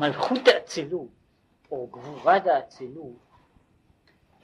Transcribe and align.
מלכות 0.00 0.48
האצילות 0.48 1.08
או 1.70 1.86
גבורת 1.86 2.46
האצילות 2.46 3.16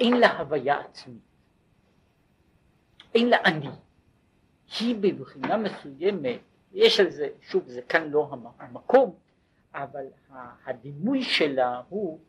אין 0.00 0.16
לה 0.16 0.38
הוויה 0.38 0.80
עצמית, 0.80 1.22
אין 3.14 3.28
לה 3.28 3.36
אני, 3.44 3.68
היא 4.80 4.96
בבחינה 5.00 5.56
מסוימת, 5.56 6.40
יש 6.72 7.00
על 7.00 7.10
זה, 7.10 7.28
שוב 7.40 7.68
זה 7.68 7.82
כאן 7.82 8.08
לא 8.10 8.30
המקום, 8.58 9.18
אבל 9.74 10.06
הדימוי 10.64 11.22
שלה 11.22 11.82
הוא 11.88 12.20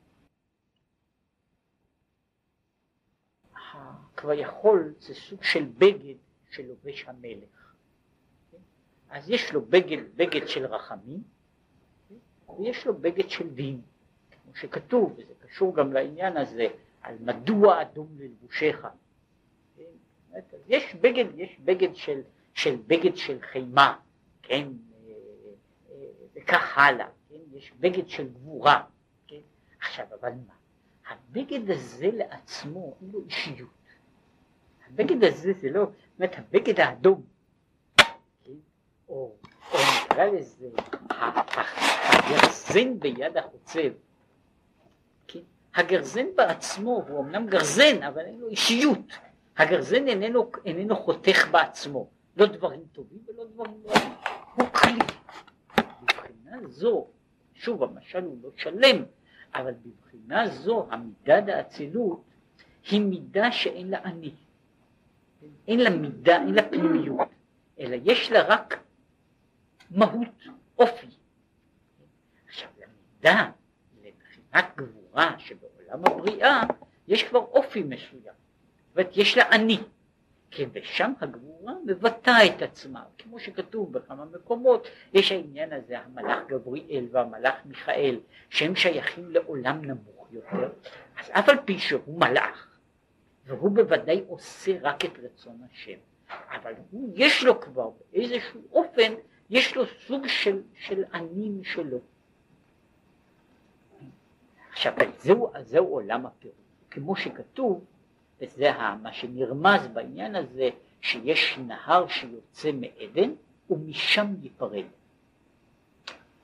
כבר 4.16 4.34
יכול, 4.34 4.94
זה 5.00 5.14
סוג 5.14 5.44
של 5.44 5.66
בגד 5.78 6.16
שלובש 6.50 7.06
המלך. 7.08 7.74
אז 9.10 9.30
יש 9.30 9.54
לו 9.54 9.66
בגד, 9.66 10.04
בגד 10.16 10.48
של 10.48 10.66
רחמים, 10.66 11.37
ויש 12.50 12.88
לו 12.88 12.98
בגד 12.98 13.30
של 13.30 13.50
דין, 13.50 13.82
כמו 14.44 14.56
שכתוב, 14.56 15.14
וזה 15.18 15.34
קשור 15.48 15.76
גם 15.76 15.94
לעניין 15.94 16.38
הזה, 16.38 16.68
על 17.02 17.16
מדוע 17.22 17.82
אדום 17.82 18.08
ללבושך. 18.20 18.86
יש 20.68 20.96
בגד, 20.96 21.26
יש 21.36 21.60
בגד 21.60 21.96
של, 21.96 22.22
של 22.54 22.76
בגד 22.88 23.16
של 23.16 23.42
חימה, 23.42 24.00
כן, 24.42 24.68
וכך 26.36 26.78
הלאה, 26.78 27.08
כן, 27.30 27.36
יש 27.54 27.74
בגד 27.80 28.10
של 28.10 28.30
גבורה, 28.30 28.84
כן, 29.28 29.40
עכשיו 29.82 30.06
אבל 30.20 30.32
מה, 30.48 30.54
הבגד 31.10 31.72
הזה 31.72 32.10
לעצמו 32.14 32.96
אין 33.02 33.10
לו 33.12 33.22
אישיות, 33.26 33.70
הבגד 34.88 35.24
הזה 35.24 35.54
זה 35.54 35.70
לא, 35.70 35.86
זאת 35.86 35.94
אומרת 36.20 36.36
הבגד 36.38 36.80
האדום, 36.80 37.22
כן, 38.44 38.52
או, 39.10 39.36
או 39.74 40.07
נקרא 40.18 40.40
לזה 40.40 40.68
הגרזן 42.10 43.00
ביד 43.00 43.38
החוצב, 43.38 43.90
כן, 45.28 45.40
הגרזן 45.76 46.26
בעצמו 46.36 47.06
הוא 47.08 47.20
אמנם 47.20 47.48
גרזן 47.48 48.04
אבל 48.04 48.22
אין 48.26 48.40
לו 48.40 48.50
אישיות, 48.50 49.12
הגרזן 49.58 50.08
איננו, 50.08 50.52
איננו 50.66 50.96
חותך 50.96 51.48
בעצמו, 51.52 52.08
לא 52.38 52.46
דברים 52.46 52.82
טובים 52.92 53.20
ולא 53.28 53.44
דברים 53.46 53.82
רעים, 53.86 54.12
הוא 54.56 54.68
כלי. 54.68 55.00
מבחינה 56.02 56.68
זו, 56.68 57.08
שוב 57.54 57.84
המשל 57.84 58.24
הוא 58.24 58.38
לא 58.44 58.50
שלם, 58.56 59.04
אבל 59.56 59.74
בבחינה 59.86 60.48
זו 60.48 60.88
המידת 60.92 61.44
האצילות 61.48 62.24
היא 62.92 63.02
מידה 63.02 63.52
שאין 63.52 63.90
לה 63.90 64.00
אני. 64.04 64.32
אין 65.68 65.80
לה 65.80 65.90
מידה, 65.90 66.36
אין 66.36 66.54
לה 66.54 66.70
פנימיות, 66.70 67.28
אלא 67.80 67.98
יש 68.04 68.32
לה 68.32 68.42
רק 68.48 68.87
מהות, 69.92 70.48
אופי. 70.78 71.08
עכשיו 72.48 72.70
למידה, 72.78 73.50
לבחינת 74.04 74.66
גבורה 74.76 75.40
שבעולם 75.40 76.06
הבריאה, 76.06 76.62
יש 77.08 77.24
כבר 77.24 77.40
אופי 77.40 77.84
מסוים. 77.84 78.24
זאת 78.24 78.98
אומרת, 78.98 79.18
יש 79.18 79.38
לה 79.38 79.50
אני. 79.52 79.80
כן, 80.52 80.70
ושם 80.74 81.14
הגבורה 81.22 81.74
מבטאה 81.86 82.46
את 82.46 82.62
עצמה, 82.62 83.04
כמו 83.18 83.40
שכתוב 83.40 83.94
בכמה 83.94 84.26
מקומות, 84.26 84.88
יש 85.14 85.32
העניין 85.32 85.74
הזה, 85.74 86.00
המלאך 86.00 86.40
גבריאל 86.48 87.08
והמלאך 87.12 87.56
מיכאל, 87.66 88.20
שהם 88.50 88.76
שייכים 88.76 89.32
לעולם 89.32 89.86
נמוך 89.86 90.28
יותר, 90.32 90.70
אז 91.20 91.30
אף 91.32 91.50
על 91.50 91.58
פי 91.66 91.80
שהוא 91.80 92.20
מלאך, 92.20 92.78
והוא 93.46 93.72
בוודאי 93.72 94.24
עושה 94.28 94.72
רק 94.82 95.06
את 95.06 95.20
רצון 95.24 95.58
השם, 95.72 95.98
אבל 96.30 96.74
הוא, 96.92 97.14
יש 97.16 97.44
לו 97.44 97.62
כבר 97.62 97.90
באיזשהו 97.90 98.62
אופן, 98.72 99.14
יש 99.50 99.76
לו 99.76 99.84
סוג 100.08 100.28
של, 100.28 100.62
של 100.76 101.04
אני 101.14 101.50
משלו. 101.50 101.98
עכשיו, 104.72 104.94
זהו, 105.20 105.52
זהו 105.62 105.86
עולם 105.86 106.26
הפירוט, 106.26 106.56
כמו 106.92 107.16
שכתוב, 107.16 107.86
וזה 108.42 108.72
מה 109.02 109.14
שנרמז 109.14 109.88
בעניין 109.94 110.36
הזה, 110.36 110.70
שיש 111.02 111.58
נהר 111.58 112.08
שיוצא 112.08 112.72
מעדן 112.72 113.32
ומשם 113.70 114.36
ייפרד. 114.42 114.86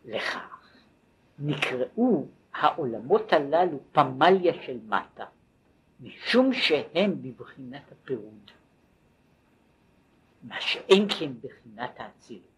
לכך 0.05 0.63
נקראו 1.39 2.25
העולמות 2.53 3.33
הללו 3.33 3.79
פמליה 3.91 4.53
של 4.65 4.79
מטה, 4.87 5.25
משום 5.99 6.53
שהם 6.53 7.21
בבחינת 7.21 7.91
הפירוד, 7.91 8.51
מה 10.43 10.61
שאין 10.61 11.07
כן 11.09 11.31
בחינת 11.41 11.99
האצילות. 11.99 12.52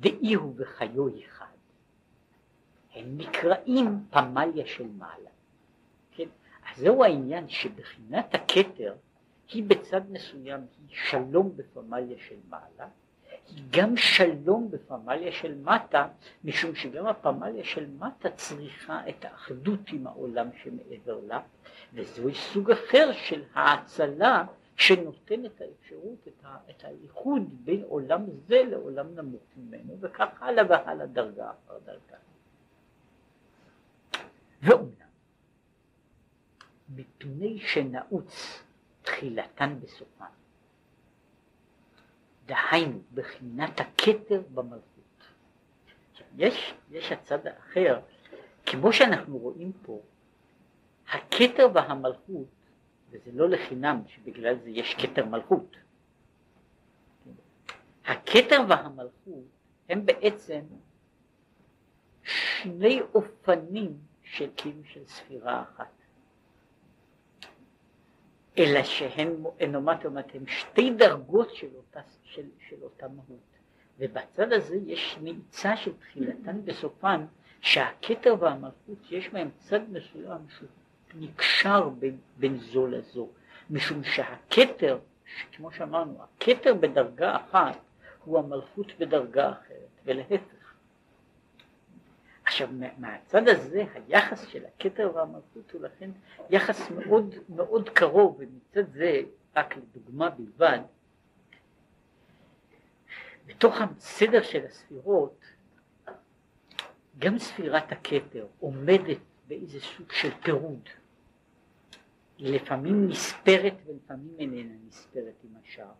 דאי 0.00 0.34
הוא 0.34 0.54
וחיו 0.56 1.08
אחד. 1.08 1.46
הם 2.94 3.04
נקראים 3.16 4.04
פמליה 4.10 4.66
של 4.66 4.86
מעלה. 4.98 5.32
אז 6.72 6.78
זהו 6.78 7.04
העניין 7.04 7.48
שבחינת 7.48 8.34
הכתר 8.34 8.94
היא 9.48 9.64
בצד 9.66 10.00
מסוים 10.10 10.60
היא 10.60 10.96
שלום 11.10 11.52
בפמליה 11.56 12.16
של 12.28 12.36
מעלה, 12.48 12.88
היא 13.48 13.62
גם 13.70 13.96
שלום 13.96 14.70
בפמליה 14.70 15.32
של 15.32 15.54
מטה, 15.58 16.08
משום 16.44 16.74
שגם 16.74 17.06
הפמליה 17.06 17.64
של 17.64 17.86
מטה 17.98 18.30
צריכה 18.30 19.08
את 19.08 19.24
האחדות 19.24 19.80
עם 19.92 20.06
העולם 20.06 20.48
שמעבר 20.62 21.20
לה, 21.26 21.40
וזהו 21.94 22.34
סוג 22.34 22.70
אחר 22.70 23.12
של 23.12 23.42
האצלה 23.54 24.44
שנותן 24.76 25.46
את 25.46 25.60
האפשרות, 25.60 26.28
את, 26.28 26.44
ה, 26.44 26.56
את 26.70 26.84
האיחוד 26.84 27.64
בין 27.64 27.82
עולם 27.82 28.24
זה 28.46 28.62
לעולם 28.70 29.14
נמוך 29.14 29.42
ממנו, 29.56 29.96
וכך 30.00 30.42
הלאה 30.42 30.64
והלאה 30.68 31.06
דרגה 31.06 31.50
אחר 31.50 31.78
דרגה. 31.84 32.16
ואומנם 34.62 34.92
מפני 36.88 37.58
שנעוץ 37.58 38.62
תחילתן 39.02 39.76
בסופן. 39.80 40.24
דהיינו, 42.46 42.98
בחינת 43.14 43.80
הכתר 43.80 44.42
במלכות. 44.54 44.92
יש, 46.36 46.74
יש 46.90 47.12
הצד 47.12 47.46
האחר, 47.46 48.00
כמו 48.66 48.92
שאנחנו 48.92 49.38
רואים 49.38 49.72
פה, 49.82 50.00
הכתר 51.08 51.68
והמלכות, 51.74 52.46
וזה 53.12 53.30
לא 53.34 53.48
לחינם 53.48 54.02
שבגלל 54.06 54.58
זה 54.58 54.70
יש 54.70 54.94
כתר 54.94 55.24
מלכות. 55.24 55.76
הכתר 58.04 58.60
והמלכות 58.68 59.44
הם 59.88 60.06
בעצם 60.06 60.60
שני 62.22 63.00
אופנים 63.14 63.98
של 64.22 64.50
כאילו 64.56 64.84
של 64.84 65.06
ספירה 65.06 65.62
אחת. 65.62 65.92
אלא 68.58 68.82
שהן, 68.82 69.42
נאמר 69.68 69.92
אומרת, 70.04 70.34
הן 70.34 70.46
שתי 70.46 70.90
דרגות 70.90 71.54
של 71.54 71.68
אותה, 71.76 72.00
של, 72.22 72.46
של 72.68 72.82
אותה 72.82 73.08
מהות. 73.08 73.52
ובצד 73.98 74.52
הזה 74.52 74.76
יש 74.86 75.18
נמצא 75.22 75.76
של 75.76 75.92
תחילתן 75.96 76.60
וסופן, 76.64 77.26
שהכתר 77.60 78.34
והמלכות 78.40 79.10
יש 79.10 79.28
בהם 79.28 79.50
צד 79.58 79.80
מסוים 79.90 80.40
שנקשר 81.12 81.88
בין, 81.88 82.16
בין 82.36 82.58
זו 82.58 82.86
לזו, 82.86 83.28
משום 83.70 84.04
שהכתר, 84.04 84.98
כמו 85.52 85.72
שאמרנו, 85.72 86.18
הכתר 86.22 86.74
בדרגה 86.74 87.36
אחת 87.36 87.78
הוא 88.24 88.38
המלכות 88.38 88.92
בדרגה 88.98 89.50
אחרת, 89.50 89.88
ולהפך. 90.04 90.62
עכשיו 92.44 92.68
מהצד 92.98 93.48
הזה 93.48 93.84
היחס 93.94 94.46
של 94.46 94.64
הכתר 94.66 95.10
והמלכות 95.14 95.70
הוא 95.72 95.82
לכן 95.82 96.10
יחס 96.50 96.90
מאוד 96.90 97.34
מאוד 97.48 97.88
קרוב 97.88 98.40
ומצד 98.40 98.92
זה 98.92 99.20
רק 99.56 99.74
לדוגמה 99.76 100.30
בלבד 100.30 100.78
בתוך 103.46 103.76
הסדר 103.80 104.42
של 104.42 104.66
הספירות 104.66 105.44
גם 107.18 107.38
ספירת 107.38 107.92
הכתר 107.92 108.46
עומדת 108.60 109.18
באיזה 109.48 109.80
סוג 109.80 110.12
של 110.12 110.30
פירוד 110.42 110.88
לפעמים 112.42 113.08
נספרת 113.08 113.74
ולפעמים 113.86 114.34
איננה 114.38 114.74
נספרת 114.88 115.34
עם 115.44 115.50
השאר. 115.62 115.92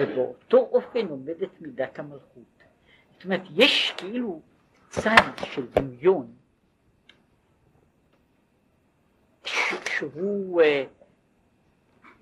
ובאותו 0.00 0.56
אופן 0.56 1.06
עומדת 1.06 1.60
מידת 1.60 1.98
המלכות. 1.98 2.62
זאת 3.14 3.24
אומרת 3.24 3.40
יש 3.54 3.94
כאילו 3.96 4.40
צד 4.88 5.32
של 5.44 5.66
דמיון 5.66 6.32
שהוא 9.44 10.62
uh, 10.62 10.64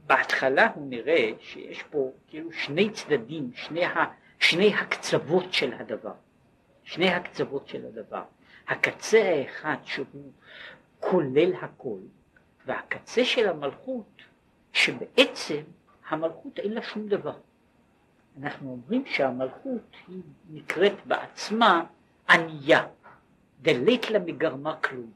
בהתחלה 0.07 0.71
הוא 0.75 0.89
נראה 0.89 1.31
שיש 1.41 1.83
פה 1.83 2.13
כאילו 2.29 2.53
שני 2.53 2.91
צדדים, 2.91 3.51
שני, 3.55 3.85
ה, 3.85 4.05
שני 4.39 4.75
הקצוות 4.75 5.53
של 5.53 5.73
הדבר, 5.73 6.15
שני 6.85 7.09
הקצוות 7.11 7.69
של 7.69 7.87
הדבר, 7.87 8.23
הקצה 8.69 9.19
האחד 9.19 9.77
שהוא 9.85 10.33
כולל 11.01 11.55
הכל 11.55 11.99
והקצה 12.67 13.25
של 13.25 13.49
המלכות 13.49 14.23
שבעצם 14.73 15.63
המלכות 16.09 16.59
אין 16.59 16.73
לה 16.73 16.83
שום 16.83 17.09
דבר. 17.09 17.37
אנחנו 18.41 18.71
אומרים 18.71 19.05
שהמלכות 19.07 19.97
היא 20.09 20.23
נקראת 20.51 21.07
בעצמה 21.07 21.85
ענייה, 22.29 22.87
דלית 23.63 24.11
לה 24.11 24.19
מגרמה 24.19 24.77
כלום, 24.77 25.13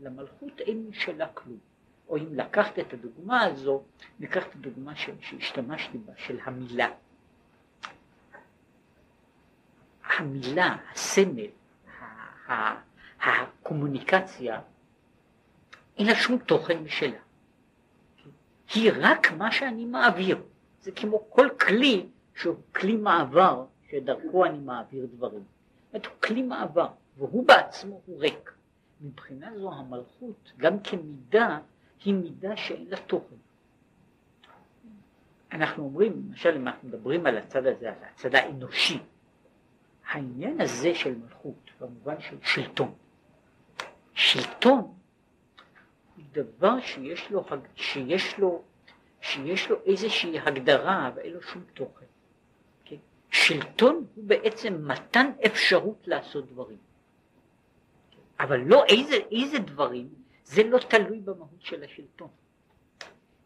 למלכות 0.00 0.60
אין 0.60 0.86
משלה 0.88 1.28
כלום. 1.34 1.58
או 2.08 2.16
אם 2.16 2.34
לקחת 2.34 2.78
את 2.78 2.92
הדוגמה 2.92 3.42
הזו, 3.42 3.82
ניקח 4.20 4.46
את 4.46 4.54
הדוגמה 4.54 4.96
שהשתמשתי 4.96 5.98
בה, 5.98 6.12
של 6.16 6.38
המילה. 6.44 6.88
המילה, 10.04 10.76
הסמל, 10.92 11.46
הקומוניקציה, 13.20 14.60
אין 15.98 16.06
לה 16.06 16.14
שום 16.14 16.38
תוכן 16.38 16.78
משלה. 16.78 17.18
היא 18.74 18.92
רק 19.00 19.32
מה 19.32 19.52
שאני 19.52 19.84
מעביר. 19.84 20.42
זה 20.82 20.92
כמו 20.92 21.30
כל 21.30 21.48
כלי 21.66 22.06
שהוא 22.34 22.56
כלי 22.74 22.96
מעבר, 22.96 23.64
שדרכו 23.90 24.44
אני 24.44 24.58
מעביר 24.58 25.06
דברים. 25.06 25.42
זאת 25.42 25.94
אומרת, 25.94 26.06
הוא 26.06 26.14
כלי 26.20 26.42
מעבר, 26.42 26.88
והוא 27.16 27.46
בעצמו 27.46 28.00
הוא 28.06 28.20
ריק. 28.20 28.52
מבחינה 29.00 29.50
זו 29.58 29.72
המלכות, 29.72 30.52
גם 30.56 30.80
כמידה, 30.80 31.58
היא 32.04 32.14
מידה 32.14 32.56
שאין 32.56 32.86
לה 32.88 32.96
תוכן. 32.96 33.36
אנחנו 35.52 35.84
אומרים, 35.84 36.22
למשל 36.28 36.56
אם 36.56 36.68
אנחנו 36.68 36.88
מדברים 36.88 37.26
על 37.26 37.38
הצד 37.38 37.66
הזה, 37.66 37.88
על 37.88 37.94
הצד 38.14 38.34
האנושי, 38.34 38.98
העניין 40.08 40.60
הזה 40.60 40.94
של 40.94 41.18
מלכות, 41.18 41.70
במובן 41.80 42.20
של 42.20 42.36
שלטון, 42.42 42.94
שלטון 44.14 44.94
דבר 46.32 46.80
שיש 46.80 47.30
לו, 47.30 47.44
שיש 47.74 48.38
לו, 48.38 48.62
שיש 49.20 49.70
לו 49.70 49.76
איזושהי 49.86 50.38
הגדרה 50.38 51.10
ואין 51.14 51.32
לו 51.32 51.42
שום 51.42 51.62
תוכן. 51.74 52.06
כן? 52.84 52.96
שלטון 53.30 54.06
הוא 54.14 54.24
בעצם 54.24 54.88
מתן 54.88 55.30
אפשרות 55.46 56.02
לעשות 56.06 56.46
דברים. 56.46 56.78
אבל 58.40 58.60
לא 58.60 58.84
איזה, 58.84 59.16
איזה 59.30 59.58
דברים, 59.58 60.08
זה 60.44 60.62
לא 60.62 60.78
תלוי 60.78 61.20
במהות 61.20 61.60
של 61.62 61.84
השלטון. 61.84 62.28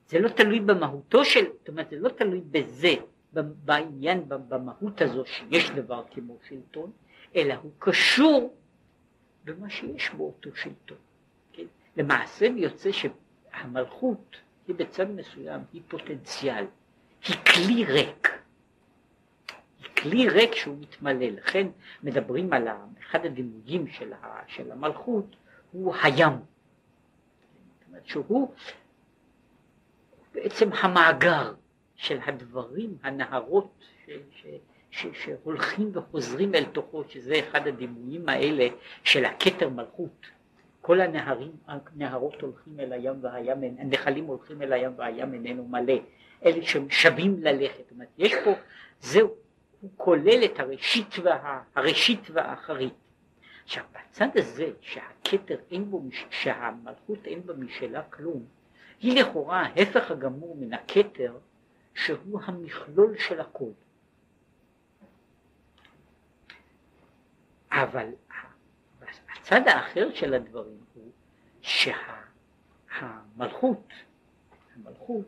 זה 0.08 0.18
לא 0.18 0.28
תלוי 0.28 0.60
במהותו 0.60 1.24
של, 1.24 1.44
זאת 1.58 1.68
אומרת 1.68 1.90
זה 1.90 1.96
לא 1.98 2.08
תלוי 2.08 2.40
בזה, 2.50 2.94
בעניין, 3.42 4.28
במהות 4.28 5.00
הזו 5.00 5.24
שיש 5.26 5.70
דבר 5.70 6.04
כמו 6.10 6.38
שלטון, 6.48 6.90
אלא 7.36 7.54
הוא 7.54 7.72
קשור 7.78 8.56
במה 9.44 9.70
שיש 9.70 10.10
בו 10.10 10.24
אותו 10.26 10.56
שלטון. 10.56 10.98
למעשה 11.96 12.46
יוצא 12.46 12.90
שהמלכות 12.92 14.36
היא 14.66 14.76
בצד 14.76 15.10
מסוים, 15.10 15.60
היא 15.72 15.82
פוטנציאל, 15.88 16.66
היא 17.28 17.36
כלי 17.36 17.84
ריק. 17.84 18.28
היא 19.78 19.88
כלי 19.96 20.28
ריק 20.28 20.54
שהוא 20.54 20.76
מתמלא, 20.80 21.26
לכן 21.26 21.66
מדברים 22.02 22.52
על 22.52 22.68
אחד 23.00 23.26
הדימויים 23.26 23.88
של, 23.88 24.12
ה, 24.12 24.42
של 24.46 24.72
המלכות 24.72 25.36
הוא 25.72 25.94
הים. 26.02 26.32
זאת 26.32 27.88
אומרת 27.88 28.06
שהוא 28.06 28.54
בעצם 30.34 30.70
המאגר 30.72 31.54
של 31.96 32.18
הדברים, 32.26 32.96
הנהרות 33.02 33.70
ש, 34.06 34.10
ש, 34.10 34.46
ש, 34.90 35.06
שהולכים 35.12 35.90
וחוזרים 35.94 36.54
אל 36.54 36.64
תוכו, 36.64 37.04
שזה 37.08 37.34
אחד 37.38 37.66
הדימויים 37.66 38.28
האלה 38.28 38.68
של 39.04 39.24
הכתר 39.24 39.68
מלכות. 39.68 40.26
כל 40.86 41.00
הנהרים, 41.00 41.52
הנהרות 41.66 42.40
הולכים 42.40 42.80
אל 42.80 42.92
הים 42.92 43.14
והים, 43.22 43.62
הנחלים 43.78 44.24
הולכים 44.24 44.62
אל 44.62 44.72
הים 44.72 44.92
והים 44.96 45.34
איננו 45.34 45.68
מלא, 45.68 45.94
אלה 46.44 46.62
ששווים 46.62 47.36
ללכת, 47.42 47.82
זאת 47.82 47.90
אומרת, 47.92 48.08
יש 48.18 48.34
פה, 48.44 48.50
זהו, 49.00 49.34
הוא 49.80 49.90
כולל 49.96 50.44
את 50.44 50.60
הראשית, 50.60 51.14
וה, 51.22 51.62
הראשית 51.74 52.30
והאחרית. 52.30 52.94
עכשיו 53.64 53.84
בצד 53.92 54.28
הזה 54.34 54.70
שהכתר 54.80 55.56
אין 55.70 55.90
בו, 55.90 56.02
שהמלכות 56.30 57.26
אין 57.26 57.46
בה 57.46 57.54
משלה 57.54 58.02
כלום, 58.02 58.44
היא 59.00 59.20
לכאורה 59.20 59.60
ההפך 59.60 60.10
הגמור 60.10 60.56
מן 60.60 60.72
הכתר 60.72 61.36
שהוא 61.94 62.40
המכלול 62.44 63.18
של 63.18 63.40
הכל. 63.40 63.70
אבל 67.72 68.08
הצד 69.40 69.68
האחר 69.68 70.08
של 70.14 70.34
הדברים 70.34 70.78
הוא 70.94 71.10
שהמלכות, 72.90 73.92
המלכות 74.76 75.24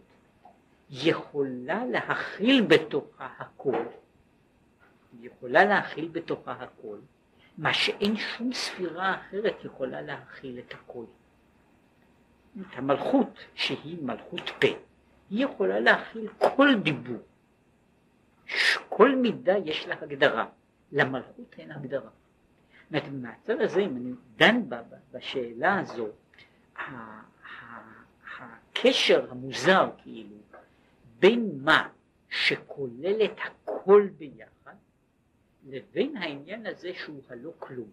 יכולה 0.91 1.85
להכיל 1.85 2.67
בתוכה 2.67 3.29
הכל, 3.38 3.85
יכולה 5.20 5.64
להכיל 5.64 6.08
בתוכה 6.12 6.53
הכל, 6.53 6.99
מה 7.58 7.75
שאין 7.75 8.17
שום 8.17 8.53
ספירה 8.53 9.14
אחרת 9.14 9.64
יכולה 9.64 10.00
להכיל 10.00 10.59
את 10.59 10.75
הכל. 10.75 11.05
את 12.61 12.67
המלכות 12.76 13.38
שהיא 13.55 14.02
מלכות 14.02 14.50
פה, 14.61 14.69
היא 15.31 15.44
יכולה 15.44 15.81
להכיל 15.81 16.29
כל 16.38 16.69
דיבור, 16.82 17.23
כל 18.88 19.14
מידה 19.14 19.59
יש 19.59 19.87
לה 19.87 19.94
הגדרה, 20.00 20.47
למלכות 20.93 21.55
אין 21.59 21.73
הגדרה. 21.73 22.11
זאת 22.91 23.03
מהצד 23.12 23.61
הזה, 23.61 23.81
אם 23.81 23.97
אני 23.97 24.12
דן 24.37 24.62
בשאלה 25.12 25.81
הזו, 25.81 26.09
הקשר 28.38 29.31
המוזר 29.31 29.91
כאילו 30.03 30.37
בין 31.19 31.59
מה 31.62 31.88
שכולל 32.29 33.25
את 33.25 33.38
הכל 33.44 34.09
ביחד 34.19 34.75
לבין 35.67 36.17
העניין 36.17 36.67
הזה 36.67 36.91
שהוא 36.94 37.21
הלא 37.29 37.53
כלום. 37.59 37.91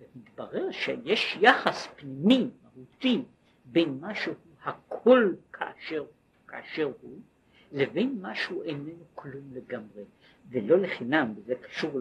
ומתברר 0.00 0.70
שיש 0.70 1.38
יחס 1.40 1.88
פנימי, 1.96 2.50
מהותי, 2.62 3.24
בין 3.64 3.98
מה 4.00 4.14
שהוא 4.14 4.34
הכל 4.64 5.34
כאשר, 5.52 6.04
כאשר 6.48 6.92
הוא, 7.00 7.18
לבין 7.72 8.18
מה 8.20 8.34
שהוא 8.34 8.64
איננו 8.64 9.04
כלום 9.14 9.44
לגמרי. 9.52 10.04
ולא 10.50 10.78
לחינם, 10.78 11.34
וזה 11.36 11.54
קשור, 11.54 12.00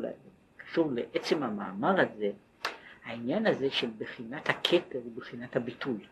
קשור 0.70 0.92
לעצם 0.92 1.44
המאמר 1.44 2.02
הזה, 2.02 2.32
העניין 3.04 3.48
הזה 3.48 3.72
של 3.72 3.90
בחינת 3.98 4.50
הכתר 4.50 5.00
ובחינת 5.06 5.56
הביטוי. 5.56 6.06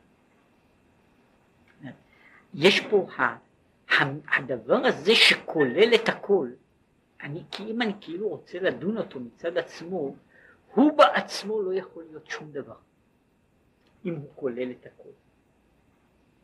יש 2.53 2.79
פה 2.79 3.07
הדבר 4.37 4.85
הזה 4.85 5.15
שכולל 5.15 5.95
את 5.95 6.09
הכל, 6.09 6.49
אני, 7.21 7.43
כי 7.51 7.63
אם 7.63 7.81
אני 7.81 7.93
כאילו 8.01 8.29
רוצה 8.29 8.59
לדון 8.59 8.97
אותו 8.97 9.19
מצד 9.19 9.57
עצמו, 9.57 10.15
הוא 10.73 10.97
בעצמו 10.97 11.61
לא 11.61 11.73
יכול 11.73 12.03
להיות 12.09 12.27
שום 12.27 12.51
דבר, 12.51 12.77
אם 14.05 14.15
הוא 14.15 14.29
כולל 14.35 14.71
את 14.71 14.85
הכל. 14.85 15.09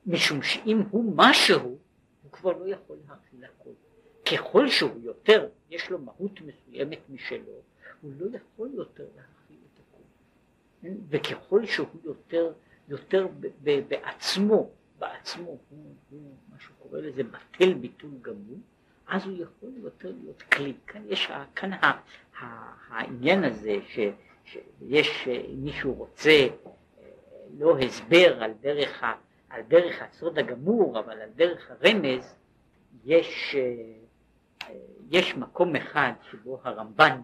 משום 0.05 0.41
שאם 0.41 0.81
הוא 0.89 1.13
משהו, 1.15 1.77
הוא 2.23 2.31
כבר 2.31 2.57
לא 2.57 2.67
יכול 2.67 2.97
להכיל 3.09 3.45
הכל. 3.45 3.69
ככל 4.31 4.69
שהוא 4.69 5.01
יותר, 5.03 5.49
יש 5.69 5.89
לו 5.89 5.99
מהות 5.99 6.41
מסוימת 6.41 6.99
משלו, 7.09 7.61
הוא 8.03 8.11
לא 8.19 8.37
יכול 8.37 8.69
יותר 8.73 9.03
להכיל 9.15 9.57
את 9.73 9.79
הכל. 9.79 10.03
וככל 11.09 11.65
שהוא 11.65 11.87
יותר, 12.03 12.53
יותר 12.87 13.27
בעצמו, 13.63 14.69
בעצמו, 14.99 15.57
הוא, 15.69 15.95
הוא, 16.09 16.35
מה 16.49 16.59
שהוא 16.59 16.75
קורא 16.79 16.99
לזה 16.99 17.23
בטל 17.23 17.73
ביטול 17.73 18.11
גמור, 18.21 18.57
אז 19.07 19.25
הוא 19.25 19.37
יכול 19.37 19.69
יותר 19.75 20.11
להיות 20.21 20.41
כלי. 20.41 20.73
כאן 20.87 21.01
יש, 21.07 21.31
כאן 21.55 21.73
ה, 21.73 21.91
ה, 22.39 22.45
העניין 22.89 23.43
הזה 23.43 23.75
ש, 23.87 23.99
שיש 24.45 25.27
מישהו 25.57 25.93
רוצה 25.93 26.29
אה, 26.29 26.47
לא 27.57 27.79
הסבר 27.79 28.43
על 28.43 28.51
דרך, 28.61 29.03
ה, 29.03 29.13
על 29.49 29.61
דרך 29.61 30.01
הסוד 30.01 30.39
הגמור, 30.39 30.99
אבל 30.99 31.21
על 31.21 31.29
דרך 31.35 31.71
הרמז, 31.71 32.35
יש, 33.05 33.55
אה, 33.55 33.61
אה, 34.69 34.75
יש 35.09 35.35
מקום 35.35 35.75
אחד 35.75 36.11
שבו 36.31 36.59
הרמב"ן 36.63 37.21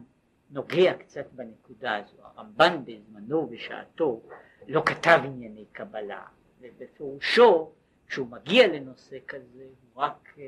נוגע 0.52 0.94
קצת 0.94 1.26
בנקודה 1.32 1.96
הזו. 1.96 2.18
הרמב"ן 2.24 2.82
בזמנו, 2.86 3.48
בשעתו, 3.48 4.22
לא 4.68 4.82
כתב 4.86 5.20
ענייני 5.24 5.66
קבלה, 5.72 6.22
ובפירושו, 6.62 7.72
כשהוא 8.08 8.28
מגיע 8.28 8.68
לנושא 8.68 9.18
כזה, 9.28 9.64
הוא 9.64 10.04
רק 10.04 10.30
אה, 10.38 10.44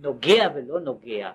נוגע 0.00 0.48
ולא 0.54 0.80
נוגע, 0.80 1.32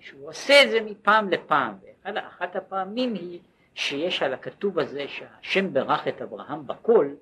שהוא 0.00 0.28
עושה 0.28 0.62
את 0.62 0.70
זה 0.70 0.80
מפעם 0.80 1.30
לפעם, 1.30 1.74
ואחת 2.04 2.56
הפעמים 2.56 3.14
היא 3.14 3.40
שיש 3.74 4.22
על 4.22 4.34
הכתוב 4.34 4.78
הזה 4.78 5.08
שהשם 5.08 5.72
ברך 5.72 6.08
את 6.08 6.22
אברהם 6.22 6.66
בכל, 6.66 7.14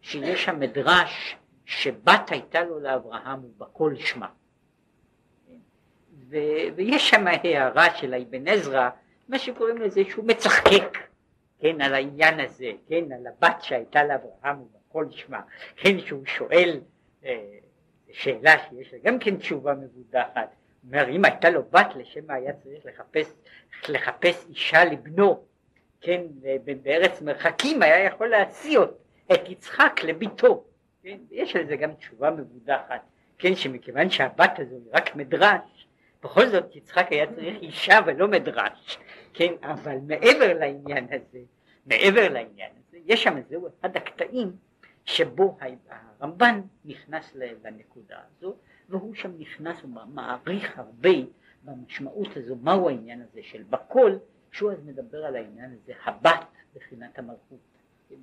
שיש 0.00 0.44
שם 0.44 0.60
מדרש 0.60 1.36
שבת 1.64 2.30
הייתה 2.30 2.64
לו 2.64 2.80
לאברהם 2.80 3.44
ובכל 3.44 3.94
שמה. 3.96 4.28
ו- 6.32 6.74
ויש 6.76 7.10
שם 7.10 7.26
הערה 7.26 7.94
של 7.94 8.14
אבן 8.14 8.48
עזרא, 8.48 8.88
מה 9.28 9.38
שקוראים 9.38 9.78
לזה 9.78 10.02
שהוא 10.10 10.24
מצחקק, 10.24 10.98
כן, 11.58 11.80
על 11.80 11.94
העניין 11.94 12.40
הזה, 12.40 12.70
כן, 12.88 13.04
על 13.12 13.26
הבת 13.26 13.62
שהייתה 13.62 14.04
לאברהם 14.04 14.56
ובכל 14.60 15.06
שמה, 15.10 15.40
כן, 15.76 16.00
שהוא 16.00 16.26
שואל 16.26 16.80
אה, 17.24 17.58
שאלה 18.12 18.54
שיש 18.58 18.92
לה 18.92 18.98
גם 19.04 19.18
כן 19.18 19.36
תשובה 19.36 19.74
מבודחת, 19.74 20.54
אומר 20.86 21.08
אם 21.08 21.24
הייתה 21.24 21.50
לו 21.50 21.62
בת 21.70 21.96
לשם 21.96 22.20
מה 22.26 22.34
היה 22.34 22.52
צריך 22.52 22.86
לחפש, 22.86 23.32
לחפש 23.88 24.46
אישה 24.48 24.84
לבנו, 24.84 25.44
כן, 26.00 26.22
בארץ 26.82 27.22
מרחקים 27.22 27.82
היה 27.82 28.04
יכול 28.04 28.28
להשיא 28.28 28.78
את 29.32 29.48
יצחק 29.48 30.00
לביתו, 30.04 30.64
כן, 31.02 31.16
יש 31.30 31.56
לזה 31.56 31.76
גם 31.76 31.92
תשובה 31.94 32.30
מבודחת, 32.30 33.00
כן, 33.38 33.54
שמכיוון 33.54 34.10
שהבת 34.10 34.58
הזו 34.58 34.74
היא 34.74 34.90
רק 34.92 35.16
מדרש, 35.16 35.81
בכל 36.22 36.46
זאת 36.46 36.76
יצחק 36.76 37.06
היה 37.10 37.34
צריך 37.34 37.62
אישה 37.62 37.98
ולא 38.06 38.28
מדרש, 38.28 38.98
כן, 39.32 39.52
אבל 39.62 39.96
מעבר 40.06 40.58
לעניין 40.58 41.04
הזה, 41.04 41.38
מעבר 41.86 42.28
לעניין 42.28 42.70
הזה, 42.78 42.98
יש 43.06 43.22
שם 43.22 43.40
זהו 43.48 43.68
אחד 43.68 43.96
הקטעים 43.96 44.52
שבו 45.04 45.58
הרמב"ן 46.20 46.60
נכנס 46.84 47.34
לנקודה 47.34 48.16
הזו, 48.26 48.54
והוא 48.88 49.14
שם 49.14 49.30
נכנס 49.38 49.84
ומעריך 49.84 50.78
הרבה 50.78 51.10
במשמעות 51.64 52.36
הזו, 52.36 52.56
מהו 52.56 52.88
העניין 52.88 53.22
הזה 53.22 53.40
של 53.42 53.62
בכל, 53.70 54.16
שהוא 54.50 54.72
אז 54.72 54.84
מדבר 54.84 55.24
על 55.24 55.36
העניין 55.36 55.72
הזה, 55.72 55.92
הבת 56.04 56.46
בחינת 56.74 57.18
המלכות, 57.18 57.58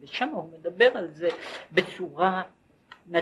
ושם 0.01 0.29
הוא 0.29 0.51
מדבר 0.59 0.97
על 0.97 1.07
זה 1.07 1.29
בצורה, 1.71 2.43
ב, 3.11 3.17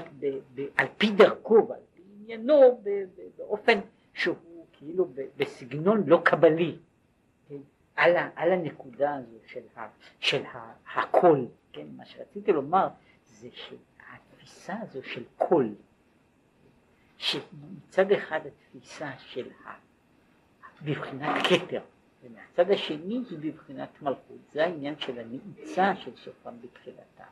ב, 0.56 0.62
על 0.78 0.88
פי 0.98 1.12
דרכו 1.12 1.68
ועל 1.70 1.80
פי 1.94 2.02
עניינו, 2.20 2.82
באופן 3.38 3.80
שהוא 4.14 4.36
כאילו 4.78 5.08
בסגנון 5.38 6.04
לא 6.08 6.22
קבלי, 6.24 6.78
כן? 7.50 7.56
על, 7.96 8.16
ה, 8.16 8.30
על 8.36 8.52
הנקודה 8.52 9.16
הזו 9.16 9.38
של, 9.48 9.62
ה, 9.76 9.88
של 10.20 10.46
ה, 10.46 10.74
הקול, 10.96 11.48
כן? 11.74 11.86
מה 11.98 12.06
שרציתי 12.06 12.52
לומר 12.52 12.88
זה 13.26 13.50
שהתפיסה 13.52 14.76
הזו 14.82 15.04
של 15.04 15.24
קול, 15.38 15.76
שמצד 17.18 18.12
אחד 18.12 18.40
התפיסה 18.46 19.12
של 19.18 19.50
ה... 19.66 19.74
בבחינת 20.82 21.36
כתר, 21.50 21.82
ומהצד 22.24 22.72
השני 22.72 23.24
היא 23.30 23.40
בבחינת 23.40 24.02
מלכות, 24.02 24.38
זה 24.52 24.64
העניין 24.64 25.00
של 25.00 25.20
הנעיצה 25.20 25.96
של 25.96 26.16
סופם 26.16 26.54
בתחילתה. 26.62 27.24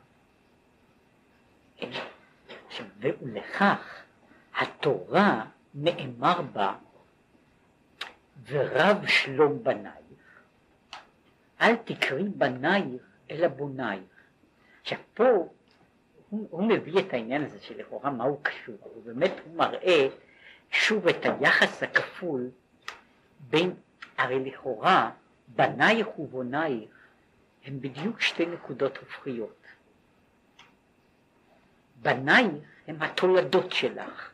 ולכך 3.00 4.02
התורה 4.54 5.44
נאמר 5.74 6.42
בה 6.42 6.74
ורב 8.48 9.06
שלום 9.06 9.64
בנייך, 9.64 9.96
אל 11.60 11.76
תקרי 11.76 12.28
בנייך 12.28 13.02
אלא 13.30 13.48
בונייך. 13.48 14.02
עכשיו 14.80 14.98
פה 15.14 15.24
הוא, 16.30 16.48
הוא 16.50 16.68
מביא 16.68 17.00
את 17.00 17.12
העניין 17.12 17.44
הזה 17.44 17.58
שלכאורה 17.60 18.10
מה 18.10 18.24
הוא 18.24 18.38
קשור, 18.42 18.76
הוא 18.80 19.02
באמת 19.04 19.32
הוא 19.44 19.56
מראה 19.56 20.08
שוב 20.70 21.08
את 21.08 21.16
היחס 21.22 21.82
הכפול 21.82 22.50
בין, 23.50 23.74
הרי 24.18 24.50
לכאורה 24.50 25.10
בנייך 25.48 26.18
ובונייך 26.18 26.90
הם 27.64 27.80
בדיוק 27.80 28.20
שתי 28.20 28.46
נקודות 28.46 28.96
הופכיות. 28.96 29.66
בנייך 32.02 32.64
הם 32.86 33.02
התולדות 33.02 33.72
שלך, 33.72 34.30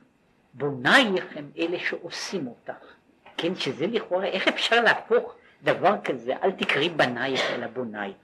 בונייך 0.54 1.36
הם 1.36 1.50
אלה 1.58 1.78
שעושים 1.78 2.46
אותך. 2.46 2.94
כן, 3.42 3.54
שזה 3.54 3.86
לכאורה, 3.86 4.24
איך 4.24 4.48
אפשר 4.48 4.80
להפוך 4.80 5.34
דבר 5.62 5.94
כזה, 6.04 6.34
אל 6.42 6.50
תקראי 6.52 6.88
בנייך 6.88 7.40
אלא 7.50 7.66
בונייך. 7.66 8.16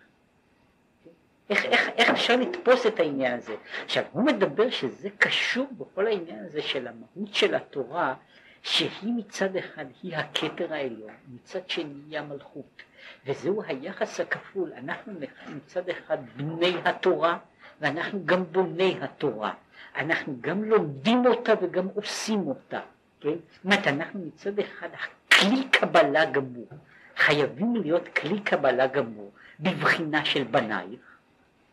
איך, 1.50 1.64
איך, 1.64 1.88
איך 1.96 2.10
אפשר 2.10 2.36
לתפוס 2.36 2.86
את 2.86 3.00
העניין 3.00 3.38
הזה? 3.38 3.56
עכשיו, 3.84 4.04
הוא 4.12 4.24
מדבר 4.24 4.70
שזה 4.70 5.08
קשור 5.18 5.66
בכל 5.78 6.06
העניין 6.06 6.44
הזה 6.44 6.62
של 6.62 6.86
המהות 6.88 7.34
של 7.34 7.54
התורה, 7.54 8.14
שהיא 8.62 9.12
מצד 9.16 9.56
אחד 9.56 9.84
היא 10.02 10.16
הכתר 10.16 10.72
העליון, 10.72 11.12
מצד 11.34 11.70
שני 11.70 11.94
היא 12.10 12.18
המלכות. 12.18 12.82
וזהו 13.26 13.62
היחס 13.66 14.20
הכפול, 14.20 14.72
אנחנו 14.76 15.12
מצד 15.48 15.88
אחד 15.88 16.18
בני 16.36 16.76
התורה, 16.84 17.38
ואנחנו 17.80 18.26
גם 18.26 18.44
בוני 18.52 18.96
התורה. 19.00 19.52
אנחנו 19.96 20.36
גם 20.40 20.64
לומדים 20.64 21.26
אותה 21.26 21.52
וגם 21.62 21.86
עושים 21.94 22.46
אותה. 22.46 22.80
כן? 23.20 23.28
זאת 23.28 23.64
אומרת, 23.64 23.86
אנחנו 23.86 24.20
מצד 24.20 24.58
אחד 24.58 24.88
כלי 25.32 25.64
קבלה 25.70 26.24
גמור, 26.24 26.68
חייבים 27.16 27.76
להיות 27.76 28.08
כלי 28.08 28.40
קבלה 28.40 28.86
גמור 28.86 29.30
בבחינה 29.60 30.24
של 30.24 30.44
בנייך, 30.44 31.00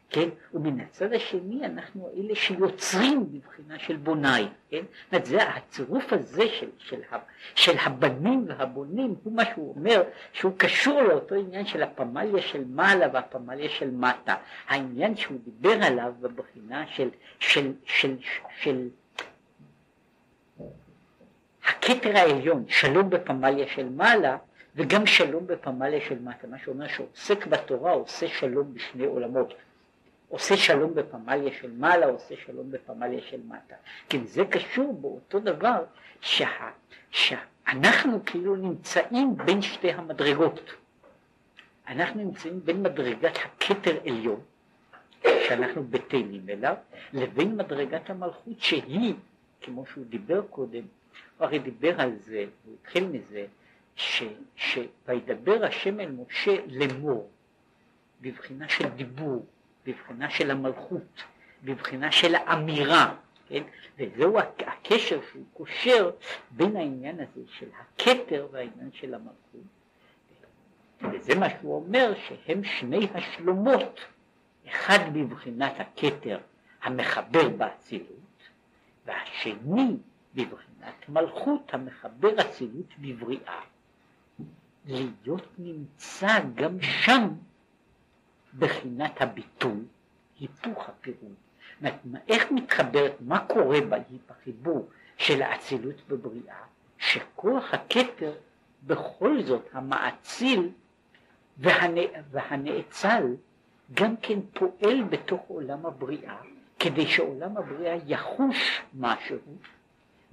כן? 0.09 0.29
ומן 0.53 0.79
הצד 0.79 1.13
השני 1.13 1.65
אנחנו 1.65 2.09
אלה 2.17 2.35
שיוצרים 2.35 3.25
בבחינה 3.31 3.79
של 3.79 3.95
בונייך, 3.95 4.47
כן? 4.69 4.77
זאת 4.77 5.13
אומרת, 5.13 5.25
זה 5.25 5.43
הצירוף 5.43 6.13
הזה 6.13 6.47
של, 6.59 6.69
של, 6.77 7.01
של 7.55 7.77
הבנים 7.79 8.45
והבונים 8.47 9.15
הוא 9.23 9.33
מה 9.33 9.43
שהוא 9.45 9.73
אומר 9.75 10.03
שהוא 10.33 10.53
קשור 10.57 11.01
לאותו 11.01 11.35
עניין 11.35 11.65
של 11.65 11.83
הפמליה 11.83 12.41
של 12.41 12.63
מעלה 12.67 13.07
והפמליה 13.13 13.69
של 13.69 13.91
מטה, 13.91 14.35
העניין 14.67 15.15
שהוא 15.15 15.37
דיבר 15.43 15.85
עליו 15.85 16.13
בבחינה 16.21 16.87
של, 16.87 17.09
של, 17.39 17.71
של, 17.85 18.15
של, 18.19 18.47
של 18.61 18.87
הכתר 21.67 22.17
העליון, 22.17 22.65
שלום 22.67 23.09
בפמליה 23.09 23.67
של 23.67 23.89
מעלה 23.89 24.37
וגם 24.75 25.05
שלום 25.05 25.47
בפמליה 25.47 26.01
של 26.01 26.19
מטה, 26.19 26.47
מה 26.47 26.57
שאומר 26.57 26.87
שעוסק 26.87 27.47
בתורה 27.47 27.91
עושה 27.91 28.27
שלום 28.27 28.73
בשני 28.73 29.05
עולמות, 29.05 29.53
עושה 30.29 30.57
שלום 30.57 30.93
בפמליה 30.93 31.53
של 31.61 31.71
מעלה, 31.71 32.05
עושה 32.05 32.35
שלום 32.45 32.71
בפמליה 32.71 33.21
של 33.29 33.39
מטה. 33.47 33.75
כן, 34.09 34.25
זה 34.25 34.45
קשור 34.45 34.93
באותו 35.01 35.39
דבר 35.39 35.83
שה, 36.21 36.69
שאנחנו 37.11 38.25
כאילו 38.25 38.55
נמצאים 38.55 39.37
בין 39.37 39.61
שתי 39.61 39.91
המדרגות. 39.91 40.59
אנחנו 41.87 42.23
נמצאים 42.23 42.61
בין 42.63 42.83
מדרגת 42.83 43.37
הכתר 43.37 43.97
עליון, 44.05 44.39
שאנחנו 45.23 45.83
בטלים 45.83 46.45
אליו, 46.49 46.75
לבין 47.13 47.57
מדרגת 47.57 48.09
המלכות 48.09 48.59
שהיא, 48.59 49.13
כמו 49.61 49.85
שהוא 49.85 50.05
דיבר 50.09 50.41
קודם, 50.49 50.83
הוא 51.37 51.45
הרי 51.45 51.59
דיבר 51.59 52.01
על 52.01 52.15
זה, 52.15 52.45
הוא 52.65 52.75
התחיל 52.81 53.07
מזה, 53.07 53.45
שוידבר 54.55 55.65
השם 55.65 55.99
אל 55.99 56.11
משה 56.11 56.55
לאמור, 56.67 57.29
בבחינה 58.21 58.69
של 58.69 58.89
דיבור, 58.89 59.45
בבחינה 59.85 60.29
של 60.29 60.51
המלכות, 60.51 61.23
בבחינה 61.63 62.11
של 62.11 62.35
האמירה, 62.35 63.15
כן? 63.47 63.63
וזהו 63.97 64.39
הקשר 64.39 65.19
שהוא 65.31 65.43
קושר 65.53 66.11
בין 66.51 66.75
העניין 66.75 67.19
הזה 67.19 67.41
של 67.47 67.67
הכתר 67.79 68.47
והעניין 68.51 68.89
של 68.93 69.13
המלכות. 69.13 69.35
וזה 71.13 71.35
מה 71.35 71.49
שהוא 71.49 71.75
אומר 71.75 72.13
שהם 72.27 72.63
שני 72.63 73.07
השלומות, 73.13 73.99
אחד 74.67 74.99
בבחינת 75.13 75.73
הכתר 75.79 76.39
המחבר 76.83 77.49
באצילות, 77.49 78.49
והשני 79.05 79.97
בבחינת 80.35 80.74
מלכות 81.09 81.73
המחבר 81.73 82.41
אצילות 82.41 82.93
בבריאה. 82.99 83.61
להיות 84.85 85.47
נמצא 85.57 86.39
גם 86.55 86.81
שם 86.81 87.27
בחינת 88.59 89.21
הביטוי, 89.21 89.81
היפוך 90.39 90.89
הפירוד. 90.89 91.33
איך 92.29 92.51
מתחברת, 92.51 93.11
מה 93.19 93.45
קורה 93.47 93.77
בחיבור 94.27 94.89
של 95.17 95.41
האצילות 95.41 96.07
בבריאה? 96.07 96.55
שכוח 96.97 97.73
הכתר 97.73 98.33
בכל 98.83 99.41
זאת 99.43 99.69
המאציל 99.73 100.69
והנ... 101.57 101.95
והנאצל 102.31 103.35
גם 103.93 104.15
כן 104.17 104.39
פועל 104.53 105.03
בתוך 105.03 105.45
עולם 105.47 105.85
הבריאה 105.85 106.37
כדי 106.79 107.07
שעולם 107.07 107.57
הבריאה 107.57 107.97
יחוש 108.07 108.81
משהו 108.93 109.37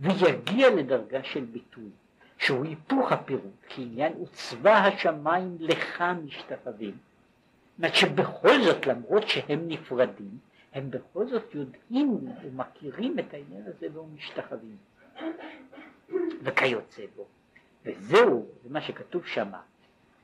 ויגיע 0.02 0.70
לדרגה 0.70 1.22
של 1.22 1.44
ביטוי 1.44 1.90
שהוא 2.38 2.64
היפוך 2.64 3.12
הפירוד 3.12 3.52
כי 3.68 3.82
עניין 3.82 4.12
וצבא 4.22 4.72
השמיים 4.72 5.56
לך 5.60 6.04
משתחווים 6.24 6.96
אומרת 7.78 7.94
שבכל 7.94 8.62
זאת 8.64 8.86
למרות 8.86 9.28
שהם 9.28 9.68
נפרדים 9.68 10.38
הם 10.72 10.90
בכל 10.90 11.26
זאת 11.26 11.54
יודעים 11.54 12.18
ומכירים 12.44 13.18
את 13.18 13.34
העניין 13.34 13.62
הזה 13.66 13.98
ומשתחווים 13.98 14.76
וכיוצא 16.42 17.02
בו. 17.16 17.26
וזהו 17.84 18.46
זה 18.62 18.70
מה 18.70 18.80
שכתוב 18.80 19.26
שמה. 19.26 19.60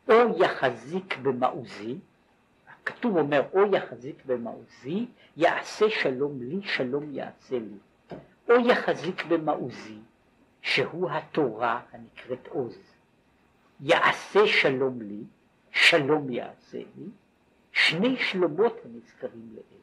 או 0.09 0.43
יחזיק 0.43 1.19
במעוזי 1.19 1.99
כתוב 2.85 3.17
אומר 3.17 3.43
או 3.53 3.75
יחזיק 3.75 4.25
במעוזי 4.27 5.07
יעשה 5.37 5.91
שלום 5.91 6.43
לי 6.43 6.61
שלום 6.63 7.15
יעשה 7.15 7.59
לי 7.59 7.79
או 8.49 8.55
יחזיק 8.55 9.25
במעוזי 9.25 9.99
שהוא 10.63 11.11
התורה 11.11 11.81
הנקראת 11.93 12.47
עוז 12.47 12.79
יעשה 13.81 14.47
שלום 14.47 15.03
לי 15.03 15.23
שלום 15.71 16.31
יעשה 16.31 16.79
לי 16.79 17.07
שני 17.73 18.17
שלומות 18.17 18.77
הנזכרים 18.85 19.49
לאל. 19.55 19.79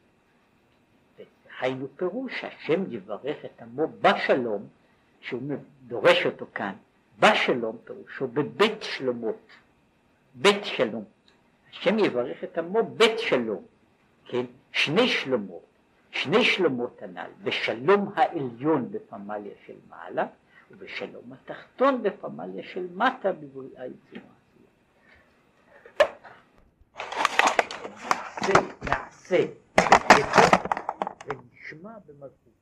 היינו 1.60 1.86
פירוש 1.96 2.44
השם 2.44 2.92
יברך 2.92 3.44
את 3.44 3.62
עמו 3.62 3.88
בשלום, 4.00 4.68
שהוא 5.20 5.42
דורש 5.86 6.26
אותו 6.26 6.46
כאן, 6.54 6.72
בשלום 7.18 7.76
פירושו 7.84 8.28
בבית 8.28 8.82
שלומות, 8.82 9.50
בית 10.34 10.64
שלום. 10.64 11.04
השם 11.70 11.98
יברך 11.98 12.44
את 12.44 12.58
עמו 12.58 12.82
בית 12.82 13.18
שלום, 13.18 13.64
כן, 14.24 14.44
שני 14.72 15.08
שלומות, 15.08 15.64
שני 16.22 16.44
שלומות 16.44 17.02
הנ"ל, 17.02 17.30
ושלום 17.42 18.12
העליון 18.16 18.90
בפמליה 18.90 19.54
של 19.66 19.76
מעלה, 19.88 20.26
ובשלום 20.70 21.32
התחתון 21.32 22.02
בפמליה 22.02 22.62
של 22.62 22.88
מטה 22.94 23.32
בבריאה 23.32 23.86
יצירה. 23.86 24.36
נעשה 28.82 29.44
ונשמע 31.26 31.98
במלכות, 32.06 32.52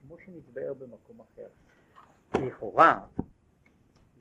כמו 0.00 0.16
שנתבהר 0.24 0.74
במקום 0.74 1.20
אחר. 1.20 1.48
לכאורה, 2.46 3.00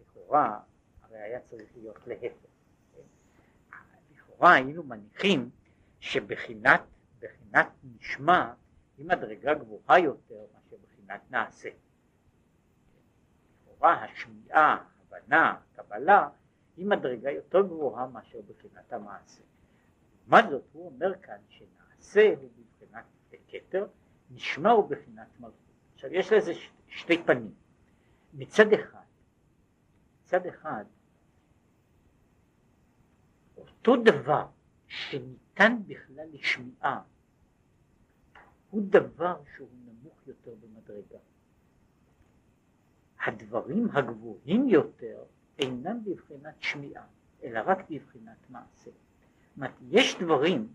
לכאורה, 0.01 0.59
הרי 1.03 1.19
היה 1.19 1.39
צריך 1.49 1.69
להיות 1.77 2.07
להפך. 2.07 2.47
כן? 2.95 3.01
לכאורה 4.15 4.53
היינו 4.53 4.83
מניחים 4.83 5.49
שבחינת 5.99 6.81
בחינת 7.19 7.67
נשמע 7.83 8.53
היא 8.97 9.05
מדרגה 9.05 9.53
גבוהה 9.53 9.99
יותר 9.99 10.45
מאשר 10.53 10.75
בחינת 10.83 11.31
נעשה. 11.31 11.69
לכאורה 13.63 14.03
השמיעה, 14.03 14.85
הבנה, 15.01 15.59
קבלה, 15.75 16.29
היא 16.77 16.87
מדרגה 16.87 17.31
יותר 17.31 17.61
גבוהה 17.61 18.07
מאשר 18.07 18.39
בחינת 18.41 18.93
המעשה. 18.93 19.41
לעומת 20.27 20.49
זאת 20.49 20.63
הוא 20.73 20.85
אומר 20.85 21.19
כאן 21.21 21.37
שנעשה 21.49 22.33
הוא 22.41 22.49
בבחינת 22.57 23.05
כתר, 23.47 23.87
נשמע 24.31 24.69
הוא 24.71 24.89
בבחינת 24.89 25.27
מלכות. 25.39 25.55
עכשיו 25.93 26.13
יש 26.13 26.33
לזה 26.33 26.53
שתי 26.87 27.23
פנים. 27.23 27.53
מצד 28.33 28.73
אחד, 28.73 29.05
מצד 30.23 30.45
אחד, 30.45 30.85
אותו 33.57 33.95
דבר 33.95 34.47
שניתן 34.87 35.77
בכלל 35.87 36.25
לשמיעה 36.31 37.01
הוא 38.75 38.83
דבר 38.89 39.41
שהוא 39.55 39.69
נמוך 39.85 40.27
יותר 40.27 40.55
במדרגה. 40.55 41.17
הדברים 43.25 43.87
הגבוהים 43.93 44.67
יותר 44.69 45.23
אינם 45.59 46.03
בבחינת 46.03 46.61
שמיעה, 46.61 47.05
אלא 47.43 47.59
רק 47.65 47.89
בבחינת 47.89 48.49
מעשה. 48.49 48.91
זאת 48.91 49.55
אומרת, 49.57 49.71
יש 49.89 50.15
דברים, 50.19 50.73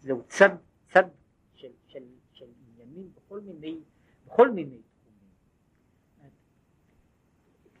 זהו 0.00 0.22
צד, 0.28 0.48
צד 0.88 1.04
של, 1.54 1.68
של, 1.86 2.04
של 2.32 2.46
עניינים 2.68 3.10
בכל 3.14 3.40
מיני, 3.40 3.80
בכל 4.26 4.50
מיני 4.50 4.82
תחומים. 4.82 5.30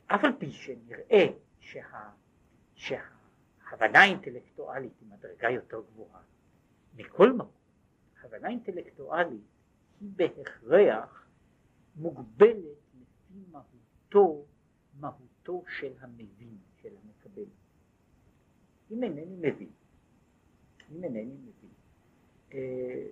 אף 0.06 0.24
על 0.24 0.32
פי 0.38 0.52
שנראה 0.52 1.26
שה, 1.60 2.10
שההבנה 2.74 3.98
האינטלקטואלית 3.98 4.92
היא 5.00 5.08
מדרגה 5.08 5.50
יותר 5.50 5.80
גבוהה, 5.92 6.20
מכל 6.94 7.32
מקום, 7.32 7.55
הבנה 8.26 8.48
אינטלקטואלית 8.48 9.40
היא 10.00 10.10
בהכרח 10.16 11.26
מוגבלת 11.96 12.78
לפי 13.00 13.44
מהותו, 13.50 14.44
מהותו 15.00 15.64
של 15.78 15.92
המבין, 16.00 16.58
של 16.82 16.88
המקבל. 17.04 17.44
אם 18.90 19.02
אינני 19.02 19.36
מבין, 19.38 19.70
אם 20.92 21.04
אינני 21.04 21.24
מבין, 21.24 21.70
אה, 22.52 23.06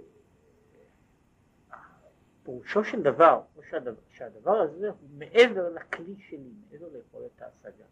פירושו 2.42 2.84
של 2.84 3.02
דבר, 3.02 3.42
או 3.56 3.62
שהדבר, 3.62 4.00
שהדבר 4.10 4.56
הזה 4.56 4.90
הוא 4.90 5.08
מעבר 5.18 5.68
לכלי 5.68 6.14
שלי, 6.18 6.50
מעבר 6.70 6.88
ליכולת 6.92 7.42
ההשגה. 7.42 7.84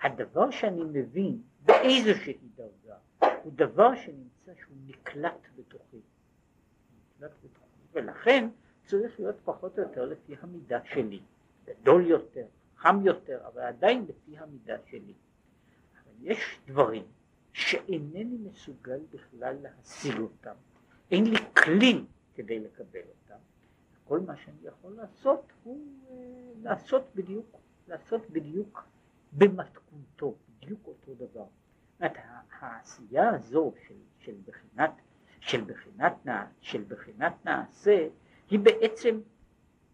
הדבר 0.00 0.50
שאני 0.50 0.84
מבין 0.84 1.42
באיזושהי 1.64 2.38
דרגה 2.56 2.96
הוא 3.42 3.52
דבר 3.54 3.94
שנמצא 3.94 4.52
שהוא 4.60 4.76
נקלט 4.86 5.46
בתוכי. 5.56 6.00
ולכן 7.92 8.48
צריך 8.84 9.20
להיות 9.20 9.36
פחות 9.44 9.78
או 9.78 9.82
יותר 9.82 10.04
לפי 10.04 10.34
המידה 10.40 10.80
שלי. 10.84 11.20
גדול 11.64 12.06
יותר, 12.06 12.46
חם 12.76 13.00
יותר, 13.04 13.46
אבל 13.46 13.62
עדיין 13.62 14.06
לפי 14.08 14.38
המידה 14.38 14.76
שלי. 14.90 15.14
אבל 15.94 16.12
יש 16.20 16.58
דברים 16.66 17.04
שאינני 17.52 18.36
מסוגל 18.50 19.00
בכלל 19.10 19.56
להשיג 19.62 20.18
אותם, 20.18 20.54
אין 21.10 21.24
לי 21.24 21.38
כלי 21.64 22.04
כדי 22.34 22.58
לקבל 22.60 23.00
אותם, 23.08 23.40
כל 24.04 24.20
מה 24.20 24.36
שאני 24.36 24.58
יכול 24.62 24.92
לעשות 24.92 25.52
הוא 25.64 25.80
uh, 26.08 26.12
לעשות 26.62 27.02
בדיוק, 27.14 27.56
לעשות 27.88 28.30
בדיוק 28.30 28.84
במתכונתו, 29.32 30.34
בדיוק 30.48 30.86
אותו 30.86 31.14
דבר. 31.14 31.44
זאת 32.00 32.12
העשייה 32.60 33.30
הזו 33.30 33.72
של, 33.86 33.94
של, 34.18 34.34
בחינת, 34.46 34.90
של, 35.40 35.64
בחינת, 35.64 36.26
של 36.60 36.84
בחינת 36.88 37.32
נעשה 37.44 38.08
היא 38.50 38.58
בעצם 38.58 39.20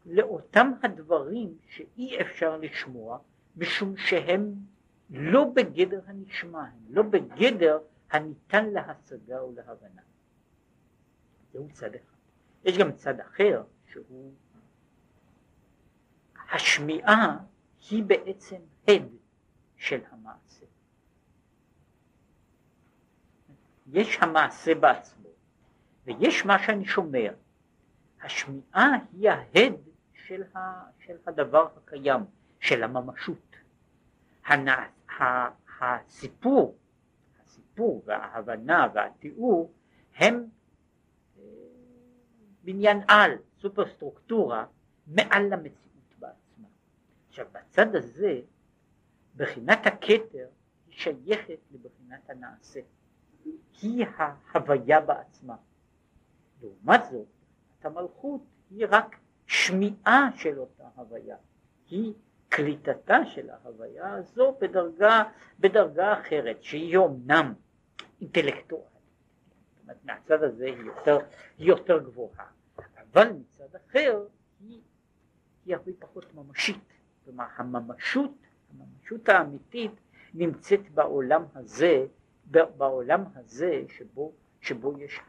לאותם 0.07 0.73
הדברים 0.83 1.59
שאי 1.69 2.21
אפשר 2.21 2.57
לשמוע 2.57 3.19
משום 3.57 3.97
שהם 3.97 4.55
לא 5.11 5.45
בגדר 5.55 6.01
הנשמע, 6.07 6.63
הם 6.63 6.85
לא 6.89 7.03
בגדר 7.03 7.79
הניתן 8.11 8.71
להשגה 8.71 9.41
או 9.41 9.53
להבנה. 9.53 10.03
זהו 11.53 11.69
צד 11.73 11.95
אחד. 11.95 12.17
יש 12.65 12.79
גם 12.79 12.93
צד 12.93 13.21
אחר 13.21 13.63
שהוא 13.87 14.33
השמיעה 16.53 17.39
היא 17.91 18.05
בעצם 18.05 18.57
הד 18.89 19.09
של 19.77 20.01
המעשה. 20.11 20.67
יש 23.87 24.19
המעשה 24.21 24.75
בעצמו 24.75 25.24
ויש 26.05 26.47
מה 26.47 26.59
שאני 26.59 26.85
שומע. 26.85 27.31
השמיעה 28.23 28.91
היא 29.13 29.31
ההד 29.31 29.75
של, 30.27 30.43
ה, 30.57 30.85
של 30.99 31.17
הדבר 31.27 31.69
הקיים, 31.77 32.21
של 32.61 32.83
הממשות. 32.83 33.57
הנע, 34.47 34.85
הסיפור, 35.81 36.77
הסיפור 37.43 38.03
וההבנה 38.07 38.89
והתיאור 38.95 39.73
הם 40.15 40.47
אה, 41.39 41.43
בניין 42.65 43.01
על, 43.09 43.31
סופרסטרוקטורה, 43.61 44.67
מעל 45.07 45.43
למציאות 45.43 46.15
בעצמה. 46.19 46.69
עכשיו 47.29 47.47
בצד 47.53 47.97
הזה, 47.97 48.41
בחינת 49.37 49.87
הכתר 49.87 50.47
היא 50.87 50.95
שייכת 50.99 51.59
לבחינת 51.71 52.31
הנעשה. 52.31 52.81
היא 53.83 54.07
ההוויה 54.17 55.01
בעצמה. 55.01 55.57
לעומת 56.65 57.01
זאת, 57.11 57.27
המלכות 57.83 58.41
היא 58.71 58.87
רק 58.91 59.17
שמיעה 59.47 60.29
של 60.37 60.59
אותה 60.59 60.85
הוויה. 60.95 61.37
היא 61.91 62.13
קליטתה 62.49 63.27
של 63.27 63.51
ההוויה 63.51 64.15
הזו 64.15 64.57
בדרגה, 64.61 65.23
בדרגה 65.61 66.21
אחרת, 66.21 66.63
שהיא 66.63 66.97
אומנם 66.97 67.55
אינטלקטואלית, 68.21 68.89
מהצד 70.05 70.43
הזה 70.43 70.65
היא 70.65 70.77
יותר, 70.77 71.19
היא 71.59 71.69
יותר 71.69 71.99
גבוהה, 71.99 72.47
אבל 72.79 73.33
מצד 73.33 73.77
אחר 73.77 74.25
היא, 74.61 74.81
היא 75.65 75.77
הרבה 75.77 75.93
פחות 75.99 76.35
ממשית, 76.35 76.85
כלומר 77.25 77.45
הממשות, 77.57 78.31
הממשות 78.71 79.29
האמיתית 79.29 79.93
נמצאת 80.35 80.91
בעולם 80.91 81.45
הזה, 81.55 82.07
בעולם 82.77 83.25
הזה 83.35 83.83
שבו, 83.89 84.33
שבו 84.61 84.99
יש 84.99 85.21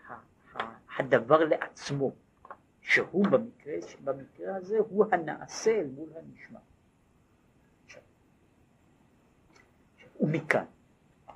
הדבר 0.99 1.43
לעצמו, 1.43 2.11
שהוא 2.81 3.27
במקרה, 3.27 3.73
במקרה 4.03 4.55
הזה 4.55 4.77
הוא 4.89 5.05
הנעשה 5.11 5.71
אל 5.71 5.87
מול 5.95 6.09
הנשמע. 6.15 6.59
ומכאן. 10.19 10.65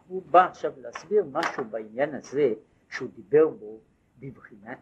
הוא 0.08 0.24
בא 0.32 0.46
עכשיו 0.46 0.74
להסביר 0.78 1.26
משהו 1.32 1.66
בעניין 1.66 2.16
הזה 2.16 2.54
שהוא 2.90 3.10
דיבר 3.16 3.48
בו 3.48 3.80
בבחינת 4.20 4.80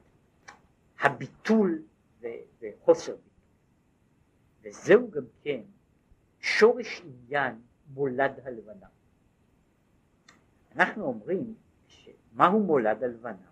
הביטול 1.00 1.82
וחוסר 2.62 3.16
ביטול. 3.16 3.28
וזהו 4.64 5.12
גם 5.12 5.24
כן 5.42 5.62
שורש 6.40 7.02
עניין 7.06 7.62
מולד 7.94 8.40
הלבנה. 8.44 8.88
אנחנו 10.76 11.04
אומרים 11.04 11.56
שמהו 11.88 12.60
מולד 12.60 13.04
הלבנה? 13.04 13.48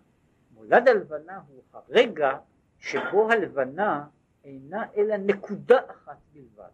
מולד 0.56 0.88
הלבנה 0.88 1.40
הוא 1.48 1.62
הרגע 1.72 2.38
שבו 2.78 3.30
הלבנה 3.30 4.06
אינה 4.44 4.84
אלא 4.96 5.16
נקודה 5.16 5.78
אחת 5.90 6.16
בלבד, 6.32 6.70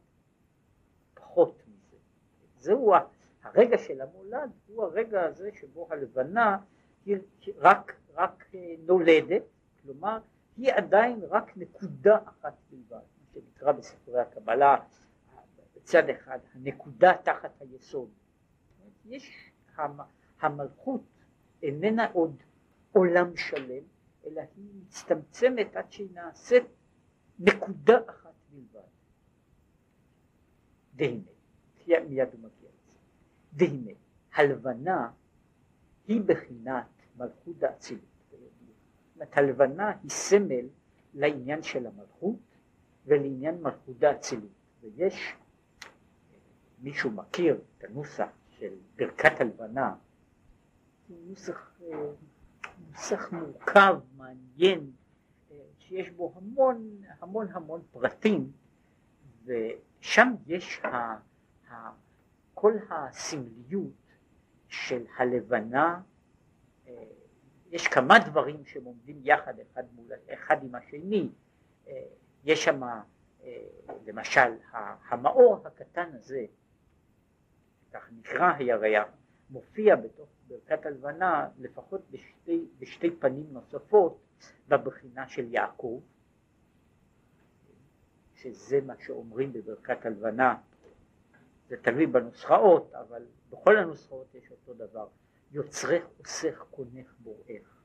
פחות 1.14 1.62
מזה. 1.68 1.96
זהו 2.58 2.92
הרגע 3.42 3.78
של 3.78 4.00
המולד 4.00 4.50
הוא 4.66 4.84
הרגע 4.84 5.24
הזה 5.24 5.50
שבו 5.60 5.88
הלבנה 5.90 6.58
היא 7.06 7.16
רק, 7.56 7.96
רק 8.14 8.44
אה, 8.54 8.74
נולדת, 8.86 9.42
כלומר 9.82 10.18
היא 10.56 10.72
עדיין 10.72 11.20
רק 11.28 11.56
נקודה 11.56 12.18
אחת 12.24 12.54
בלבד, 12.70 12.96
מה 12.96 13.26
שנקרא 13.34 13.72
בספרי 13.72 14.20
הקבלה 14.20 14.76
בצד 15.76 16.08
אחד 16.08 16.38
הנקודה 16.54 17.12
תחת 17.24 17.50
היסוד. 17.60 18.08
יש 19.04 19.52
המלכות 20.40 21.02
איננה 21.62 22.06
עוד 22.12 22.42
עולם 22.92 23.36
שלם, 23.36 23.84
אלא 24.26 24.42
היא 24.56 24.70
מצטמצמת 24.82 25.76
עד 25.76 25.92
שהיא 25.92 26.08
נעשית 26.14 26.64
נקודה 27.38 27.98
אחת 28.10 28.32
בלבד. 28.50 28.88
והנה, 30.94 31.30
מיד 32.08 32.28
הוא 32.32 32.40
מגיע 32.40 32.70
לזה, 32.84 32.98
והנה, 33.52 33.92
הלבנה 34.34 35.10
היא 36.06 36.20
בחינת 36.26 36.86
מלכות 37.16 37.62
האצילות. 37.62 38.04
זאת 39.16 39.38
הלבנה 39.38 39.90
היא 40.02 40.10
סמל 40.10 40.66
לעניין 41.14 41.62
של 41.62 41.86
המלכות 41.86 42.36
ולעניין 43.06 43.62
מלכות 43.62 44.02
האצילות. 44.02 44.50
ויש, 44.80 45.34
מישהו 46.82 47.10
מכיר 47.10 47.60
את 47.78 47.84
הנוסח 47.84 48.28
של 48.48 48.74
ברכת 48.96 49.40
הלבנה, 49.40 49.94
נוסח, 51.08 51.80
נוסח 52.90 53.32
מורכב, 53.32 53.98
מעניין, 54.16 54.90
שיש 55.78 56.10
בו 56.10 56.32
המון 56.36 57.00
המון 57.20 57.46
המון 57.52 57.82
פרטים, 57.90 58.52
ושם 59.44 60.34
יש 60.46 60.80
ה, 60.84 61.16
ה, 61.70 61.90
כל 62.54 62.72
הסמליות 62.90 63.92
של 64.68 65.04
הלבנה, 65.16 66.00
יש 67.70 67.88
כמה 67.88 68.18
דברים 68.18 68.64
שהם 68.64 68.84
עומדים 68.84 69.20
יחד 69.22 69.54
אחד, 69.60 69.82
מול, 69.94 70.06
אחד 70.34 70.64
עם 70.64 70.74
השני, 70.74 71.28
יש 72.44 72.64
שם 72.64 72.80
למשל 74.06 74.56
המאור 75.08 75.66
הקטן 75.66 76.10
הזה, 76.14 76.46
כך 77.92 78.08
נקרא 78.12 78.52
הירח, 78.58 79.08
מופיע 79.50 79.96
בתוך 79.96 80.28
ברכת 80.52 80.86
הלבנה 80.86 81.48
לפחות 81.58 82.00
בשתי, 82.10 82.66
בשתי 82.78 83.10
פנים 83.10 83.46
נוספות 83.52 84.18
בבחינה 84.68 85.28
של 85.28 85.54
יעקב, 85.54 86.00
שזה 88.34 88.80
מה 88.86 88.94
שאומרים 88.98 89.52
בברכת 89.52 90.06
הלבנה, 90.06 90.54
זה 91.68 91.76
תלוי 91.76 92.06
בנוסחאות, 92.06 92.92
אבל 92.94 93.22
בכל 93.50 93.76
הנוסחאות 93.76 94.34
יש 94.34 94.50
אותו 94.50 94.74
דבר, 94.74 95.08
יוצרך 95.52 96.02
עושך 96.18 96.64
קונך 96.70 97.14
בוראך, 97.18 97.82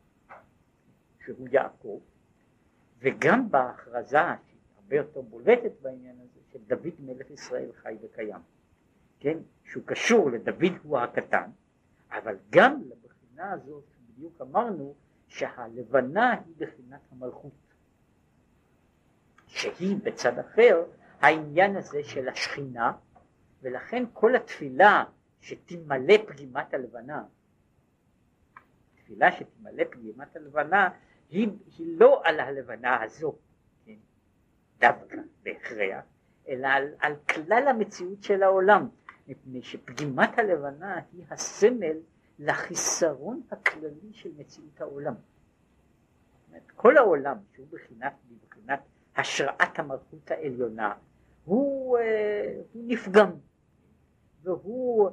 שהוא 1.25 1.47
יעקב, 1.51 2.01
וגם 2.99 3.51
בהכרזה 3.51 4.17
שהיא 4.47 4.60
הרבה 4.75 4.95
יותר 4.95 5.21
בולטת 5.21 5.71
בעניין 5.82 6.15
הזה 6.19 6.39
של 6.51 6.60
דוד 6.67 6.93
מלך 6.99 7.32
ישראל 7.32 7.71
חי 7.73 7.97
וקיים, 8.01 8.41
כן, 9.19 9.38
שהוא 9.63 9.84
קשור 9.86 10.32
לדוד 10.32 10.73
הוא 10.84 10.97
הקטן, 10.97 11.49
אבל 12.12 12.36
גם 12.50 12.82
לבחינה 12.82 13.52
הזאת 13.52 13.84
שבדיוק 13.96 14.41
אמרנו 14.41 14.96
שהלבנה 15.28 16.32
היא 16.32 16.54
בחינת 16.58 17.02
המלכות, 17.12 17.52
שהיא 19.48 19.98
בצד 20.04 20.39
אחר 20.39 20.84
העניין 21.22 21.76
הזה 21.76 22.04
של 22.04 22.30
השכינה, 22.30 22.91
ולכן 23.62 24.04
כל 24.13 24.36
התפילה 24.36 25.04
שתמלא 25.41 26.13
פגימת 26.28 26.74
הלבנה, 26.74 27.24
תפילה 28.96 29.32
שתמלא 29.32 29.84
פגימת 29.91 30.36
הלבנה, 30.36 30.89
היא, 31.30 31.50
היא 31.78 32.00
לא 32.00 32.22
על 32.26 32.39
הלבנה 32.39 33.04
הזו, 33.04 33.36
כן? 33.86 33.96
דווקא 34.80 35.17
בהכרח, 35.43 36.04
אלא 36.48 36.67
על, 36.67 36.93
על 37.00 37.15
כלל 37.15 37.67
המציאות 37.67 38.24
של 38.24 38.43
העולם, 38.43 38.89
מפני 39.27 39.61
שפגימת 39.61 40.39
הלבנה 40.39 40.99
היא 41.13 41.23
הסמל 41.29 41.97
לחיסרון 42.39 43.41
הכללי 43.51 44.13
של 44.13 44.29
מציאות 44.37 44.81
העולם. 44.81 45.13
כל 46.75 46.97
העולם 46.97 47.37
שהוא 47.55 47.67
בחינת, 47.71 48.13
בבחינת 48.29 48.79
השראת 49.15 49.79
המלכות 49.79 50.31
העליונה 50.31 50.93
הוא, 51.45 51.97
אה, 51.97 52.61
הוא 52.73 52.83
נפגם 52.87 53.29
והוא 54.43 55.11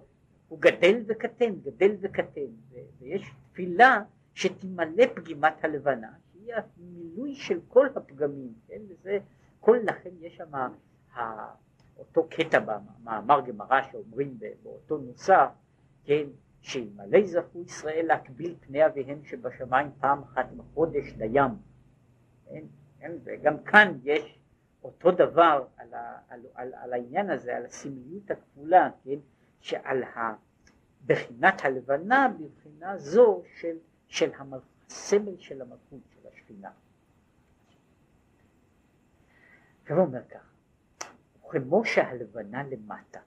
גדל 0.59 1.03
וקטן, 1.07 1.55
גדל 1.63 1.97
וקטן 2.01 2.51
ויש 3.01 3.31
תפילה 3.53 4.03
שתמלא 4.35 5.07
פגימת 5.15 5.65
הלבנה 5.65 6.13
שהיא 6.33 6.55
המילוי 6.55 7.35
של 7.35 7.61
כל 7.69 7.87
הפגמים, 7.97 8.53
כן? 8.69 8.81
וזה 8.89 9.19
כל 9.61 9.79
לכן 9.85 10.11
יש 10.21 10.37
שם 10.37 10.53
אותו 11.99 12.27
קטע 12.31 12.59
במאמר 12.59 13.41
גמרא 13.41 13.83
שאומרים 13.93 14.39
באותו 14.63 14.99
נוסח, 14.99 15.49
כן, 16.05 16.25
שאלמלא 16.61 17.27
זכו 17.27 17.61
ישראל 17.61 18.05
להקביל 18.07 18.55
פני 18.61 18.87
אביהם 18.87 19.25
שבשמיים 19.25 19.91
פעם 20.01 20.23
אחת 20.23 20.47
בחודש 20.57 21.15
לים, 21.19 21.51
כן, 22.49 22.65
כן, 22.99 23.13
וגם 23.25 23.63
כאן 23.63 23.99
יש 24.05 24.39
אותו 24.85 25.11
דבר 25.11 25.67
על, 25.77 25.95
ה, 25.95 26.19
על, 26.29 26.41
על, 26.55 26.75
על 26.75 26.93
העניין 26.93 27.31
הזה, 27.31 27.57
על 27.57 27.65
הסמליות 27.65 28.31
הכפולה, 28.31 28.91
כן, 29.05 29.19
שעל 29.61 30.03
בחינת 31.07 31.65
הלבנה 31.65 32.29
בבחינה 32.39 32.99
זו 32.99 33.43
של, 33.61 33.77
של 34.09 34.31
הסמל 34.89 35.37
של 35.39 35.63
המלכות 35.63 36.01
של 36.11 36.29
השכינה. 36.29 36.71
עכשיו 39.83 39.99
אומר 39.99 40.23
ככה 40.31 40.54
וכמו 41.49 41.85
שהלבנה 41.85 42.63
למטה 42.63 43.21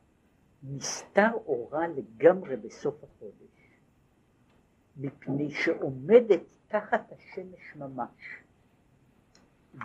נסתר 0.64 1.30
אורה 1.46 1.88
לגמרי 1.88 2.56
בסוף 2.56 3.04
החודש, 3.04 3.80
מפני 4.98 5.52
שעומדת 5.52 6.42
תחת 6.68 7.12
השמש 7.12 7.76
ממש, 7.76 8.44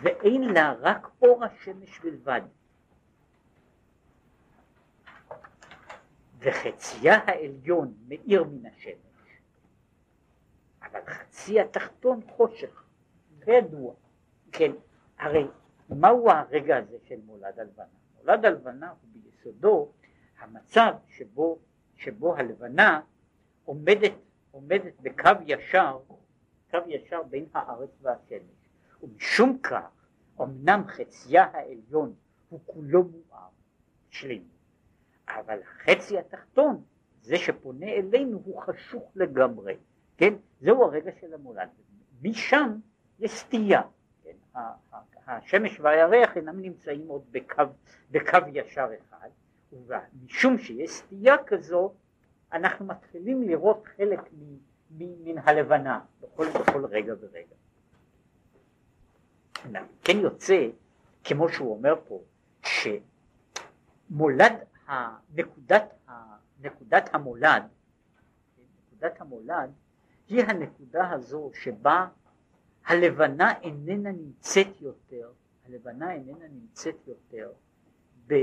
ואין 0.03 0.41
לה 0.43 0.73
רק 0.79 1.07
אור 1.21 1.43
השמש 1.45 1.99
בלבד. 1.99 2.41
וחצייה 6.39 7.15
העליון 7.15 7.93
מאיר 8.07 8.43
מן 8.43 8.65
השמש, 8.65 9.39
אבל 10.81 11.05
חצי 11.05 11.59
התחתון 11.59 12.21
חושך, 12.29 12.83
כידוע. 13.41 13.93
כן, 14.51 14.71
הרי 15.19 15.47
מהו 15.89 16.29
הרגע 16.29 16.77
הזה 16.77 16.97
של 17.07 17.19
מולד 17.25 17.59
הלבנה? 17.59 18.02
מולד 18.23 18.45
הלבנה 18.45 18.89
הוא 18.89 19.09
ביסודו 19.13 19.91
המצב 20.39 20.93
שבו, 21.07 21.59
שבו 21.95 22.35
הלבנה 22.35 23.01
עומדת, 23.65 24.11
עומדת 24.51 24.93
בקו 25.01 25.29
ישר, 25.45 25.99
קו 26.71 26.77
ישר 26.87 27.23
בין 27.23 27.45
הארץ 27.53 27.89
והשמש, 28.01 28.69
ומשום 29.03 29.57
כך 29.57 29.91
אמנם 30.41 30.83
חציה 30.87 31.43
העליון 31.43 32.13
הוא 32.49 32.59
כולו 32.65 33.03
מואר, 33.03 33.47
שלם, 34.09 34.43
אבל 35.27 35.59
החצי 35.61 36.19
התחתון, 36.19 36.83
זה 37.21 37.37
שפונה 37.37 37.87
אלינו 37.87 38.41
הוא 38.45 38.61
חשוך 38.61 39.11
לגמרי, 39.15 39.77
כן? 40.17 40.33
זהו 40.61 40.83
הרגע 40.83 41.11
של 41.21 41.33
המולד. 41.33 41.69
משם 42.21 42.79
יש 43.19 43.31
סטייה? 43.31 43.81
השמש 45.27 45.79
והירח 45.79 46.37
אינם 46.37 46.61
נמצאים 46.61 47.07
עוד 47.07 47.21
בקו, 47.31 47.63
בקו 48.11 48.37
ישר 48.53 48.87
אחד, 48.99 49.29
ומשום 49.71 50.57
שיש 50.57 50.91
סטייה 50.91 51.35
כזו, 51.43 51.93
אנחנו 52.53 52.85
מתחילים 52.85 53.43
לראות 53.43 53.83
חלק 53.97 54.19
מן 54.91 55.37
הלבנה 55.37 55.99
בכל, 56.21 56.45
בכל 56.49 56.85
רגע 56.85 57.13
ורגע. 57.19 57.55
כן 60.03 60.17
יוצא, 60.19 60.67
כמו 61.23 61.49
שהוא 61.49 61.75
אומר 61.75 61.95
פה, 62.07 62.21
שמולד, 64.09 64.53
נקודת, 65.35 65.93
נקודת 66.61 67.09
המולד, 67.13 67.63
נקודת 68.87 69.21
המולד 69.21 69.71
היא 70.27 70.43
הנקודה 70.43 71.11
הזו 71.11 71.51
שבה 71.53 72.07
הלבנה 72.85 73.59
איננה 73.61 74.11
נמצאת 74.11 74.81
יותר, 74.81 75.31
הלבנה 75.65 76.13
איננה 76.13 76.47
נמצאת 76.47 77.07
יותר 77.07 77.51
ב... 78.27 78.33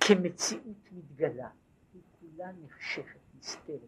כמציאות 0.00 0.92
מתגלה, 0.92 1.48
היא 1.94 2.02
כולה 2.20 2.52
נחשכת, 2.52 3.20
נסתרת. 3.38 3.80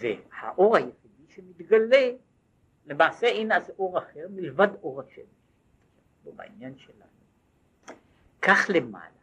והאור 0.00 0.76
היחידי 0.76 1.24
שמתגלה, 1.28 2.10
למעשה 2.86 3.26
אין 3.26 3.52
אז 3.52 3.70
אור 3.78 3.98
אחר 3.98 4.26
מלבד 4.30 4.68
אור 4.82 5.00
השמש, 5.00 5.26
לא 6.24 6.32
בעניין 6.32 6.78
שלנו. 6.78 7.06
כך 8.42 8.70
למעלה, 8.74 9.22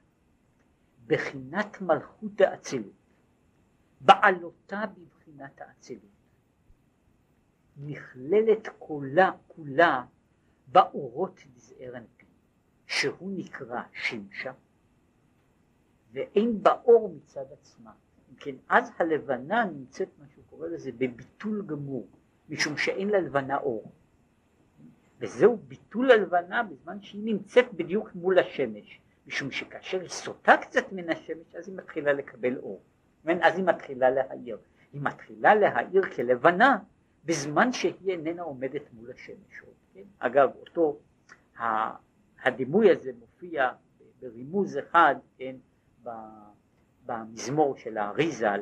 בחינת 1.07 1.81
מלכות 1.81 2.41
האצילות, 2.41 2.93
בעלותה 4.01 4.83
בבחינת 4.85 5.61
האצילות, 5.61 6.18
נכללת 7.79 8.67
כולה, 8.79 9.31
כולה 9.47 10.03
באורות 10.67 11.39
דזעיר 11.55 11.97
אנפין, 11.97 12.29
שהוא 12.87 13.31
נקרא 13.35 13.81
שמשה, 13.93 14.51
ואין 16.11 16.63
בה 16.63 16.71
אור 16.85 17.15
מצד 17.15 17.45
עצמה. 17.51 17.91
כן, 18.37 18.55
אז 18.69 18.91
הלבנה 18.99 19.65
נמצאת, 19.65 20.07
מה 20.19 20.25
שהוא 20.33 20.43
קורא 20.49 20.67
לזה, 20.67 20.91
בביטול 20.91 21.63
גמור, 21.65 22.07
משום 22.49 22.77
שאין 22.77 23.09
ללבנה 23.09 23.57
אור. 23.57 23.91
וזהו 25.19 25.57
ביטול 25.57 26.11
הלבנה 26.11 26.63
בזמן 26.63 27.01
שהיא 27.01 27.21
נמצאת 27.25 27.73
בדיוק 27.73 28.09
מול 28.15 28.39
השמש, 28.39 28.99
משום 29.27 29.51
שכאשר 29.51 29.99
היא 29.99 30.09
סוטה 30.09 30.57
קצת 30.57 30.91
מן 30.91 31.09
השמש 31.09 31.55
אז 31.55 31.67
היא 31.67 31.77
מתחילה 31.77 32.13
לקבל 32.13 32.57
אור, 32.57 32.81
אז 33.25 33.55
היא 33.55 33.65
מתחילה 33.65 34.09
להאיר. 34.09 34.57
היא 34.93 35.01
מתחילה 35.01 35.55
להאיר 35.55 36.01
כלבנה 36.15 36.77
בזמן 37.29 37.71
שהיא 37.71 38.11
איננה 38.11 38.41
עומדת 38.41 38.81
מול 38.93 39.11
השמש. 39.11 39.61
כן? 39.93 40.03
אגב, 40.19 40.51
אותו, 40.59 40.97
הדימוי 42.43 42.91
הזה 42.91 43.11
מופיע 43.19 43.71
ברימוז 44.19 44.77
אחד, 44.77 45.15
כן, 45.37 45.55
במזמור 47.05 47.77
של 47.77 47.97
האריזל 47.97 48.61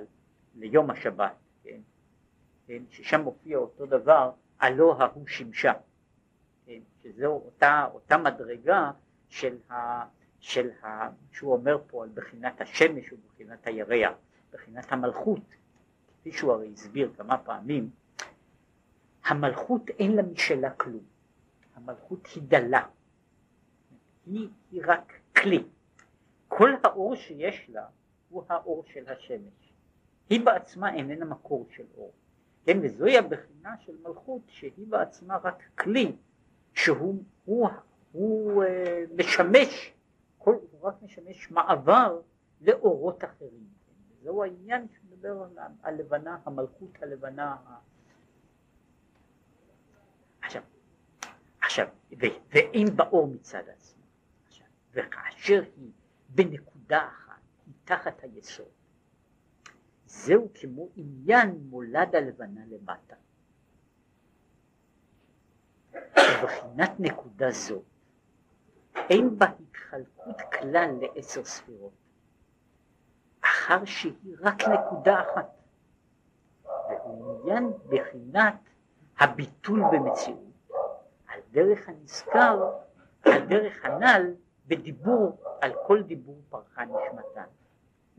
ליום 0.55 0.89
השבת, 0.89 1.35
כן, 1.63 1.79
כן, 2.67 2.83
ששם 2.89 3.21
מופיע 3.21 3.57
אותו 3.57 3.85
דבר, 3.85 4.31
הלא 4.59 4.95
ההוא 4.99 5.27
שימשה, 5.27 5.73
כן, 6.65 6.79
שזו 7.03 7.41
אותה, 7.45 7.87
אותה 7.93 8.17
מדרגה 8.17 8.91
של, 9.29 9.57
ה, 9.69 10.05
של 10.39 10.69
ה, 10.83 11.09
שהוא 11.31 11.53
אומר 11.53 11.77
פה 11.87 12.03
על 12.03 12.09
בחינת 12.13 12.61
השמש 12.61 13.13
ובחינת 13.13 13.67
הירח, 13.67 14.13
בחינת 14.51 14.91
המלכות, 14.91 15.55
כפי 16.19 16.31
שהוא 16.31 16.51
הרי 16.51 16.71
הסביר 16.73 17.11
כמה 17.17 17.37
פעמים, 17.37 17.89
המלכות 19.27 19.89
אין 19.89 20.15
לה 20.15 20.23
משלה 20.23 20.71
כלום, 20.71 21.03
המלכות 21.75 22.27
היא 22.35 22.43
דלה, 22.47 22.85
היא, 24.25 24.49
היא 24.71 24.81
רק 24.85 25.13
כלי, 25.37 25.63
כל 26.47 26.69
האור 26.83 27.15
שיש 27.15 27.69
לה 27.69 27.85
הוא 28.29 28.43
האור 28.49 28.83
של 28.87 29.09
השמש, 29.09 29.73
היא 30.29 30.45
בעצמה 30.45 30.93
איננה 30.93 31.25
מקור 31.25 31.67
של 31.69 31.85
אור, 31.97 32.13
כן, 32.65 32.77
וזוהי 32.83 33.17
הבחינה 33.17 33.75
של 33.79 33.97
מלכות 34.03 34.41
שהיא 34.47 34.87
בעצמה 34.89 35.37
רק 35.43 35.63
כלי 35.75 36.15
שהוא 36.73 37.23
הוא, 37.45 37.69
הוא, 38.11 38.63
uh, 38.63 38.67
משמש, 39.17 39.93
כל, 40.37 40.55
הוא 40.71 40.81
רק 40.81 40.95
משמש 41.01 41.51
מעבר 41.51 42.21
לאורות 42.61 43.23
אחרים, 43.23 43.67
כן? 43.87 44.23
זהו 44.23 44.43
העניין 44.43 44.87
שמדבר 44.87 45.43
על 45.43 45.71
הלבנה, 45.83 46.37
המלכות 46.45 46.89
הלבנה. 47.01 47.55
עכשיו, 50.41 50.61
עכשיו, 51.79 51.93
ואין 52.49 52.95
באור 52.95 53.27
מצד 53.27 53.63
עצמו, 53.69 54.03
עכשיו, 54.47 54.67
וכאשר 54.93 55.63
היא 55.77 55.91
בנקודה 56.29 57.07
אחת, 57.07 57.41
היא 57.65 57.73
תחת 57.85 58.23
היסוד, 58.23 58.65
זהו 60.05 60.49
כמו 60.53 60.89
עניין 60.95 61.57
מולד 61.69 62.15
הלבנה 62.15 62.61
למטה. 62.65 63.15
ובחינת 66.13 66.99
נקודה 66.99 67.51
זו 67.51 67.81
אין 68.95 69.39
בה 69.39 69.45
התחלקות 69.59 70.41
כלל 70.59 70.91
לעשר 71.01 71.43
ספירות, 71.43 71.93
אחר 73.41 73.85
שהיא 73.85 74.35
רק 74.39 74.61
נקודה 74.61 75.21
אחת, 75.21 75.49
והוא 76.63 77.41
עניין 77.41 77.71
בחינת 77.89 78.55
הביטול 79.19 79.81
במציאות, 79.91 80.46
דרך 81.57 81.89
הנזכר, 81.89 82.71
על 83.23 83.45
דרך 83.47 83.85
הנ"ל, 83.85 84.33
בדיבור, 84.67 85.41
על 85.61 85.71
כל 85.87 86.03
דיבור 86.03 86.41
פרחה 86.49 86.85
נשמתן. 86.85 87.45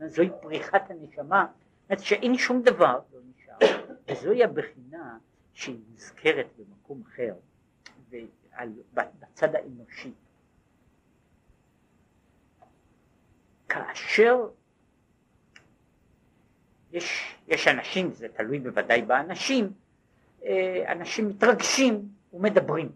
זוהי 0.07 0.29
פריחת 0.41 0.91
הנשמה, 0.91 1.45
זאת 1.89 1.99
שאין 1.99 2.37
שום 2.37 2.61
דבר 2.61 2.99
לא 3.13 3.19
נשאר, 3.29 3.85
וזוהי 4.07 4.43
הבחינה 4.43 5.17
שהיא 5.53 5.79
נזכרת 5.93 6.47
במקום 6.57 7.03
אחר, 7.07 7.33
ועל, 8.09 8.69
בצד 8.93 9.55
האנושי. 9.55 10.13
כאשר 13.69 14.47
יש, 16.91 17.35
יש 17.47 17.67
אנשים, 17.67 18.11
זה 18.11 18.27
תלוי 18.27 18.59
בוודאי 18.59 19.01
באנשים, 19.01 19.71
אה, 20.45 20.91
אנשים 20.91 21.29
מתרגשים 21.29 22.09
ומדברים. 22.33 22.91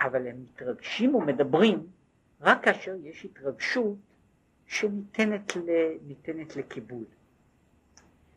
אבל 0.00 0.26
הם 0.26 0.42
מתרגשים 0.42 1.14
ומדברים 1.14 1.86
רק 2.40 2.64
כאשר 2.64 2.94
יש 3.02 3.24
התרגשות 3.24 3.96
שניתנת 4.66 5.56
ל, 5.56 5.70
לקיבול. 6.56 7.04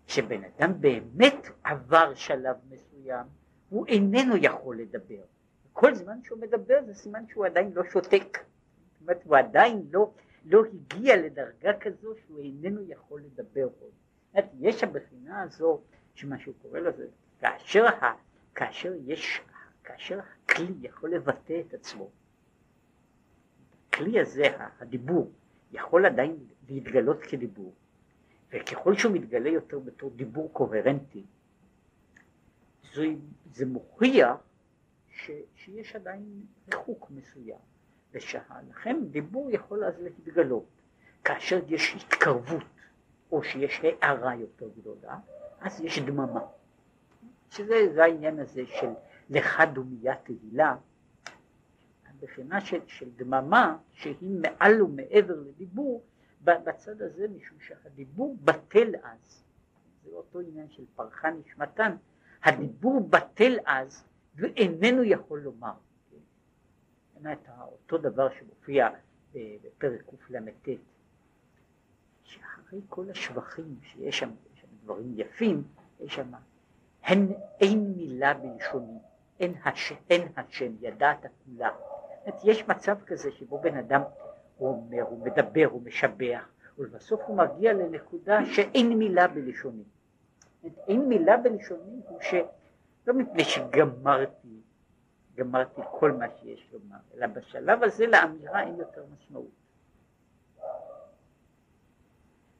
כשבן 0.08 0.42
אדם 0.44 0.82
באמת 0.82 1.48
עבר 1.64 2.14
שלב 2.16 2.56
מסוים, 2.70 3.26
הוא 3.70 3.88
איננו 3.88 4.38
יכול 4.38 4.78
לדבר. 4.80 5.24
כל 5.74 5.96
זמן 5.96 6.24
שהוא 6.24 6.40
מדבר 6.40 6.80
זה 6.86 6.94
סימן 6.94 7.24
שהוא 7.28 7.46
עדיין 7.46 7.72
לא 7.74 7.84
שותק. 7.92 8.38
זאת 8.94 9.02
אומרת, 9.02 9.22
הוא 9.24 9.38
עדיין 9.38 9.88
לא, 9.92 10.12
לא 10.46 10.64
הגיע 10.66 11.18
לדרגה 11.18 11.74
כזו 11.80 12.14
שהוא 12.26 12.40
איננו 12.40 12.82
יכול 12.88 13.22
לדבר 13.22 13.68
עוד. 13.80 13.92
יש 14.60 14.84
הבחינה 14.84 15.42
הזו, 15.42 15.82
שמה 16.16 16.40
שהוא 16.40 16.56
קורא 16.62 16.80
לזה, 16.80 17.06
כאשר, 17.40 17.86
ה, 17.86 18.14
כאשר 18.56 18.94
יש, 19.06 19.42
כאשר 19.84 20.20
הכלי 20.20 20.74
יכול 20.82 21.16
לבטא 21.16 21.62
את 21.68 21.74
עצמו, 21.74 22.10
הכלי 23.88 24.20
הזה, 24.20 24.44
הדיבור, 24.80 25.32
יכול 25.72 26.06
עדיין 26.06 26.38
להתגלות 26.70 27.22
כדיבור, 27.22 27.74
וככל 28.52 28.96
שהוא 28.96 29.12
מתגלה 29.12 29.50
יותר 29.50 29.80
בתור 29.80 30.12
דיבור 30.16 30.50
קוהרנטי, 30.54 31.24
זה, 32.94 33.06
זה 33.52 33.66
מוכיח 33.66 34.36
ש, 35.10 35.32
שיש 35.56 35.96
עדיין 35.96 36.46
ריחוק 36.68 37.12
מסוים, 37.12 37.60
ולכן 38.14 39.06
דיבור 39.12 39.52
יכול 39.52 39.84
אז 39.84 39.94
להתגלות. 40.02 40.66
כאשר 41.24 41.60
יש 41.68 41.96
התקרבות, 41.96 42.64
או 43.32 43.44
שיש 43.44 43.82
הערה 43.84 44.36
יותר 44.36 44.70
גדולה, 44.78 45.18
אז 45.62 45.82
יש 45.82 46.00
דממה. 46.00 46.42
שזה 47.50 48.04
העניין 48.04 48.40
הזה 48.40 48.66
של 48.66 48.90
לך 49.34 49.62
דומייה 49.74 50.16
תהילה, 50.16 50.76
הבחינה 52.08 52.62
של, 52.62 52.80
של 52.88 53.10
דממה 53.16 53.78
שהיא 53.92 54.30
מעל 54.42 54.82
ומעבר 54.82 55.36
לדיבור 55.48 56.04
בצד 56.44 57.02
הזה 57.02 57.28
משום 57.28 57.58
שהדיבור 57.60 58.38
בטל 58.44 58.96
אז, 59.04 59.44
זה 60.04 60.10
אותו 60.12 60.40
עניין 60.40 60.70
של 60.70 60.84
פרחה 60.96 61.30
נשמתן, 61.32 61.96
הדיבור 62.44 63.08
בטל 63.10 63.58
אז 63.66 64.04
ואיננו 64.36 65.04
יכול 65.04 65.40
לומר. 65.40 65.74
באמת 67.14 67.50
אותו 67.72 67.98
דבר 67.98 68.28
שמופיע 68.40 68.90
בפרק 69.34 70.02
קל"ט, 70.28 70.70
שאחרי 72.24 72.82
כל 72.90 73.10
השבחים 73.10 73.76
שיש 73.82 74.20
שם, 74.20 74.30
יש 74.54 74.62
שם 74.62 74.68
דברים 74.84 75.14
יפים, 75.16 75.64
יש 76.00 76.16
שם, 76.16 76.32
הן 77.04 77.28
אין 77.62 77.94
מילה 77.98 78.34
בלשוני, 78.34 79.00
אין 79.40 79.54
השם, 79.66 79.96
אין 80.10 80.28
השם 80.38 80.74
ידעת 80.80 81.26
כולה. 81.46 81.70
יש 82.44 82.68
מצב 82.68 83.02
כזה 83.06 83.32
שבו 83.32 83.60
בן 83.60 83.78
אדם 83.78 84.02
הוא 84.58 84.70
אומר, 84.70 85.02
הוא 85.02 85.26
מדבר, 85.26 85.66
הוא 85.72 85.82
משבח, 85.86 86.50
ולבסוף 86.78 87.22
הוא 87.26 87.38
מגיע 87.38 87.74
לנקודה 87.74 88.46
שאין 88.46 88.98
מילה 88.98 89.28
בלשוני. 89.28 89.84
אין 90.88 91.10
מילה 91.10 91.38
בלשוני 91.38 92.02
הוא 92.08 92.20
שלא 92.22 93.14
מפני 93.14 93.44
שגמרתי, 93.44 94.62
גמרתי 95.36 95.82
כל 96.00 96.12
מה 96.12 96.26
שיש 96.42 96.70
לומר, 96.74 96.98
אלא 97.14 97.28
בשלב 97.28 97.84
הזה 97.84 98.08
לאמירה 98.08 98.64
אין 98.64 98.76
יותר 98.76 99.04
משמעות. 99.14 99.64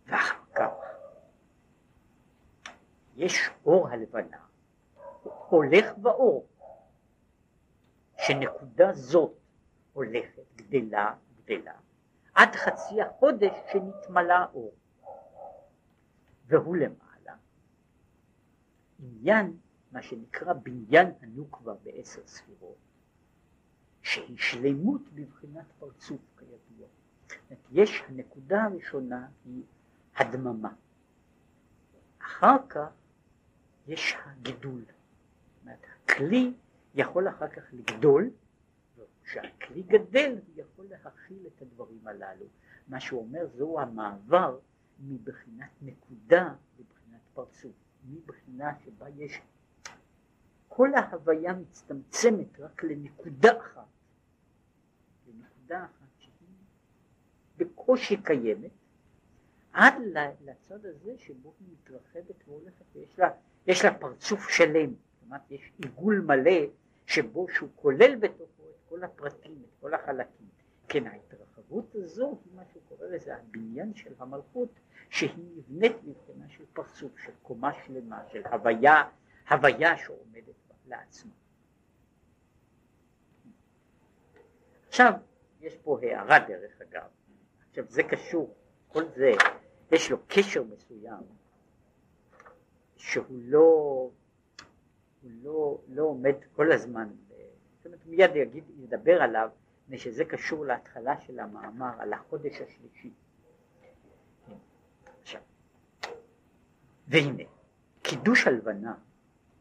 ואחר 0.08 0.38
כך 0.56 0.72
יש 3.16 3.50
אור 3.66 3.88
הלבנה, 3.88 4.38
הולך 5.50 5.98
באור, 5.98 6.46
שנקודה 8.28 8.94
זאת 8.94 9.34
הולכת, 9.94 10.44
גדלה, 10.56 11.16
גדלה, 11.44 11.74
עד 12.34 12.56
חצי 12.56 13.02
החודש 13.02 13.54
שנתמלא 13.72 14.46
אור. 14.54 14.74
והוא 16.46 16.76
למעלה, 16.76 17.36
עניין, 19.00 19.58
מה 19.92 20.02
שנקרא 20.02 20.54
בניין 20.54 21.12
הנוקבה 21.22 21.74
בעשר 21.84 22.22
ספירות, 22.26 22.78
שהיא 24.02 24.38
שלמות 24.38 25.02
בבחינת 25.14 25.66
פרצוף 25.80 26.22
כידוע. 26.38 26.88
יש 27.72 28.04
הנקודה 28.08 28.64
הראשונה 28.64 29.28
היא 29.46 29.64
הדממה. 30.16 30.74
אחר 32.22 32.68
כך 32.70 32.90
יש 33.88 34.16
הגידול. 34.26 34.82
זאת 34.86 35.62
אומרת, 35.64 35.86
הכלי 36.04 36.54
יכול 36.94 37.30
אחר 37.30 37.48
כך 37.48 37.64
לגדול 37.74 38.30
כשהכלי 39.24 39.82
גדל 39.82 40.32
הוא 40.32 40.64
יכול 40.64 40.86
להכיל 40.90 41.48
את 41.48 41.62
הדברים 41.62 42.08
הללו. 42.08 42.46
מה 42.88 43.00
שהוא 43.00 43.22
אומר 43.22 43.48
זהו 43.48 43.80
המעבר 43.80 44.60
מבחינת 45.00 45.70
נקודה 45.82 46.54
לבחינת 46.80 47.22
פרצוף, 47.34 47.72
מבחינה 48.10 48.72
שבה 48.86 49.10
יש 49.10 49.42
כל 50.68 50.94
ההוויה 50.96 51.54
מצטמצמת 51.54 52.60
רק 52.60 52.84
לנקודה 52.84 53.58
אחת, 53.60 53.88
לנקודה 55.28 55.86
אחת 55.86 56.08
שהיא 56.20 56.56
בקושי 57.58 58.18
קיימת, 58.24 58.72
עד 59.74 59.94
לצד 60.42 60.86
הזה 60.86 61.18
שבו 61.18 61.54
היא 61.60 61.68
מתרחבת 61.72 62.48
והולכת 62.48 62.86
ויש 62.96 63.20
לה, 63.20 63.30
לה 63.84 64.00
פרצוף 64.00 64.50
שלם, 64.50 64.90
זאת 64.90 65.24
אומרת 65.26 65.52
יש 65.52 65.72
עיגול 65.84 66.22
מלא 66.22 66.66
שבו 67.06 67.48
שהוא 67.50 67.70
כולל 67.76 68.16
בתוכו 68.16 68.64
את 68.70 68.90
כל 68.90 69.04
הפרטים, 69.04 69.64
את 69.66 69.82
כל 69.82 69.94
החלקים. 69.94 70.48
כן, 70.88 71.08
ההתרחבות 71.08 71.96
הזו 71.96 72.38
היא 72.46 72.54
מה 72.56 72.64
שהוא 72.72 72.82
קורא 72.90 73.08
לזה 73.08 73.36
הבניין 73.36 73.94
של 73.96 74.14
המלכות 74.20 74.70
שהיא 75.10 75.46
נבנית 75.58 75.96
מבחינה 76.04 76.50
של 76.50 76.64
פרצוף, 76.74 77.18
של 77.18 77.32
קומה 77.42 77.74
שלמה, 77.74 78.22
של 78.32 78.46
הוויה, 78.46 79.04
הוויה 79.50 79.98
שעומדת 79.98 80.56
לעצמה. 80.88 81.32
עכשיו, 84.88 85.14
יש 85.62 85.78
פה 85.78 86.00
הערה 86.02 86.40
דרך 86.40 86.82
אגב, 86.82 87.08
עכשיו 87.70 87.86
זה 87.88 88.04
קשור, 88.04 88.54
כל 88.88 89.04
זה, 89.16 89.32
יש 89.92 90.12
לו 90.12 90.18
קשר 90.28 90.64
מסוים 90.64 91.24
שהוא 92.96 93.26
לא, 93.30 94.10
הוא 95.24 95.32
לא, 95.44 95.78
לא 95.88 96.04
עומד 96.04 96.36
כל 96.56 96.72
הזמן, 96.72 97.10
זאת 97.78 97.86
אומרת 97.86 98.06
מיד 98.06 98.36
יגיד, 98.36 98.64
ידבר 98.80 99.22
עליו, 99.22 99.50
מפני 99.84 99.98
שזה 99.98 100.26
קשור 100.26 100.66
להתחלה 100.66 101.22
של 101.22 101.40
המאמר 101.40 101.92
על 102.00 102.14
החודש 102.14 102.62
השלישי. 102.62 103.14
עכשיו, 105.22 105.42
והנה, 107.08 107.44
קידוש 108.02 108.48
הלבנה 108.48 108.96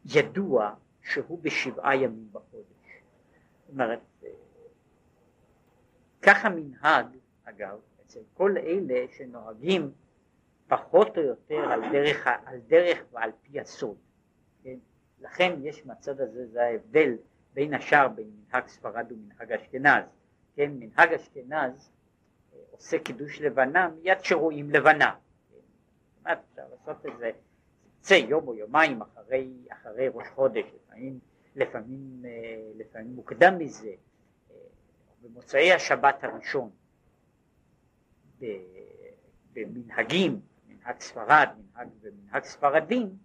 ידוע 0.05 0.73
שהוא 1.01 1.39
בשבעה 1.41 1.95
ימים 1.95 2.29
בחודש. 2.31 3.01
זאת 3.61 3.69
אומרת, 3.69 3.99
ככה 6.21 6.49
מנהג, 6.49 7.05
אגב, 7.43 7.79
אצל 8.05 8.19
כל 8.33 8.57
אלה 8.57 9.05
שנוהגים 9.17 9.91
פחות 10.67 11.17
או 11.17 11.21
יותר 11.23 11.71
על 11.71 11.81
דרך, 11.91 12.27
על 12.45 12.59
דרך 12.67 13.03
ועל 13.11 13.31
פי 13.41 13.59
הסוד. 13.59 13.97
כן? 14.63 14.77
לכן 15.23 15.53
יש 15.63 15.85
מהצד 15.85 16.21
הזה, 16.21 16.47
זה 16.47 16.63
ההבדל 16.63 17.15
בין 17.53 17.73
השאר 17.73 18.07
בין 18.07 18.31
מנהג 18.47 18.67
ספרד 18.67 19.11
ומנהג 19.11 19.51
אשכנז. 19.51 20.03
כן? 20.55 20.71
מנהג 20.79 21.13
אשכנז 21.13 21.91
אה, 22.53 22.59
עושה 22.71 22.99
קידוש 22.99 23.41
לבנה 23.41 23.89
מיד 23.89 24.17
שרואים 24.23 24.69
לבנה. 24.69 25.15
כן? 26.23 26.31
אפשר 26.31 26.61
לעשות 26.71 27.05
את 27.05 27.17
זה 27.17 27.31
יוצא 27.97 28.13
יום 28.13 28.47
או 28.47 28.55
יומיים 28.55 29.01
אחרי, 29.01 29.53
אחרי 29.69 30.07
ראש 30.13 30.27
חודש, 30.27 30.65
לפעמים, 30.75 31.19
לפעמים, 31.55 32.21
אה, 32.25 32.71
לפעמים 32.75 33.15
מוקדם 33.15 33.57
מזה, 33.57 33.87
אה, 34.51 34.55
במוצאי 35.21 35.73
השבת 35.73 36.23
הראשון, 36.23 36.69
במנהגים, 39.53 40.41
מנהג 40.67 40.99
ספרד, 40.99 41.47
מנהג 41.57 41.87
ומנהג 42.01 42.43
ספרדים, 42.43 43.17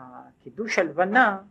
הקידוש 0.00 0.78
הלבנה 0.78 1.42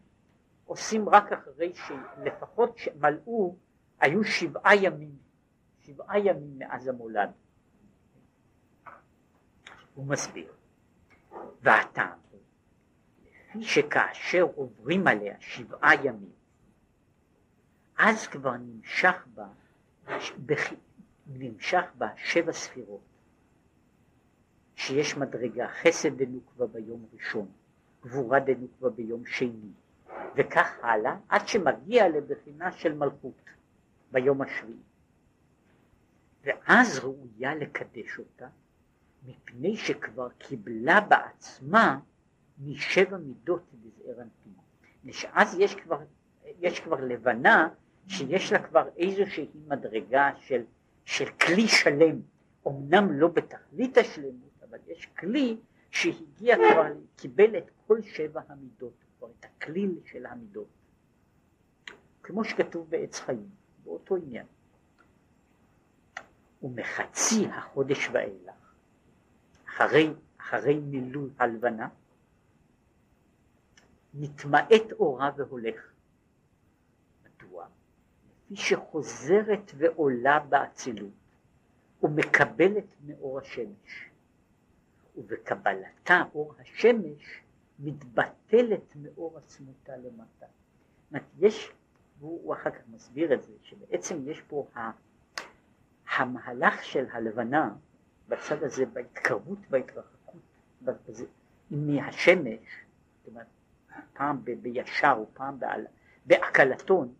עושים 0.65 1.09
רק 1.09 1.31
אחרי 1.31 1.73
שלפחות 1.73 2.77
מלאו, 2.99 3.55
היו 3.99 4.23
שבעה 4.23 4.75
ימים, 4.75 5.17
שבעה 5.79 6.19
ימים 6.19 6.59
מאז 6.59 6.88
המולד. 6.88 7.31
הוא 9.93 10.05
מסביר. 10.05 10.53
והטעם 11.62 12.19
הוא, 12.31 12.39
לפי 13.25 13.63
שכאשר 13.63 14.47
עוברים 14.55 15.07
עליה 15.07 15.35
שבעה 15.39 16.05
ימים, 16.05 16.31
אז 17.97 18.27
כבר 18.27 18.53
נמשך 18.57 19.27
בה, 19.33 19.47
נמשך 21.27 21.83
בה 21.97 22.07
שבע 22.15 22.51
ספירות, 22.51 23.01
שיש 24.75 25.17
מדרגה 25.17 25.67
חסד 25.67 26.23
דנוקבה 26.23 26.67
ביום 26.67 27.05
ראשון, 27.13 27.51
גבורה 28.01 28.39
דנוקבה 28.39 28.89
ביום 28.89 29.25
שני, 29.25 29.71
וכך 30.35 30.77
הלאה, 30.81 31.17
עד 31.29 31.47
שמגיע 31.47 32.09
לבחינה 32.09 32.71
של 32.71 32.93
מלכות 32.93 33.41
ביום 34.12 34.41
השביעי. 34.41 34.79
ואז 36.43 36.99
ראויה 36.99 37.55
לקדש 37.55 38.19
אותה 38.19 38.47
מפני 39.27 39.77
שכבר 39.77 40.29
קיבלה 40.38 41.01
בעצמה 41.01 41.99
משבע 42.59 43.17
מידות 43.17 43.63
בזעיר 43.73 44.21
אנפין. 44.21 44.53
אז 45.33 45.59
יש 45.59 45.75
כבר, 45.75 45.99
יש 46.59 46.79
כבר 46.79 47.01
לבנה 47.05 47.69
שיש 48.07 48.51
לה 48.51 48.67
כבר 48.67 48.89
איזושהי 48.97 49.47
מדרגה 49.67 50.31
של, 50.39 50.63
של 51.05 51.25
כלי 51.25 51.67
שלם, 51.67 52.21
אמנם 52.67 53.12
לא 53.12 53.27
בתכלית 53.27 53.97
השלמות, 53.97 54.63
אבל 54.69 54.77
יש 54.88 55.05
כלי 55.19 55.57
שהגיע 55.91 56.56
כבר, 56.56 56.93
קיבל 57.15 57.58
את 57.58 57.71
כל 57.88 58.02
שבע 58.02 58.41
המידות, 58.47 58.93
כבר 59.17 59.30
את 59.39 59.45
הכליל 59.45 59.99
של 60.06 60.25
המידות. 60.25 60.67
כמו 62.23 62.43
שכתוב 62.43 62.89
בעץ 62.89 63.19
חיים, 63.19 63.49
באותו 63.84 64.15
עניין. 64.15 64.45
ומחצי 66.63 67.45
החודש 67.45 68.10
ואילך 68.12 68.60
אחרי, 69.80 70.13
אחרי 70.38 70.80
מילוי 70.80 71.30
הלבנה, 71.39 71.89
נתמעט 74.13 74.91
אורה 74.91 75.32
והולך. 75.38 75.91
מדוע? 77.23 77.67
לפי 78.45 78.56
שחוזרת 78.56 79.71
ועולה 79.78 80.39
באצילות 80.39 81.12
ומקבלת 82.04 82.86
מאור 83.06 83.39
השמש, 83.39 84.10
ובקבלתה 85.19 86.23
אור 86.36 86.53
השמש 86.60 87.41
מתבטלת 87.79 88.95
מאור 88.95 89.38
עצמותה 89.38 89.97
למטה. 89.97 90.45
זאת 90.45 91.12
אומרת, 91.12 91.23
יש, 91.39 91.71
והוא 92.19 92.53
אחר 92.53 92.69
כך 92.69 92.79
מסביר 92.93 93.34
את 93.34 93.43
זה, 93.43 93.53
שבעצם 93.63 94.29
יש 94.29 94.41
פה 94.41 94.67
המהלך 96.17 96.84
של 96.84 97.05
הלבנה 97.12 97.73
בצד 98.27 98.63
הזה, 98.63 98.86
בהתקרבות 98.86 99.60
וההתרחקות 99.69 100.41
מהשמש, 101.71 102.86
זאת 103.19 103.27
אומרת, 103.27 103.45
פעם 104.13 104.41
בישר 104.62 105.23
ופעם 105.23 105.60
בהקלטון, 106.25 107.13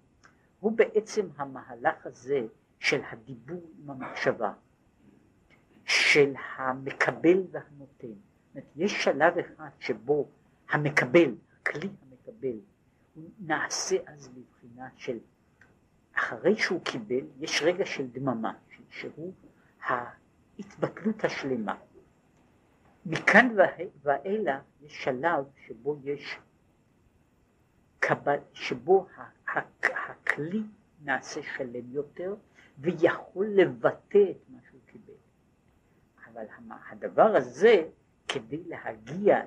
הוא 0.60 0.72
בעצם 0.72 1.28
המהלך 1.38 2.06
הזה 2.06 2.42
של 2.80 3.02
הדיבור 3.12 3.62
עם 3.80 3.90
המחשבה, 3.90 4.54
של 5.90 6.34
המקבל 6.56 7.44
והנותן. 7.52 8.20
יש 8.76 9.04
שלב 9.04 9.38
אחד 9.38 9.70
שבו 9.80 10.30
המקבל, 10.70 11.36
הכלי 11.62 11.90
המקבל, 12.02 12.58
הוא 13.16 13.30
נעשה 13.40 13.96
אז 14.08 14.28
בבחינה 14.28 14.90
של, 14.98 15.18
אחרי 16.14 16.58
שהוא 16.58 16.82
קיבל, 16.84 17.26
יש 17.40 17.62
רגע 17.62 17.86
של 17.86 18.08
דממה, 18.08 18.54
שהוא 18.90 19.34
ההתבטלות 19.84 21.24
השלמה. 21.24 21.76
מכאן 23.06 23.56
ואילך 24.04 24.62
יש 24.82 25.04
שלב 25.04 25.46
שבו 25.68 26.00
יש 26.04 26.40
קבל, 28.00 28.38
שבו 28.54 29.08
הכלי 29.84 30.64
נעשה 31.04 31.42
שלם 31.58 31.92
יותר 31.92 32.36
ויכול 32.80 33.48
לבטא 33.48 34.24
את 34.32 34.50
מה. 34.50 34.60
אבל 36.34 36.46
הדבר 36.90 37.36
הזה, 37.36 37.84
כדי 38.28 38.64
להגיע 38.64 39.42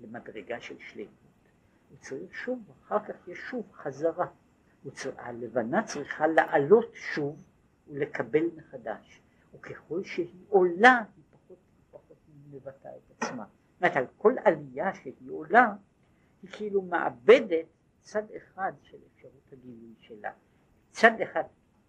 למדרגה 0.00 0.60
של 0.60 0.78
שלמות, 0.78 1.10
הוא 1.90 1.98
צריך 1.98 2.34
שוב, 2.34 2.58
אחר 2.82 2.98
כך 3.04 3.28
יש 3.28 3.38
שוב 3.38 3.72
חזרה. 3.72 4.26
הלבנה 5.16 5.82
צריכה 5.82 6.26
לעלות 6.26 6.90
שוב 6.94 7.42
ולקבל 7.88 8.44
מחדש. 8.56 9.20
וככל 9.54 10.04
שהיא 10.04 10.44
עולה 10.48 11.02
היא 11.16 11.24
פחות 11.30 11.58
ופחות 11.88 12.16
מבטאה 12.50 12.90
את 12.96 13.22
עצמה. 13.22 13.44
זאת 13.44 13.82
אומרת 13.82 13.96
על 13.96 14.06
כל 14.16 14.34
עלייה 14.44 14.94
שהיא 14.94 15.30
עולה 15.30 15.74
היא 16.42 16.50
כאילו 16.52 16.82
מאבדת 16.82 17.66
צד 18.02 18.22
אחד 18.36 18.72
של 18.82 18.96
אפשרות 19.12 19.52
הגילוי 19.52 19.94
שלה. 19.98 20.32
צד 20.90 21.20
אחד, 21.22 21.42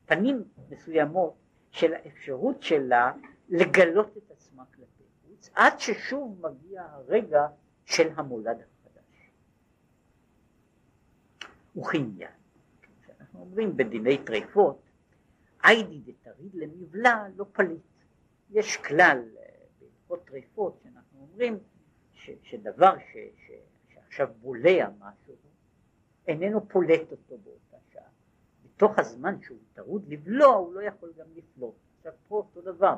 פנים 0.05 0.43
מסוימות 0.69 1.33
של 1.71 1.93
האפשרות 1.93 2.63
שלה 2.63 3.11
לגלות 3.49 4.17
את 4.17 4.31
עצמה 4.31 4.63
כלפי 4.75 5.03
חוץ 5.27 5.49
עד 5.53 5.79
ששוב 5.79 6.47
מגיע 6.47 6.83
הרגע 6.83 7.47
של 7.85 8.09
המולד 8.15 8.57
החדש. 8.61 9.31
וכעניין, 11.77 12.31
אנחנו 13.19 13.39
אומרים 13.39 13.77
בדיני 13.77 14.17
טריפות 14.17 14.81
איידי 15.63 15.99
דתריד 15.99 16.55
למבלע 16.55 17.27
לא 17.35 17.45
פליט. 17.51 17.81
יש 18.49 18.77
כלל 18.77 19.23
בהלכות 19.79 20.25
טריפות 20.25 20.79
שאנחנו 20.83 21.19
אומרים 21.21 21.59
ש, 22.13 22.29
שדבר 22.43 22.93
ש, 22.99 23.17
ש, 23.47 23.51
שעכשיו 23.93 24.27
בולע 24.41 24.89
משהו 24.99 25.35
איננו 26.27 26.69
פולט 26.69 27.11
אותו 27.11 27.37
באותה 27.37 27.77
שעה. 27.93 28.09
בתוך 28.63 28.99
הזמן 28.99 29.41
שהוא 29.41 29.57
טרוד 29.73 30.05
לבלוע 30.07 30.55
הוא 30.55 30.73
לא 30.73 30.81
יכול 30.81 31.13
גם 31.17 31.25
לפלוט. 31.35 31.75
עכשיו 31.97 32.13
פה 32.27 32.35
אותו 32.35 32.61
דבר. 32.61 32.95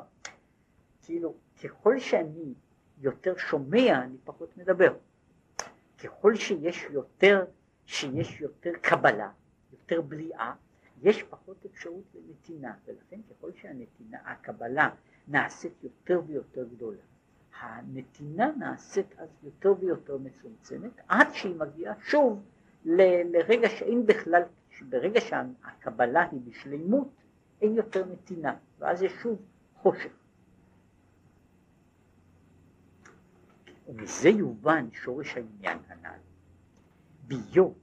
כאילו 1.10 1.34
ככל 1.64 1.98
שאני 1.98 2.54
יותר 3.00 3.36
שומע 3.36 4.02
אני 4.02 4.16
פחות 4.24 4.56
מדבר. 4.56 4.94
ככל 6.04 6.34
שיש 6.34 6.86
יותר, 6.90 7.44
שיש 7.86 8.40
יותר 8.40 8.70
קבלה, 8.82 9.30
יותר 9.72 10.00
בליעה, 10.00 10.54
יש 11.02 11.22
פחות 11.22 11.66
אפשרות 11.66 12.04
לנתינה, 12.14 12.74
ולכן 12.86 13.20
ככל 13.30 13.50
שהנתינה, 13.52 14.18
הקבלה 14.24 14.90
נעשית 15.28 15.72
יותר 15.82 16.20
ויותר 16.26 16.64
גדולה, 16.64 17.02
הנתינה 17.60 18.50
נעשית 18.58 19.18
אז 19.18 19.28
יותר 19.42 19.74
ויותר 19.80 20.18
מצומצמת, 20.18 20.92
עד 21.08 21.28
שהיא 21.32 21.56
מגיעה 21.56 21.94
שוב 22.00 22.42
ל, 22.84 23.02
לרגע 23.36 23.68
שאין 23.68 24.06
בכלל, 24.06 24.42
ברגע 24.88 25.20
שהקבלה 25.20 26.28
היא 26.32 26.40
בשלימות, 26.44 27.08
אין 27.62 27.74
יותר 27.74 28.04
נתינה, 28.06 28.56
ואז 28.78 29.02
יש 29.02 29.12
שוב 29.12 29.38
חושך. 29.74 30.19
ומזה 33.90 34.28
יובן 34.28 34.88
שורש 34.92 35.36
העניין 35.36 35.78
הנ"ל. 35.88 36.18
ביות 37.26 37.78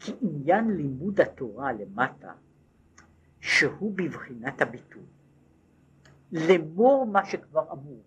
כי 0.00 0.12
עניין 0.20 0.76
לימוד 0.76 1.20
התורה 1.20 1.72
למטה, 1.72 2.32
שהוא 3.40 3.92
בבחינת 3.96 4.62
הביטוי. 4.62 5.02
לאמור 6.32 7.06
מה 7.06 7.24
שכבר 7.24 7.72
אמור. 7.72 8.02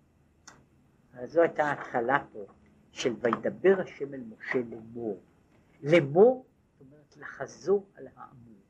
זו 1.24 1.40
הייתה 1.40 1.64
ההתחלה 1.64 2.24
פה 2.32 2.46
של 2.92 3.14
וידבר 3.20 3.80
השם 3.80 4.14
אל 4.14 4.20
משה 4.20 4.58
לאמור. 4.70 5.20
לאמור, 5.82 6.46
זאת 6.72 6.86
אומרת 6.86 7.16
לחזור 7.16 7.86
על 7.94 8.06
האמור. 8.16 8.60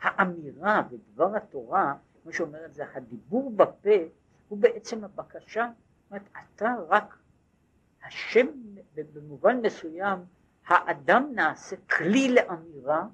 האמירה 0.00 0.82
ודבר 0.90 1.36
התורה, 1.36 1.94
כמו 2.22 2.32
שאומרת 2.32 2.74
זה 2.74 2.84
הדיבור 2.94 3.50
בפה, 3.56 3.96
הוא 4.48 4.58
בעצם 4.58 5.04
הבקשה, 5.04 5.70
זאת 6.02 6.10
אומרת 6.10 6.28
אתה 6.54 6.74
רק 6.88 7.18
השם 8.04 8.46
במובן 8.94 9.60
מסוים 9.60 10.18
האדם 10.66 11.32
נעשה 11.34 11.76
כלי 11.76 12.34
לאמירה 12.34 13.06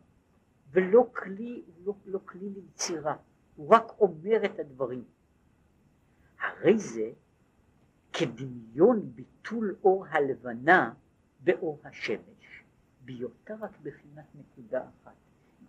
ולא 0.71 1.11
כלי, 1.13 1.63
לא, 1.85 1.95
לא 2.07 2.19
כלי 2.25 2.51
ליצירה, 2.51 3.17
הוא 3.57 3.75
רק 3.75 3.93
אומר 4.01 4.45
את 4.45 4.59
הדברים. 4.59 5.05
הרי 6.41 6.79
זה 6.79 7.11
כדמיון 8.13 9.13
ביטול 9.15 9.77
אור 9.85 10.07
הלבנה 10.07 10.95
באור 11.41 11.79
השמש, 11.85 12.63
בהיותה 13.05 13.55
רק 13.61 13.71
בחינת 13.83 14.25
נקודה 14.35 14.81
אחת. 14.81 15.15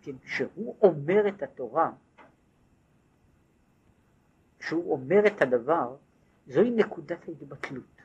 כן, 0.02 0.18
כשהוא 0.18 0.76
אומר 0.82 1.28
את 1.28 1.42
התורה, 1.42 1.92
כשהוא 4.58 4.92
אומר 4.92 5.26
את 5.26 5.42
הדבר, 5.42 5.96
זוהי 6.46 6.70
נקודת 6.70 7.28
ההתבטלות. 7.28 8.01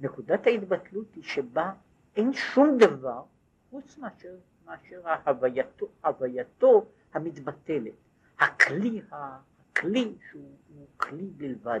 נקודת 0.00 0.46
ההתבטלות 0.46 1.14
היא 1.14 1.24
שבה 1.24 1.72
אין 2.16 2.32
שום 2.32 2.78
דבר 2.78 3.24
חוץ 3.70 3.98
מאשר, 3.98 4.34
מאשר 4.66 5.08
ההווייתו, 5.08 5.86
הווייתו 6.04 6.86
המתבטלת. 7.14 7.92
הכלי, 8.38 9.02
הכלי 9.10 10.14
שהוא 10.30 10.86
כלי 10.96 11.30
בלבד. 11.36 11.80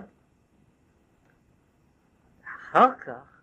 אחר 2.44 2.98
כך 2.98 3.42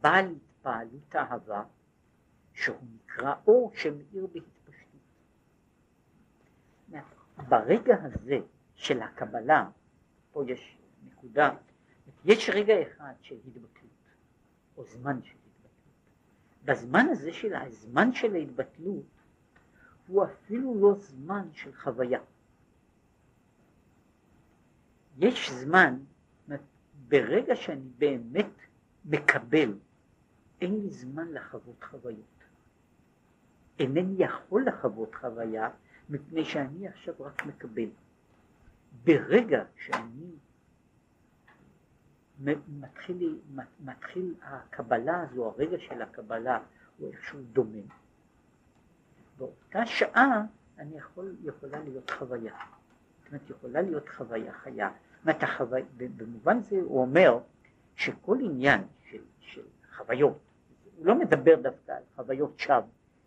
באה 0.00 0.22
להתפעלות 0.22 1.16
אהבה 1.16 1.64
שהוא 2.52 2.76
נקרא 2.94 3.34
אור 3.46 3.72
שמאיר 3.74 4.26
בהתפשטות. 4.32 5.00
ברגע 7.48 7.96
הזה 8.02 8.38
של 8.74 9.02
הקבלה, 9.02 9.70
פה 10.32 10.44
יש 10.46 10.78
נקודה, 11.06 11.54
יש 12.24 12.50
רגע 12.50 12.74
אחד 12.82 13.12
של 13.20 13.34
התבטלות. 13.46 13.77
או 14.78 14.84
זמן 14.84 15.22
של 15.22 15.34
התבטלות. 15.34 15.84
בזמן 16.64 17.06
הזה 17.10 17.32
של 17.32 17.54
הזמן 17.54 18.12
של 18.12 18.34
ההתבטלות 18.34 19.04
הוא 20.06 20.24
אפילו 20.24 20.80
לא 20.80 20.94
זמן 20.98 21.48
של 21.52 21.74
חוויה. 21.74 22.20
יש 25.18 25.50
זמן, 25.50 25.98
ברגע 27.08 27.56
שאני 27.56 27.88
באמת 27.98 28.50
מקבל, 29.04 29.74
אין 30.60 30.80
לי 30.80 30.90
זמן 30.90 31.32
לחוות 31.32 31.84
חוויות. 31.84 32.44
אינני 33.78 34.24
יכול 34.24 34.64
לחוות 34.66 35.14
חוויה 35.14 35.70
מפני 36.10 36.44
שאני 36.44 36.88
עכשיו 36.88 37.14
רק 37.20 37.46
מקבל. 37.46 37.88
ברגע 39.04 39.64
שאני 39.76 40.30
מתחיל, 42.40 43.38
מתחיל 43.80 44.34
הקבלה 44.42 45.20
הזו, 45.20 45.46
הרגע 45.46 45.78
של 45.78 46.02
הקבלה 46.02 46.58
הוא 46.98 47.08
איכשהו 47.12 47.40
דומה. 47.52 47.80
באותה 49.38 49.86
שעה 49.86 50.44
אני 50.78 50.98
יכול, 50.98 51.36
יכולה 51.42 51.78
להיות 51.78 52.10
חוויה. 52.10 52.54
זאת 53.18 53.28
אומרת, 53.28 53.50
יכולה 53.50 53.82
להיות 53.82 54.08
חוויה 54.08 54.52
חיה. 54.52 54.90
זאת 55.24 55.42
אומרת. 55.60 55.84
במובן 55.96 56.60
זה 56.60 56.76
הוא 56.76 57.00
אומר 57.00 57.38
שכל 57.96 58.38
עניין 58.40 58.80
של, 59.10 59.22
של 59.40 59.62
חוויות, 59.96 60.38
הוא 60.96 61.06
לא 61.06 61.14
מדבר 61.14 61.56
דווקא 61.62 61.92
על 61.92 62.02
חוויות 62.14 62.58
שווא, 62.58 62.80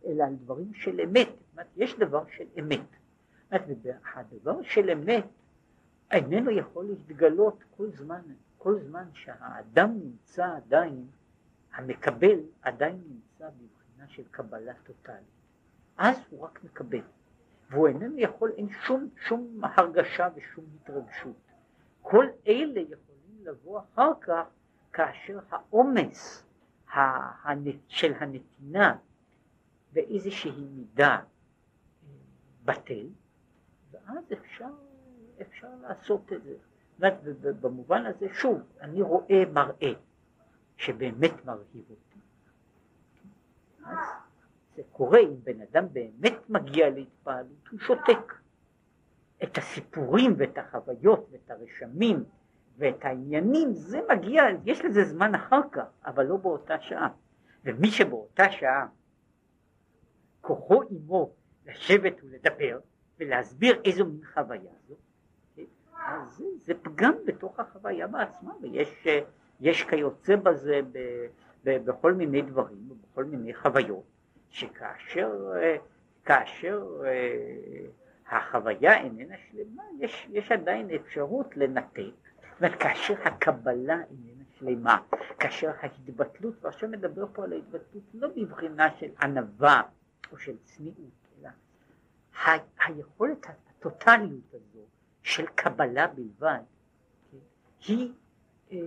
אלא 0.05 0.23
על 0.23 0.35
דברים 0.35 0.73
של 0.73 1.01
אמת. 1.01 1.27
זאת 1.27 1.53
אומרת, 1.53 1.67
יש 1.75 1.95
דבר 1.99 2.23
של 2.37 2.45
אמת. 2.59 2.79
זאת 3.51 3.53
אומרת, 3.53 3.97
הדבר 4.15 4.61
של 4.63 4.89
אמת 4.89 5.25
איננו 6.11 6.51
יכול 6.51 6.85
להתגלות 6.85 7.63
כל 7.77 7.87
זמן 7.89 8.21
כל 8.63 8.79
זמן 8.79 9.05
שהאדם 9.13 9.99
נמצא 9.99 10.55
עדיין, 10.55 11.07
המקבל 11.73 12.39
עדיין 12.61 13.01
נמצא 13.09 13.49
בבחינה 13.49 14.07
של 14.07 14.23
קבלה 14.31 14.73
טוטאלית. 14.83 15.27
אז 15.97 16.17
הוא 16.29 16.41
רק 16.41 16.63
מקבל, 16.63 17.01
והוא 17.69 17.87
איננו 17.87 18.19
יכול, 18.19 18.51
אין 18.57 18.69
שום, 18.69 19.09
שום 19.27 19.61
הרגשה 19.63 20.29
ושום 20.35 20.65
התרגשות. 20.75 21.35
כל 22.01 22.25
אלה 22.47 22.81
יכולים 22.81 23.37
לבוא 23.43 23.79
אחר 23.79 24.11
כך 24.21 24.47
כאשר 24.93 25.39
העומס 25.49 26.45
של 27.87 28.13
הנתינה 28.19 28.97
באיזושהי 29.93 30.51
מידה 30.51 31.15
אה, 31.15 31.21
בטל, 32.65 33.07
ואז 33.91 34.33
אפשר, 34.33 34.73
אפשר 35.41 35.69
לעשות 35.81 36.33
את 36.33 36.43
זה. 36.43 36.55
במובן 37.61 38.05
הזה, 38.05 38.27
שוב, 38.33 38.61
אני 38.81 39.01
רואה 39.01 39.43
מראה 39.53 39.93
שבאמת 40.77 41.45
מרהיב 41.45 41.85
אותי. 41.89 42.19
אז 43.85 43.97
זה 44.75 44.81
קורה 44.91 45.19
אם 45.19 45.43
בן 45.43 45.61
אדם 45.61 45.85
באמת 45.93 46.49
מגיע 46.49 46.89
להתפעלות, 46.89 47.67
הוא 47.71 47.79
שותק. 47.79 48.33
את 49.43 49.57
הסיפורים 49.57 50.33
ואת 50.37 50.57
החוויות 50.57 51.27
ואת 51.31 51.51
הרשמים 51.51 52.23
ואת 52.77 53.05
העניינים, 53.05 53.73
זה 53.73 53.99
מגיע, 54.09 54.43
יש 54.65 54.85
לזה 54.85 55.03
זמן 55.03 55.35
אחר 55.35 55.61
כך, 55.71 55.85
אבל 56.05 56.25
לא 56.25 56.37
באותה 56.37 56.79
שעה. 56.79 57.09
ומי 57.65 57.91
שבאותה 57.91 58.51
שעה 58.51 58.87
כוחו 60.41 60.81
עמו 60.89 61.31
לשבת 61.65 62.13
ולדבר 62.23 62.79
ולהסביר 63.19 63.81
איזו 63.85 64.05
מין 64.05 64.21
חוויה 64.33 64.71
זו, 64.87 64.95
אז 66.05 66.37
זה, 66.37 66.45
זה 66.65 66.73
פגם 66.81 67.13
בתוך 67.25 67.59
החוויה 67.59 68.07
בעצמה, 68.07 68.53
ויש 68.61 69.07
יש 69.59 69.83
כיוצא 69.83 70.35
בזה 70.35 70.79
ב, 70.91 71.25
ב, 71.63 71.85
בכל 71.85 72.13
מיני 72.13 72.41
דברים, 72.41 72.89
בכל 73.11 73.23
מיני 73.23 73.53
חוויות, 73.53 74.03
שכאשר 74.49 75.51
כאשר 76.25 76.85
החוויה 78.29 78.97
איננה 78.97 79.35
שלמה, 79.51 79.83
יש, 79.99 80.27
יש 80.31 80.51
עדיין 80.51 80.89
אפשרות 80.89 81.57
לנתק, 81.57 81.99
זאת 81.99 82.61
אומרת 82.61 82.79
כאשר 82.79 83.13
הקבלה 83.25 83.97
איננה 84.09 84.43
שלמה, 84.59 84.97
כאשר 85.39 85.71
ההתבטלות, 85.79 86.53
ועכשיו 86.61 86.89
מדבר 86.89 87.25
פה 87.33 87.43
על 87.43 87.53
ההתבטלות 87.53 88.03
לא 88.13 88.27
בבחינה 88.35 88.97
של 88.97 89.09
ענווה 89.21 89.81
או 90.31 90.37
של 90.37 90.57
צניעות, 90.63 91.27
אלא 91.41 91.49
היכולת 92.85 93.45
הטוטליות 93.45 94.53
הזו 94.53 94.79
של 95.23 95.45
קבלה 95.45 96.07
בלבד, 96.07 96.59
היא 97.87 98.13
אה, 98.71 98.77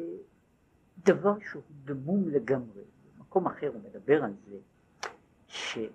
דבר 0.99 1.35
שהוא 1.51 1.62
דמום 1.85 2.28
לגמרי. 2.28 2.82
במקום 3.18 3.47
אחר 3.47 3.68
הוא 3.68 3.82
מדבר 3.82 4.24
על 4.24 4.32
זה 4.47 4.57
שזה 5.49 5.89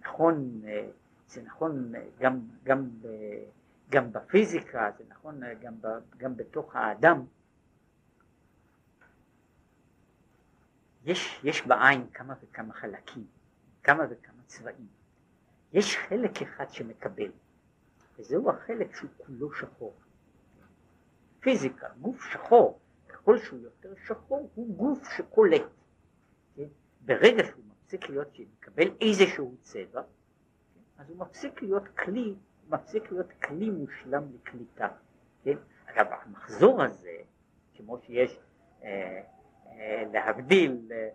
נכון, 0.00 0.60
אה, 0.66 0.88
זה 1.28 1.42
נכון 1.42 1.92
גם, 2.18 2.40
גם 2.64 2.88
גם 3.90 4.12
בפיזיקה, 4.12 4.90
זה 4.98 5.04
נכון 5.08 5.40
גם, 5.60 5.74
ב, 5.80 5.86
גם 6.16 6.36
בתוך 6.36 6.76
האדם, 6.76 7.24
יש, 11.04 11.40
יש 11.44 11.66
בעין 11.66 12.06
כמה 12.14 12.34
וכמה 12.42 12.74
חלקים, 12.74 13.26
כמה 13.82 14.04
וכמה 14.10 14.42
צבעים. 14.46 14.86
יש 15.72 15.96
חלק 15.96 16.42
אחד 16.42 16.70
שמקבל, 16.70 17.30
וזהו 18.18 18.50
החלק 18.50 18.94
שהוא 18.94 19.10
כולו 19.16 19.52
שחור. 19.52 19.94
פיזיקה, 21.40 21.86
גוף 22.00 22.22
שחור, 22.32 22.78
ככל 23.08 23.38
שהוא 23.38 23.60
יותר 23.60 23.92
שחור, 24.06 24.50
הוא 24.54 24.76
גוף 24.76 25.08
שקולט. 25.16 25.62
כן? 26.56 26.68
ברגע 27.00 27.44
שהוא 27.44 27.62
מפסיק 27.68 28.08
להיות, 28.08 28.34
שמקבל 28.34 28.88
איזשהו 29.00 29.54
צבע, 29.60 30.02
כן? 30.02 31.02
אז 31.02 31.10
הוא 31.10 31.18
מפסיק 31.18 31.62
להיות 31.62 31.88
כלי, 31.88 32.34
מפסיק 32.68 33.12
להיות 33.12 33.32
כלי 33.32 33.70
מושלם 33.70 34.22
לקליטה. 34.34 34.88
כן? 35.44 35.56
אגב, 35.86 36.06
המחזור 36.10 36.82
הזה, 36.82 37.16
כמו 37.74 37.98
שיש 37.98 38.38
אה, 38.82 39.20
אה, 39.66 40.04
להבדיל, 40.12 40.88
אה, 40.90 41.08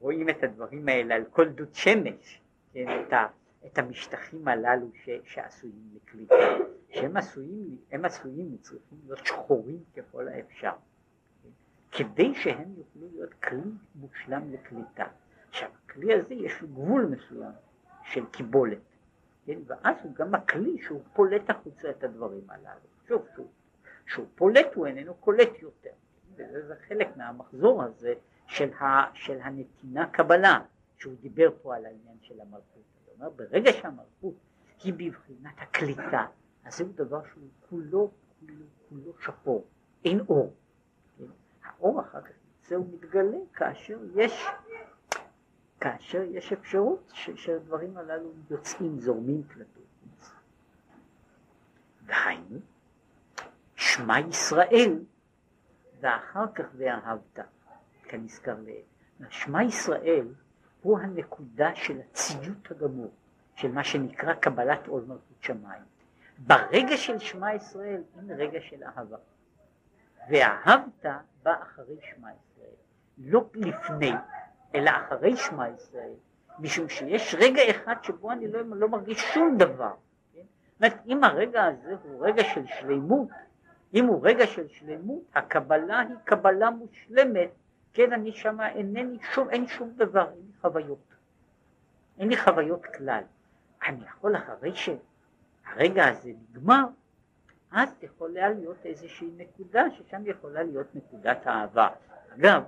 רואים 0.00 0.28
את 0.28 0.42
הדברים 0.42 0.88
האלה 0.88 1.14
על 1.14 1.24
כל 1.24 1.48
דוד 1.48 1.74
שמש, 1.74 2.40
כן? 2.72 2.86
את, 3.06 3.12
ה, 3.12 3.26
את 3.66 3.78
המשטחים 3.78 4.48
הללו 4.48 4.90
ש, 4.94 5.08
שעשויים 5.24 5.90
לקליטה, 5.94 6.34
שהם 6.90 7.16
עשויים, 7.16 7.78
הם 7.92 8.04
עשויים, 8.04 8.56
צריכים 8.60 8.98
להיות 9.04 9.26
שחורים 9.26 9.84
ככל 9.96 10.28
האפשר. 10.28 10.72
כדי 11.92 12.34
שהם 12.34 12.74
יוכלו 12.76 13.08
להיות 13.12 13.34
כלי 13.34 13.70
מושלם 13.94 14.52
לקליטה. 14.52 15.04
עכשיו, 15.48 15.70
הכלי 15.84 16.14
הזה 16.14 16.34
יש 16.34 16.62
לו 16.62 16.68
גבול 16.68 17.06
מסוים 17.06 17.52
של 18.04 18.26
קיבולת, 18.26 18.78
כן? 19.46 19.58
ואז 19.66 19.96
הוא 20.02 20.14
גם 20.14 20.34
הכלי 20.34 20.82
שהוא 20.82 21.02
פולט 21.12 21.50
החוצה 21.50 21.90
את 21.90 22.04
הדברים 22.04 22.50
הללו. 22.50 22.80
שוב, 23.08 23.26
שהוא, 23.34 23.48
שהוא 24.06 24.26
פולט 24.34 24.74
הוא 24.74 24.86
איננו 24.86 25.14
קולט 25.14 25.62
יותר. 25.62 25.90
וזה 26.36 26.74
חלק 26.88 27.16
מהמחזור 27.16 27.82
הזה 27.82 28.14
של, 28.46 28.72
ה, 28.72 29.14
של 29.14 29.40
הנתינה 29.42 30.06
קבלה, 30.06 30.60
שהוא 30.98 31.14
דיבר 31.20 31.50
פה 31.62 31.76
על 31.76 31.86
העניין 31.86 32.16
של 32.20 32.40
המלכות. 32.40 32.82
אומרת, 33.20 33.36
ברגע 33.36 33.72
שהמלכות 33.72 34.34
היא 34.84 34.92
בבחינת 34.92 35.54
הקליטה, 35.56 36.26
אז 36.64 36.76
זהו 36.76 36.88
דבר 36.94 37.20
שהוא 37.32 37.48
כולו, 37.68 38.10
כולו, 38.40 38.64
כולו 38.88 39.12
שחור, 39.20 39.66
אין 40.04 40.20
אור. 40.20 40.54
האור 41.64 42.00
אחר 42.00 42.20
כך 42.20 42.30
יוצא 42.58 42.74
ומתגלה 42.74 43.38
כאשר 43.54 43.98
יש, 44.14 44.46
כאשר 45.80 46.22
יש 46.22 46.52
אפשרות 46.52 47.10
ש, 47.14 47.30
שהדברים 47.30 47.96
הללו 47.96 48.32
יוצאים, 48.50 48.98
זורמים 48.98 49.42
כלפי 49.42 49.80
חוץ. 50.00 50.32
דהיינו, 52.06 52.58
שמע 53.74 54.18
ישראל 54.20 54.98
ואחר 56.00 56.52
כך 56.54 56.64
ואהבת, 56.76 57.38
כנזכר 58.02 58.56
לעיל. 58.64 58.84
שמע 59.28 59.62
ישראל 59.62 60.26
הוא 60.82 60.98
הנקודה 60.98 61.74
של 61.74 62.00
הציות 62.00 62.70
הגמור, 62.70 63.10
של 63.54 63.72
מה 63.72 63.84
שנקרא 63.84 64.34
קבלת 64.34 64.86
עול 64.86 65.02
מלכות 65.02 65.42
שמיים. 65.42 65.82
ברגע 66.38 66.96
של 66.96 67.18
שמע 67.18 67.54
ישראל 67.54 68.02
אין 68.16 68.30
רגע 68.30 68.60
של 68.60 68.84
אהבה. 68.84 69.16
ואהבת 70.30 71.06
בא 71.42 71.54
אחרי 71.62 71.96
שמע 72.00 72.28
ישראל, 72.28 72.74
לא 73.18 73.44
לפני, 73.54 74.12
אלא 74.74 74.90
אחרי 74.90 75.36
שמע 75.36 75.68
ישראל, 75.68 76.12
משום 76.58 76.88
שיש 76.88 77.34
רגע 77.38 77.62
אחד 77.70 77.94
שבו 78.02 78.32
אני 78.32 78.48
לא, 78.48 78.60
לא 78.62 78.88
מרגיש 78.88 79.34
שום 79.34 79.56
דבר. 79.58 79.94
כן? 80.34 80.40
אומרת, 80.80 80.98
אם 81.06 81.24
הרגע 81.24 81.64
הזה 81.64 81.96
הוא 82.02 82.26
רגע 82.26 82.44
של 82.44 82.66
שלימות, 82.66 83.28
אם 83.94 84.04
הוא 84.04 84.20
רגע 84.22 84.46
של 84.46 84.68
שלמות, 84.68 85.22
הקבלה 85.34 85.98
היא 85.98 86.16
קבלה 86.24 86.70
מושלמת, 86.70 87.50
כן, 87.92 88.12
אני 88.12 88.32
שמה, 88.32 88.68
אינני 88.68 89.18
שום, 89.34 89.50
אין 89.50 89.66
שום 89.66 89.92
דבר, 89.96 90.30
אין 90.30 90.46
לי 90.46 90.52
חוויות. 90.60 91.14
אין 92.18 92.28
לי 92.28 92.36
חוויות 92.36 92.86
כלל. 92.86 93.22
אני 93.86 94.04
יכול 94.04 94.36
אחרי 94.36 94.72
שהרגע 94.74 96.08
הזה 96.08 96.32
נגמר, 96.50 96.84
אז 97.70 97.88
יכולה 98.02 98.50
להיות 98.50 98.86
איזושהי 98.86 99.30
נקודה 99.36 99.84
ששם 99.90 100.22
יכולה 100.26 100.62
להיות 100.62 100.94
נקודת 100.94 101.46
האהבה. 101.46 101.88
אגב, 102.34 102.62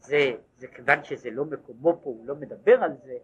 זה, 0.00 0.32
זה 0.58 0.66
כיוון 0.68 1.04
שזה 1.04 1.30
לא 1.30 1.44
מקומו 1.44 1.92
פה, 2.02 2.10
הוא 2.10 2.26
לא 2.26 2.34
מדבר 2.34 2.82
על 2.84 2.92
זה, 3.04 3.16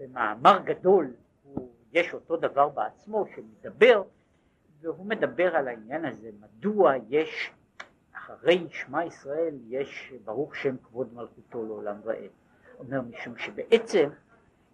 במאמר 0.00 0.58
גדול 0.64 1.14
הוא, 1.42 1.72
יש 1.92 2.14
אותו 2.14 2.36
דבר 2.36 2.68
בעצמו 2.68 3.24
שמדבר, 3.34 4.02
והוא 4.80 5.06
מדבר 5.06 5.56
על 5.56 5.68
העניין 5.68 6.04
הזה, 6.04 6.30
מדוע 6.40 6.92
יש, 7.08 7.50
אחרי 8.24 8.66
שמע 8.70 9.04
ישראל 9.04 9.54
יש 9.68 10.12
ברוך 10.24 10.56
שם 10.56 10.76
כבוד 10.76 11.14
מלכותו 11.14 11.66
לעולם 11.66 11.96
ועד. 12.04 12.30
אומר 12.78 13.00
משום 13.00 13.38
שבעצם 13.38 14.08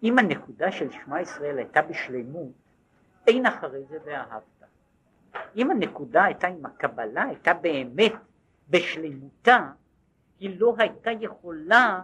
אם 0.03 0.19
הנקודה 0.19 0.71
של 0.71 0.91
שמע 0.91 1.21
ישראל 1.21 1.57
הייתה 1.57 1.81
בשלמות, 1.81 2.51
אין 3.27 3.45
אחרי 3.45 3.83
זה 3.89 3.97
ואהבת. 4.05 4.43
אם 5.55 5.71
הנקודה 5.71 6.23
הייתה 6.23 6.47
עם 6.47 6.65
הקבלה, 6.65 7.23
הייתה 7.23 7.53
באמת 7.53 8.13
בשלמותה, 8.69 9.71
היא 10.39 10.59
לא 10.59 10.75
הייתה 10.77 11.11
יכולה, 11.19 12.01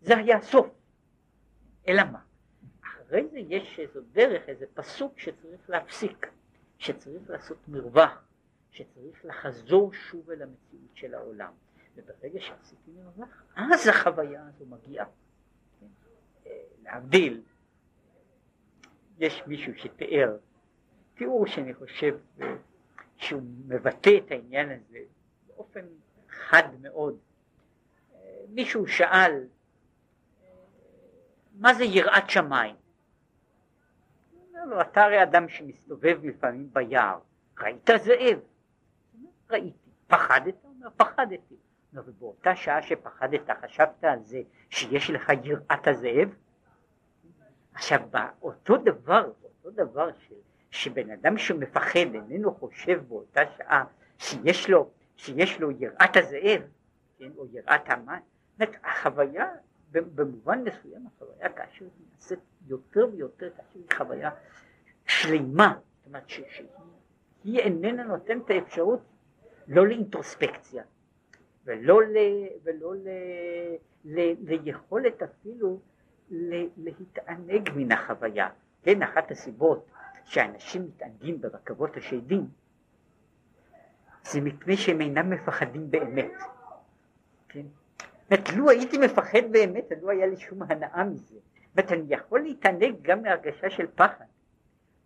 זה 0.00 0.16
היה 0.16 0.36
הסוף. 0.36 0.66
אלא 1.88 2.02
מה? 2.12 2.18
אחרי 2.82 3.28
זה 3.28 3.38
יש 3.38 3.80
איזו 3.80 4.00
דרך, 4.12 4.48
איזה 4.48 4.66
פסוק 4.74 5.18
שצריך 5.18 5.70
להפסיק, 5.70 6.26
שצריך 6.78 7.30
לעשות 7.30 7.58
מרווח, 7.68 8.25
שצריך 8.76 9.24
לחזור 9.24 9.92
שוב 9.92 10.30
אל 10.30 10.42
המציאות 10.42 10.90
של 10.94 11.14
העולם. 11.14 11.52
וברגע 11.96 12.40
שעשיתי 12.40 12.90
מרווח, 12.90 13.42
אז 13.56 13.88
החוויה 13.88 14.46
הזו 14.46 14.66
מגיעה. 14.66 15.06
כן? 15.80 15.86
אה, 16.46 16.62
להבדיל, 16.82 17.42
יש 19.18 19.42
מישהו 19.46 19.72
שתיאר 19.76 20.36
תיאור 21.14 21.46
שאני 21.46 21.74
חושב 21.74 22.18
אה, 22.40 22.46
שהוא 23.16 23.42
מבטא 23.66 24.10
את 24.26 24.30
העניין 24.30 24.70
הזה 24.70 24.98
באופן 25.46 25.86
חד 26.28 26.68
מאוד. 26.80 27.18
אה, 28.14 28.18
מישהו 28.48 28.86
שאל 28.86 29.46
מה 31.54 31.74
זה 31.74 31.84
יראת 31.84 32.30
שמיים? 32.30 32.76
אתה 34.80 35.04
הרי 35.04 35.22
אדם 35.22 35.48
שמסתובב 35.48 36.18
לפעמים 36.24 36.68
ביער, 36.72 37.18
ראית 37.58 37.90
זאב? 38.04 38.38
ראיתי. 39.50 39.90
פחדת? 40.06 40.54
אומר, 40.64 40.88
פחדתי. 40.96 41.54
ובאותה 41.94 42.56
שעה 42.56 42.82
שפחדת 42.82 43.50
חשבת 43.60 44.04
על 44.04 44.22
זה 44.22 44.40
שיש 44.70 45.10
לך 45.10 45.32
יראת 45.44 45.86
הזאב? 45.86 46.34
עכשיו, 47.74 48.00
אותו 48.42 48.76
דבר, 48.76 49.32
אותו 49.44 49.70
דבר 49.70 50.10
של 50.12 50.34
שבן 50.70 51.10
אדם 51.10 51.38
שמפחד 51.38 52.14
איננו 52.14 52.54
חושב 52.54 53.02
באותה 53.08 53.40
שעה 53.56 53.84
שיש 54.18 54.70
לו, 54.70 54.90
שיש 55.16 55.60
לו 55.60 55.70
יראת 55.70 56.16
הזאב, 56.16 56.62
כן, 57.18 57.30
או 57.36 57.46
יראת 57.52 57.90
המן, 57.90 58.18
החוויה 58.84 59.46
במובן 59.90 60.64
מסוים 60.64 61.06
החוויה 61.06 61.48
כאשר 61.48 61.84
היא 61.84 62.06
נעשית 62.14 62.38
יותר 62.66 63.08
ויותר 63.12 63.50
כאשר 63.50 63.68
היא 63.74 63.84
חוויה 63.96 64.30
שלמה, 65.06 65.74
זאת 65.98 66.06
אומרת 66.06 66.28
שהיא 66.28 67.58
איננה 67.58 68.04
נותנת 68.04 68.50
האפשרות 68.50 69.00
לא 69.68 69.86
לאינטרוספקציה 69.86 70.82
ולא, 71.64 72.02
ל, 72.02 72.16
ולא 72.64 72.94
ל, 72.96 73.08
ל, 74.04 74.34
ליכולת 74.64 75.22
אפילו 75.22 75.80
להתענג 76.76 77.70
מן 77.76 77.92
החוויה, 77.92 78.48
כן, 78.82 79.02
אחת 79.02 79.30
הסיבות 79.30 79.86
שאנשים 80.24 80.84
מתענגים 80.84 81.40
ברכבות 81.40 81.96
השדים 81.96 82.46
זה 84.30 84.40
מפני 84.40 84.76
שהם 84.76 85.00
אינם 85.00 85.30
מפחדים 85.30 85.90
באמת. 85.90 86.32
כן? 87.48 87.66
זאת 88.30 88.52
לו 88.56 88.70
הייתי 88.70 88.98
מפחד 88.98 89.42
באמת, 89.50 89.84
לא 90.02 90.10
היה 90.10 90.26
לי 90.26 90.36
שום 90.36 90.62
הנאה 90.62 91.04
מזה. 91.04 91.38
זאת 91.76 91.92
אני 91.92 92.14
יכול 92.14 92.40
להתענג 92.40 92.94
גם 93.02 93.22
מהרגשה 93.22 93.70
של 93.70 93.86
פחד, 93.94 94.24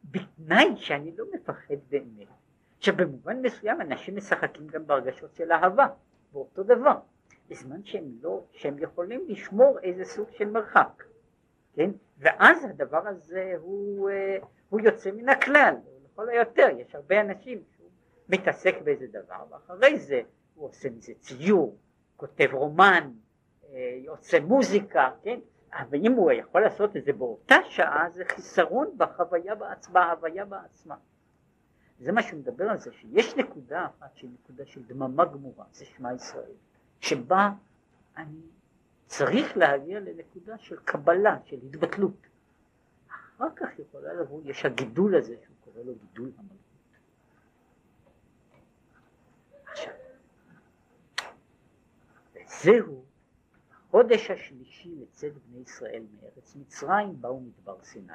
בתנאי 0.05 0.77
שאני 0.77 1.17
לא 1.17 1.25
מפחד 1.35 1.75
באמת. 1.91 2.40
עכשיו 2.81 2.97
במובן 2.97 3.43
מסוים 3.43 3.81
אנשים 3.81 4.17
משחקים 4.17 4.67
גם 4.67 4.87
בהרגשות 4.87 5.35
של 5.35 5.53
אהבה, 5.53 5.87
באותו 6.33 6.63
דבר, 6.63 6.99
בזמן 7.49 7.85
שהם 7.85 8.05
לא, 8.23 8.45
שהם 8.53 8.79
יכולים 8.79 9.25
לשמור 9.29 9.79
איזה 9.83 10.05
סוג 10.05 10.31
של 10.31 10.51
מרחק, 10.51 11.05
כן? 11.75 11.91
ואז 12.19 12.65
הדבר 12.65 13.09
הזה 13.09 13.53
הוא, 13.59 14.11
אה, 14.11 14.37
הוא 14.69 14.81
יוצא 14.81 15.11
מן 15.11 15.29
הכלל, 15.29 15.75
לכל 16.05 16.29
היותר, 16.29 16.69
יש 16.79 16.95
הרבה 16.95 17.21
אנשים 17.21 17.63
שהוא 17.77 17.89
מתעסק 18.29 18.75
באיזה 18.85 19.07
דבר, 19.07 19.45
ואחרי 19.51 19.99
זה 19.99 20.21
הוא 20.55 20.69
עושה 20.69 20.91
מזה 20.91 21.13
ציור, 21.21 21.77
כותב 22.17 22.49
רומן, 22.53 23.11
אה, 23.73 23.99
עושה 24.09 24.41
מוזיקה, 24.41 25.11
כן? 25.23 25.41
אבל 25.73 25.99
אם 26.05 26.13
הוא 26.13 26.33
יכול 26.33 26.61
לעשות 26.61 26.97
את 26.97 27.05
זה 27.05 27.13
באותה 27.13 27.57
שעה, 27.69 28.11
זה 28.11 28.25
חיסרון 28.25 28.95
בחוויה 28.97 29.55
בעצמה, 29.55 30.15
בהוויה 30.15 30.45
בעצמה. 30.45 30.97
זה 32.01 32.13
מה 32.13 32.23
שהוא 32.23 32.41
מדבר 32.41 32.65
על 32.65 32.79
זה, 32.79 32.93
שיש 32.93 33.37
נקודה 33.37 33.87
אחת 33.87 34.17
שהיא 34.17 34.31
נקודה 34.43 34.67
של 34.67 34.83
דממה 34.83 35.25
גמורה, 35.25 35.65
זה 35.73 35.85
שמע 35.85 36.15
ישראל, 36.15 36.53
שבה 37.01 37.51
אני 38.17 38.41
צריך 39.07 39.57
להגיע 39.57 40.01
לנקודה 40.01 40.59
של 40.59 40.77
קבלה, 40.77 41.39
של 41.45 41.57
התבטלות. 41.57 42.27
אחר 43.09 43.49
כך 43.57 43.79
יכולה 43.79 44.15
לבוא, 44.15 44.41
יש 44.45 44.65
הגידול 44.65 45.17
הזה 45.17 45.35
שהוא 45.45 45.57
קורא 45.65 45.85
לו 45.85 45.93
גידול 45.95 46.33
המלכות. 46.39 46.57
עכשיו, 49.67 49.93
וזהו 52.35 53.05
החודש 53.89 54.31
השלישי 54.31 54.95
לצאת 55.03 55.33
בני 55.39 55.61
ישראל 55.61 56.03
מארץ 56.21 56.57
מצרים 56.57 57.21
באו 57.21 57.41
מדבר 57.41 57.77
סיני. 57.83 58.13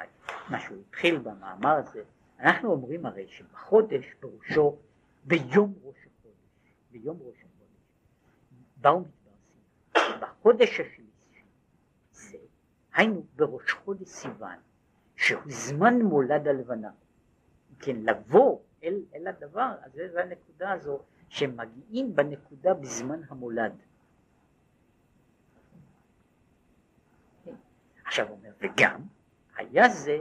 מה 0.50 0.60
שהוא 0.60 0.78
התחיל 0.88 1.18
במאמר 1.18 1.76
הזה, 1.76 2.02
אנחנו 2.40 2.70
אומרים 2.70 3.06
הרי 3.06 3.28
שבחודש 3.28 4.14
פירושו 4.20 4.78
ביום 5.24 5.74
ראש 5.84 5.96
החודש, 6.06 6.72
ביום 6.90 7.18
ראש 7.20 7.36
החודש, 7.36 7.70
באו 8.76 9.00
מדבר 9.00 9.30
סיני. 9.42 10.20
בחודש 10.20 10.80
השלישי 10.80 11.44
זה, 12.12 12.38
היינו 12.94 13.26
בראש 13.36 13.72
חודש 13.72 14.08
סיוון, 14.08 14.56
שהוא 15.16 15.42
זמן 15.46 16.02
מולד 16.02 16.48
הלבנה. 16.48 16.90
כן, 17.78 17.96
לבוא 17.96 18.58
אל, 18.84 19.02
אל 19.14 19.26
הדבר, 19.26 19.74
אז 19.82 19.92
זה 19.92 20.22
הנקודה 20.22 20.72
הזו, 20.72 21.02
שמגיעים 21.28 22.16
בנקודה 22.16 22.74
בזמן 22.74 23.20
המולד. 23.28 23.72
עכשיו 28.04 28.28
אומר, 28.30 28.50
וגם 28.60 29.00
היה 29.56 29.88
זה 29.88 30.18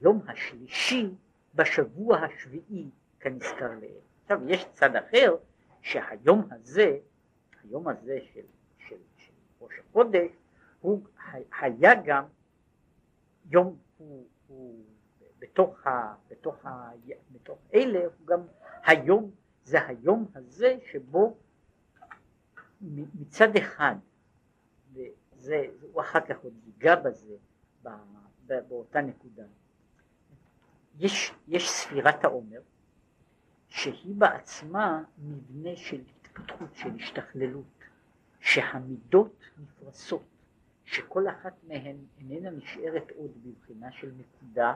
יום 0.00 0.22
השלישי 0.28 1.10
בשבוע 1.54 2.18
השביעי 2.18 2.90
כנזכר 3.20 3.70
לעיל. 3.80 4.00
עכשיו 4.22 4.48
יש 4.48 4.66
צד 4.72 4.96
אחר 4.96 5.36
שהיום 5.80 6.48
הזה, 6.50 6.98
היום 7.62 7.88
הזה 7.88 8.18
של, 8.32 8.40
של, 8.78 8.96
של 9.16 9.32
ראש 9.60 9.72
החודש, 9.78 10.30
הוא 10.80 11.02
היה 11.60 11.94
גם 12.04 12.24
יום, 13.50 13.76
הוא, 13.98 14.26
הוא 14.46 14.84
בתוך, 15.38 15.86
ה, 15.86 16.14
בתוך, 16.30 16.66
ה, 16.66 16.90
בתוך 17.32 17.58
אלה, 17.74 18.00
הוא 18.04 18.26
גם 18.26 18.40
היום, 18.84 19.30
זה 19.64 19.86
היום 19.86 20.26
הזה 20.34 20.78
שבו 20.90 21.36
מצד 23.20 23.56
אחד 23.56 23.94
זה, 25.36 25.66
הוא 25.92 26.00
אחר 26.00 26.20
כך 26.20 26.38
עוד 26.38 26.52
ייגע 26.66 26.96
בזה, 26.96 27.36
באותה 28.48 29.00
נקודה. 29.00 29.42
יש, 30.98 31.34
יש 31.48 31.70
ספירת 31.70 32.24
העומר, 32.24 32.60
שהיא 33.68 34.14
בעצמה 34.14 35.02
מבנה 35.18 35.76
של 35.76 36.00
התפתחות, 36.00 36.68
של 36.74 36.94
השתכללות, 36.94 37.64
שהמידות 38.40 39.44
נפרסות, 39.58 40.22
שכל 40.84 41.28
אחת 41.28 41.52
מהן 41.68 41.96
איננה 42.18 42.50
נשארת 42.50 43.10
עוד 43.16 43.30
בבחינה 43.44 43.92
של 43.92 44.10
נקודה, 44.18 44.74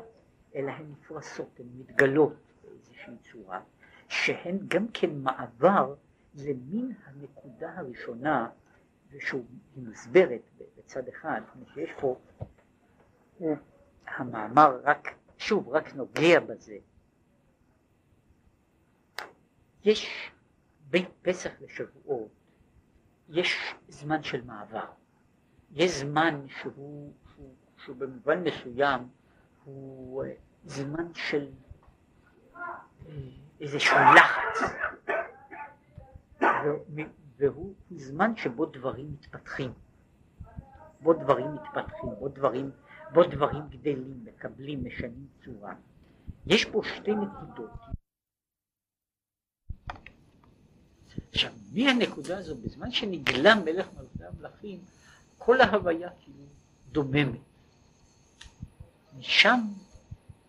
אלא 0.54 0.70
הן 0.70 0.86
נפרסות, 0.90 1.60
הן 1.60 1.66
מתגלות 1.78 2.36
באיזושהי 2.64 3.14
צורה, 3.32 3.60
שהן 4.08 4.58
גם 4.68 4.86
כן 4.94 5.10
מעבר 5.18 5.94
למין 6.34 6.92
הנקודה 7.04 7.78
הראשונה 7.78 8.48
ושוב, 9.10 9.46
היא 9.76 9.84
מוסברת 9.86 10.40
בצד 10.78 11.08
אחד, 11.08 11.40
שיש 11.74 11.90
פה, 12.00 12.16
המאמר 14.06 14.80
רק, 14.84 15.14
שוב, 15.38 15.68
רק 15.68 15.94
נוגע 15.94 16.40
בזה. 16.40 16.76
יש 19.84 20.30
בין 20.90 21.04
פסח 21.22 21.50
לשבועות, 21.60 22.28
יש 23.28 23.74
זמן 23.88 24.22
של 24.22 24.44
מעבר. 24.44 24.84
יש 25.72 25.90
זמן 25.90 26.46
שהוא, 26.60 27.12
שהוא, 27.34 27.54
שהוא 27.84 27.96
במובן 27.96 28.42
מסוים 28.44 29.08
הוא 29.64 30.24
אה, 30.24 30.32
זמן 30.64 31.14
של 31.14 31.48
אה, 32.56 32.62
איזשהו 33.60 33.96
לחץ. 34.16 34.72
והוא 37.38 37.74
זמן 37.90 38.36
שבו 38.36 38.66
דברים 38.66 39.12
מתפתחים, 39.12 39.72
בו 41.00 41.12
דברים 41.12 41.54
מתפתחים, 41.54 42.10
בו 42.18 42.28
דברים, 42.28 42.70
בו 43.12 43.24
דברים 43.24 43.68
גדלים, 43.68 44.24
מקבלים, 44.24 44.84
משנים 44.84 45.26
צורה. 45.44 45.74
יש 46.46 46.64
פה 46.64 46.82
שתי 46.84 47.10
נקודות. 47.14 47.70
עכשיו, 51.32 51.52
מהנקודה 51.72 52.38
הזו, 52.38 52.56
בזמן 52.56 52.90
שנגלה 52.90 53.54
מלך 53.54 53.86
מלכי 53.96 54.24
המלכים, 54.24 54.78
כל 55.38 55.60
ההוויה 55.60 56.10
כאילו 56.20 56.44
דוממת. 56.92 57.40
משם 59.18 59.60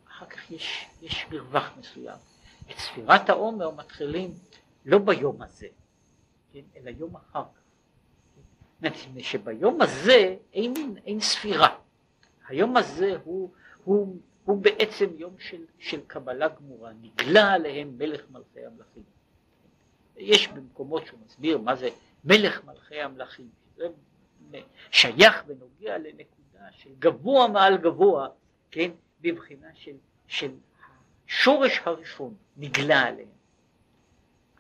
אחר 0.08 0.26
כך 0.26 0.51
יש, 0.51 0.86
יש 1.01 1.26
מרווח 1.32 1.72
מסוים. 1.80 2.18
את 2.72 2.78
ספירת 2.78 3.30
העומר 3.30 3.72
מתחילים 3.72 4.34
לא 4.86 4.97
ביום 4.97 5.41
הזה, 5.41 5.68
כן, 6.53 6.62
אלא 6.76 6.89
יום 6.89 7.16
אחר 7.16 7.43
כך. 7.43 7.62
מפני 8.82 9.24
שביום 9.24 9.82
הזה 9.82 10.36
אין, 10.53 10.74
אין 11.05 11.20
ספירה. 11.20 11.87
היום 12.48 12.78
הזה 12.78 13.16
הוא, 13.24 13.52
הוא, 13.84 14.18
הוא 14.45 14.62
בעצם 14.62 15.06
יום 15.18 15.36
של, 15.39 15.66
של 15.80 16.02
קבלה 16.08 16.48
גמורה, 16.48 16.91
נגלה 17.02 17.52
עליהם 17.52 17.98
מלך 17.98 18.22
מלכי 18.32 18.66
המלכים. 18.66 19.04
יש 20.18 20.48
במקומות 20.48 21.06
שהוא 21.06 21.20
מסביר 21.26 21.58
מה 21.58 21.76
זה 21.76 21.89
מלך 22.24 22.64
מלכי 22.66 23.02
המלכים, 23.02 23.50
זה 23.76 23.88
שייך 24.91 25.43
ונוגע 25.48 25.98
לנקודה 25.98 26.72
של 26.72 26.89
גבוה 27.00 27.48
מעל 27.48 27.78
גבוה, 27.78 28.28
כן, 28.72 28.91
בבחינה 29.22 29.68
של, 29.74 29.95
של 30.28 30.52
השורש 31.28 31.82
הראשון 31.86 32.36
נגלה 32.58 33.00
עליהם. 33.00 33.28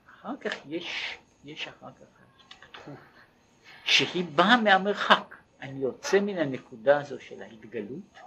אחר 0.07 0.37
כך 0.41 0.53
יש 0.65 1.17
יש 1.45 1.67
אחר 1.67 1.91
כך 1.91 2.05
התפתחות 2.53 2.93
שהיא 3.83 4.25
באה 4.35 4.57
מהמרחק. 4.61 5.36
אני 5.61 5.79
יוצא 5.79 6.19
מן 6.19 6.37
הנקודה 6.37 6.99
הזו 6.99 7.19
של 7.19 7.41
ההתגלות 7.41 8.19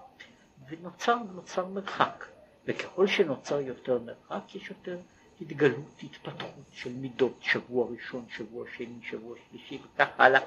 ונוצר 0.69 1.17
נוצר 1.35 1.67
מרחק, 1.67 2.25
וככל 2.65 3.07
שנוצר 3.07 3.61
יותר 3.61 3.99
מרחק 3.99 4.55
יש 4.55 4.69
יותר 4.69 4.99
התגלות, 5.41 6.03
התפתחות 6.03 6.65
של 6.71 6.93
מידות, 6.93 7.37
שבוע 7.41 7.91
ראשון, 7.91 8.25
שבוע 8.29 8.65
שני, 8.77 8.99
שבוע 9.03 9.37
שלישי 9.49 9.81
וכך 9.85 10.09
הלאה. 10.19 10.41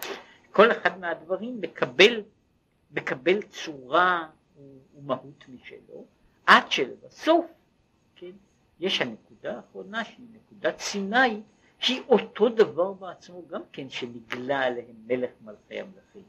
כל 0.52 0.72
אחד 0.72 1.00
מהדברים 1.00 1.62
מקבל, 1.62 2.24
מקבל 2.92 3.42
צורה 3.42 4.30
ומהות 4.96 5.46
משלו, 5.50 6.06
עד 6.46 6.72
שלבסוף, 6.72 7.46
כן, 8.16 8.32
יש 8.80 9.02
הנקודה 9.02 9.56
האחרונה 9.56 10.06
שהיא 10.06 10.28
נקודת 10.34 10.80
סיני 10.80 11.42
היא 11.88 12.02
אותו 12.10 12.50
דבר 12.50 12.94
בעצמו 12.94 13.48
גם 13.48 13.62
כן 13.72 13.90
שנגלה 13.90 14.60
עליהם 14.66 14.96
מלך 15.08 15.30
מלכי 15.42 15.80
המלכים, 15.80 16.24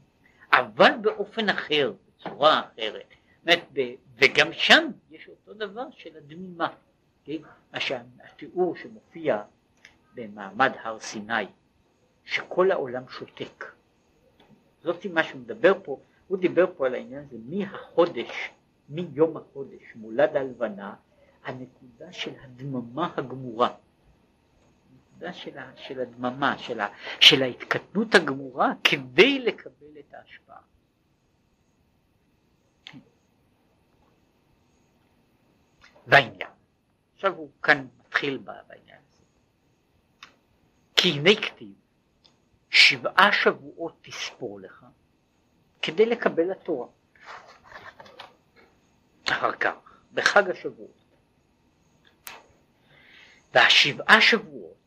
אבל 0.59 0.91
באופן 1.01 1.49
אחר, 1.49 1.93
בצורה 2.17 2.61
אחרת. 2.61 3.13
באמת, 3.43 3.65
וגם 4.17 4.53
שם 4.53 4.87
יש 5.11 5.29
אותו 5.29 5.53
דבר 5.53 5.85
של 5.91 6.17
הדמימה, 6.17 6.67
כן? 7.23 7.37
התיאור 8.23 8.75
שמופיע 8.75 9.43
במעמד 10.13 10.71
הר 10.83 10.99
סיני, 10.99 11.45
שכל 12.25 12.71
העולם 12.71 13.03
שותק. 13.09 13.65
זאת 14.83 15.05
מה 15.05 15.23
שהוא 15.23 15.41
מדבר 15.41 15.73
פה, 15.83 15.99
הוא 16.27 16.37
דיבר 16.37 16.65
פה 16.77 16.85
על 16.85 16.95
העניין 16.95 17.23
הזה 17.23 17.37
מהחודש, 17.49 18.49
מיום 18.89 19.37
החודש, 19.37 19.95
מולד 19.95 20.35
הלבנה, 20.35 20.95
הנקודה 21.43 22.11
של 22.11 22.31
הדממה 22.41 23.13
הגמורה. 23.17 23.69
הנקודה 25.15 25.33
של, 25.33 25.51
של 25.75 25.99
הדממה, 25.99 26.57
של, 26.57 26.79
ה, 26.79 26.87
של 27.19 27.43
ההתקטנות 27.43 28.15
הגמורה 28.15 28.73
כדי 28.83 29.39
לקבל 29.39 29.99
את 29.99 30.13
ההשפעה. 30.13 30.61
והעניין, 36.07 36.49
עכשיו 37.15 37.35
הוא 37.35 37.49
כאן 37.63 37.87
מתחיל 37.99 38.37
בעניין 38.37 38.99
הזה, 39.09 39.23
כי 40.95 41.09
הנה 41.09 41.29
כתיב 41.41 41.73
שבעה 42.69 43.31
שבועות 43.31 43.97
תספור 44.01 44.59
לך 44.59 44.85
כדי 45.81 46.05
לקבל 46.05 46.51
התורה. 46.51 46.87
אחר 49.29 49.51
כך, 49.51 49.73
בחג 50.13 50.49
השבועות. 50.49 51.05
והשבעה 53.53 54.21
שבועות 54.21 54.84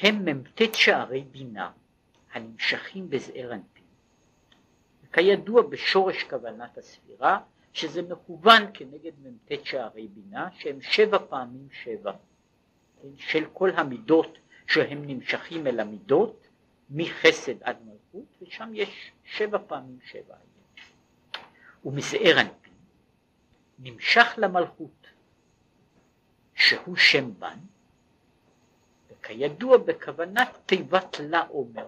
הם 0.00 0.24
מ"ט 0.24 0.74
שערי 0.74 1.24
בינה 1.30 1.70
הנמשכים 2.32 3.10
בזעיר 3.10 3.54
אנפין. 3.54 3.84
כידוע 5.12 5.62
בשורש 5.62 6.22
כוונת 6.22 6.78
הספירה 6.78 7.40
שזה 7.72 8.02
מכוון 8.02 8.62
כנגד 8.74 9.12
מ"ט 9.22 9.64
שערי 9.64 10.08
בינה 10.08 10.48
שהם 10.52 10.80
שבע 10.80 11.18
פעמים 11.28 11.68
שבע. 11.82 12.12
של 13.16 13.44
כל 13.52 13.70
המידות 13.70 14.38
שהם 14.66 15.04
נמשכים 15.06 15.66
אל 15.66 15.80
המידות 15.80 16.48
מחסד 16.90 17.62
עד 17.62 17.76
מלכות 17.84 18.42
ושם 18.42 18.70
יש 18.74 19.12
שבע 19.24 19.58
פעמים 19.66 19.98
שבע 20.04 20.34
ומזעיר 21.84 22.40
אנפין 22.40 22.72
נמשך 23.78 24.34
למלכות 24.36 25.06
שהוא 26.54 26.96
שם 26.96 27.34
בן 27.38 27.58
וכידוע 29.20 29.76
בכוונת 29.76 30.48
תיבת 30.66 31.16
לה 31.20 31.48
אומר. 31.48 31.86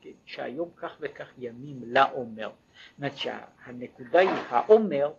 כן, 0.00 0.10
שהיום 0.24 0.70
כך 0.76 0.96
וכך 1.00 1.28
ימים 1.38 1.80
לה 1.82 2.12
אומר. 2.12 2.48
זאת 2.48 2.98
אומרת 2.98 3.16
שהנקודה 3.16 4.18
היא 4.18 4.30
העומר 4.30 5.12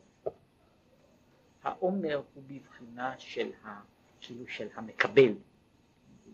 העומר 1.64 2.22
הוא 2.34 2.44
בבחינה 2.48 3.14
של, 3.18 3.52
ה, 3.64 3.82
כאילו 4.22 4.48
של 4.48 4.68
המקבל. 4.76 5.34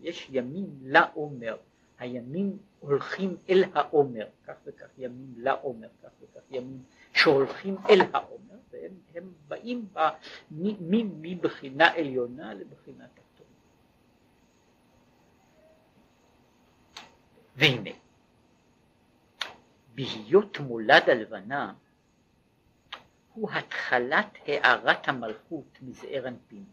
יש 0.00 0.28
ימים 0.32 0.66
לעומר 0.82 1.56
הימים 1.98 2.58
הולכים 2.80 3.36
אל 3.48 3.64
העומר, 3.74 4.26
כך 4.46 4.54
וכך 4.66 4.88
ימים 4.98 5.34
לעומר, 5.36 5.88
כך 6.02 6.08
וכך 6.20 6.40
ימים 6.50 6.82
שהולכים 7.12 7.76
אל 7.90 8.00
העומר, 8.12 8.56
והם 8.70 9.32
באים 9.48 9.86
מבחינה 11.20 11.88
עליונה 11.94 12.54
לבחינה 12.54 13.04
והנה, 17.56 17.90
בהיות 19.94 20.60
מולד 20.60 21.10
הלבנה 21.10 21.72
הוא 23.34 23.50
התחלת 23.50 24.38
הארת 24.46 25.08
המלכות 25.08 25.78
מזעיר 25.82 26.28
אנפין, 26.28 26.64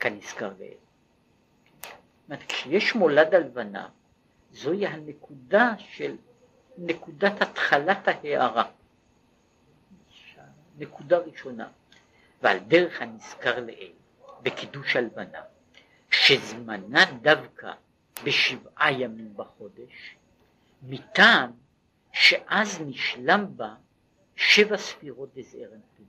כנזכר 0.00 0.52
לעיל. 0.58 0.76
כשיש 2.48 2.94
מולד 2.94 3.34
הלבנה 3.34 3.88
זוהי 4.52 4.86
הנקודה 4.86 5.74
של 5.78 6.16
נקודת 6.78 7.42
התחלת 7.42 8.08
ההערה, 8.08 8.64
נקודה 10.78 11.18
ראשונה, 11.18 11.68
ועל 12.42 12.58
דרך 12.58 13.02
הנזכר 13.02 13.60
לעיל 13.60 13.92
בקידוש 14.42 14.96
הלבנה, 14.96 15.40
שזמנה 16.10 17.04
דווקא 17.22 17.72
בשבעה 18.24 18.92
ימים 18.92 19.36
בחודש, 19.36 20.17
מטעם 20.82 21.50
שאז 22.12 22.80
נשלם 22.80 23.46
בה 23.56 23.74
שבע 24.36 24.76
ספירות 24.76 25.34
דזעיר 25.34 25.74
אנפין. 25.74 26.06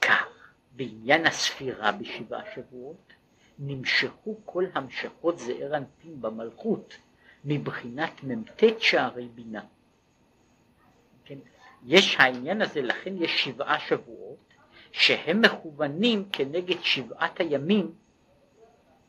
כך 0.00 0.52
בעניין 0.72 1.26
הספירה 1.26 1.92
בשבעה 1.92 2.42
שבועות 2.54 3.12
נמשכו 3.58 4.36
כל 4.44 4.64
המשכות 4.74 5.38
זעיר 5.38 5.76
אנפין 5.76 6.20
במלכות 6.20 6.94
מבחינת 7.44 8.24
מ"ט 8.24 8.62
שערי 8.78 9.28
בינה. 9.28 9.64
כן? 11.24 11.38
יש 11.86 12.16
העניין 12.18 12.62
הזה, 12.62 12.82
לכן 12.82 13.14
יש 13.16 13.44
שבעה 13.44 13.80
שבועות 13.80 14.54
שהם 14.92 15.42
מכוונים 15.42 16.28
כנגד 16.32 16.82
שבעת 16.82 17.40
הימים, 17.40 17.94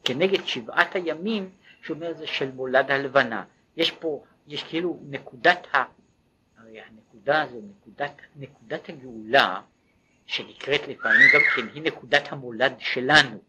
כנגד 0.04 0.46
שבעת 0.46 0.96
הימים, 0.96 1.50
שאומר 1.82 2.14
זה 2.14 2.28
של 2.28 2.52
מולד 2.52 2.92
הלבנה. 2.92 3.46
יש 3.78 3.92
פה, 3.92 4.24
יש 4.48 4.64
כאילו 4.64 5.00
נקודת 5.10 5.68
ה... 5.74 5.84
הרי 6.58 6.82
הנקודה 6.82 7.42
הזו, 7.42 7.62
נקודת, 7.62 8.12
נקודת 8.36 8.90
הגאולה, 8.90 9.62
שנקראת 10.26 10.82
לפעמים 10.82 11.28
גם 11.34 11.42
כן, 11.56 11.68
היא 11.74 11.84
נקודת 11.84 12.32
המולד 12.32 12.74
שלנו. 12.80 13.40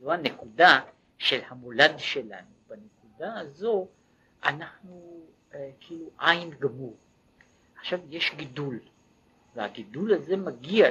זו 0.00 0.12
הנקודה 0.12 0.80
של 1.18 1.40
המולד 1.48 1.98
שלנו. 1.98 2.50
בנקודה 2.68 3.38
הזו 3.38 3.88
אנחנו 4.44 5.20
אה, 5.54 5.70
כאילו 5.80 6.10
עין 6.18 6.50
גמור. 6.50 6.96
עכשיו 7.80 8.00
יש 8.10 8.32
גידול, 8.36 8.80
והגידול 9.54 10.14
הזה 10.14 10.36
מגיע 10.36 10.90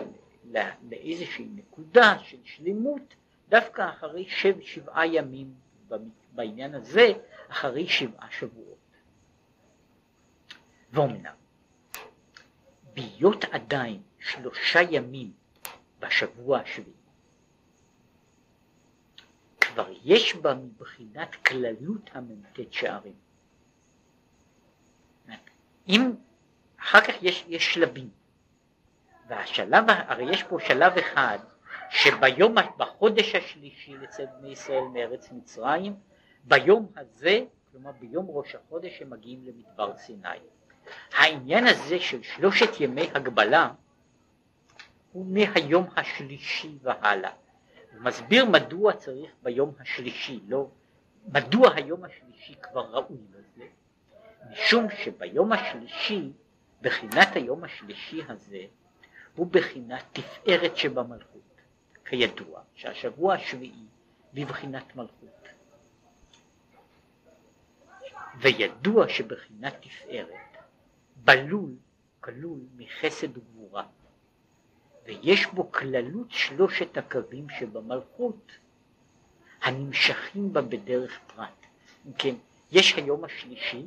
לאיזושהי 0.89 1.47
נקודה 1.55 2.19
של 2.23 2.37
שלמות 2.43 3.15
דווקא 3.49 3.89
אחרי 3.89 4.25
שב, 4.29 4.61
שבעה 4.61 5.07
ימים, 5.07 5.53
בעניין 6.31 6.75
הזה 6.75 7.07
אחרי 7.47 7.87
שבעה 7.87 8.31
שבועות. 8.31 8.77
ואומנם, 10.91 11.35
בהיות 12.93 13.43
עדיין 13.45 14.01
שלושה 14.19 14.81
ימים 14.81 15.31
בשבוע 15.99 16.59
השביעי, 16.59 16.93
כבר 19.61 19.93
יש 20.03 20.35
בה 20.35 20.53
מבחינת 20.53 21.35
כללות 21.35 22.09
המ"ט 22.13 22.59
שערים. 22.71 23.15
אם 25.87 26.11
אחר 26.79 27.01
כך 27.01 27.13
יש, 27.21 27.45
יש 27.47 27.73
שלבים, 27.73 28.09
והשלב, 29.27 29.83
הרי 29.87 30.33
יש 30.33 30.43
פה 30.43 30.57
שלב 30.67 30.97
אחד 30.97 31.39
שביום, 31.91 32.55
בחודש 32.77 33.35
השלישי 33.35 33.97
לצאת 33.97 34.29
בני 34.39 34.49
ישראל 34.49 34.83
מארץ 34.93 35.31
מצרים, 35.31 35.95
ביום 36.43 36.91
הזה, 36.95 37.39
כלומר 37.71 37.91
ביום 37.99 38.25
ראש 38.29 38.55
החודש 38.55 39.01
הם 39.01 39.09
מגיעים 39.09 39.43
למדבר 39.45 39.97
סיני. 39.97 40.27
העניין 41.13 41.67
הזה 41.67 41.99
של 41.99 42.23
שלושת 42.23 42.79
ימי 42.79 43.09
הגבלה 43.13 43.69
הוא 45.11 45.25
מהיום 45.25 45.87
השלישי 45.95 46.77
והלאה. 46.81 47.31
הוא 47.93 48.01
מסביר 48.01 48.45
מדוע 48.45 48.93
צריך 48.93 49.31
ביום 49.43 49.71
השלישי, 49.79 50.39
לא, 50.47 50.67
מדוע 51.27 51.69
היום 51.75 52.03
השלישי 52.03 52.55
כבר 52.61 52.81
ראוי 52.81 53.17
לזה, 53.29 53.65
משום 54.51 54.87
שביום 55.03 55.51
השלישי, 55.51 56.31
בחינת 56.81 57.35
היום 57.35 57.63
השלישי 57.63 58.21
הזה, 58.27 58.61
הוא 59.35 59.47
בחינת 59.51 60.03
תפארת 60.13 60.77
שבמלכות, 60.77 61.30
כידוע 62.11 62.61
שהשבוע 62.75 63.33
השביעי 63.33 63.85
בבחינת 64.33 64.95
מלכות, 64.95 65.47
וידוע 68.39 69.09
שבחינת 69.09 69.73
תפארת 69.81 70.57
בלול 71.15 71.71
כלול 72.19 72.59
מחסד 72.77 73.37
וגבורה. 73.37 73.83
ויש 75.05 75.45
בו 75.45 75.71
כללות 75.71 76.27
שלושת 76.31 76.97
הקווים 76.97 77.47
שבמלכות 77.59 78.51
הנמשכים 79.61 80.53
בה 80.53 80.61
בדרך 80.61 81.19
פרט. 81.27 81.65
כן, 82.17 82.35
יש 82.71 82.93
היום 82.95 83.23
השלישי, 83.23 83.85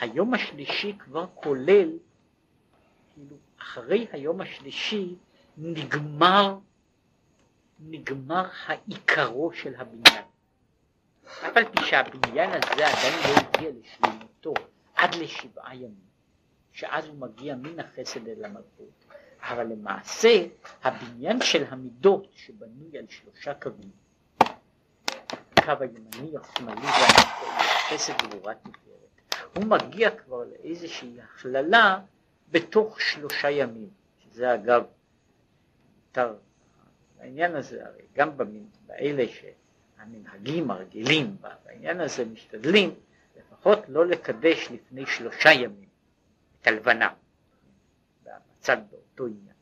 היום 0.00 0.34
השלישי 0.34 0.92
כבר 0.98 1.26
כולל, 1.34 1.90
כאילו 3.14 3.36
אחרי 3.58 4.06
היום 4.12 4.40
השלישי 4.40 5.14
נגמר, 5.56 6.58
נגמר 7.80 8.46
העיקרו 8.66 9.52
של 9.52 9.74
הבניין. 9.76 10.24
אף 11.26 11.56
על 11.56 11.64
פי 11.64 11.84
שהבניין 11.86 12.50
הזה 12.50 12.86
עדיין 12.86 13.14
לא 13.24 13.40
הגיע 13.40 13.70
לשלמותו 13.70 14.54
עד 14.94 15.14
לשבעה 15.14 15.74
ימים, 15.74 16.08
שאז 16.72 17.06
הוא 17.06 17.18
מגיע 17.18 17.54
מן 17.54 17.80
החסד 17.80 18.28
אל 18.28 18.44
המלכות. 18.44 19.04
אבל 19.40 19.66
למעשה 19.66 20.46
הבניין 20.82 21.42
של 21.42 21.64
המידות 21.68 22.28
שבנוי 22.34 22.98
על 22.98 23.04
שלושה 23.08 23.54
קווים, 23.54 23.90
הקו 25.56 25.72
הימני, 25.80 26.34
השמאלי 26.36 26.86
והחסד 26.86 28.12
גבורת 28.22 28.56
תפארת, 28.62 29.44
הוא 29.56 29.64
מגיע 29.64 30.10
כבר 30.10 30.44
לאיזושהי 30.44 31.20
הכללה 31.20 32.00
בתוך 32.50 33.00
שלושה 33.00 33.50
ימים, 33.50 33.88
שזה 34.18 34.54
אגב, 34.54 34.84
יותר, 36.08 36.34
העניין 37.20 37.56
הזה, 37.56 37.86
הרי 37.86 38.02
גם 38.14 38.30
באלה 38.86 39.24
שהמנהגים 39.28 40.70
הרגילים 40.70 41.36
בעניין 41.64 42.00
הזה 42.00 42.24
משתדלים 42.24 42.94
לפחות 43.36 43.78
לא 43.88 44.06
לקדש 44.06 44.68
לפני 44.70 45.06
שלושה 45.06 45.52
ימים 45.52 45.88
את 46.62 46.66
הלבנה, 46.66 47.14
בצד 48.24 48.76
באותו 48.90 49.26
עניין. 49.26 49.54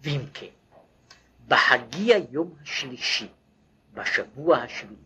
ואם 0.00 0.20
כן, 0.34 0.46
בהגיע 1.46 2.16
יום 2.30 2.54
השלישי 2.62 3.28
בשבוע 3.94 4.56
השביעי, 4.56 4.96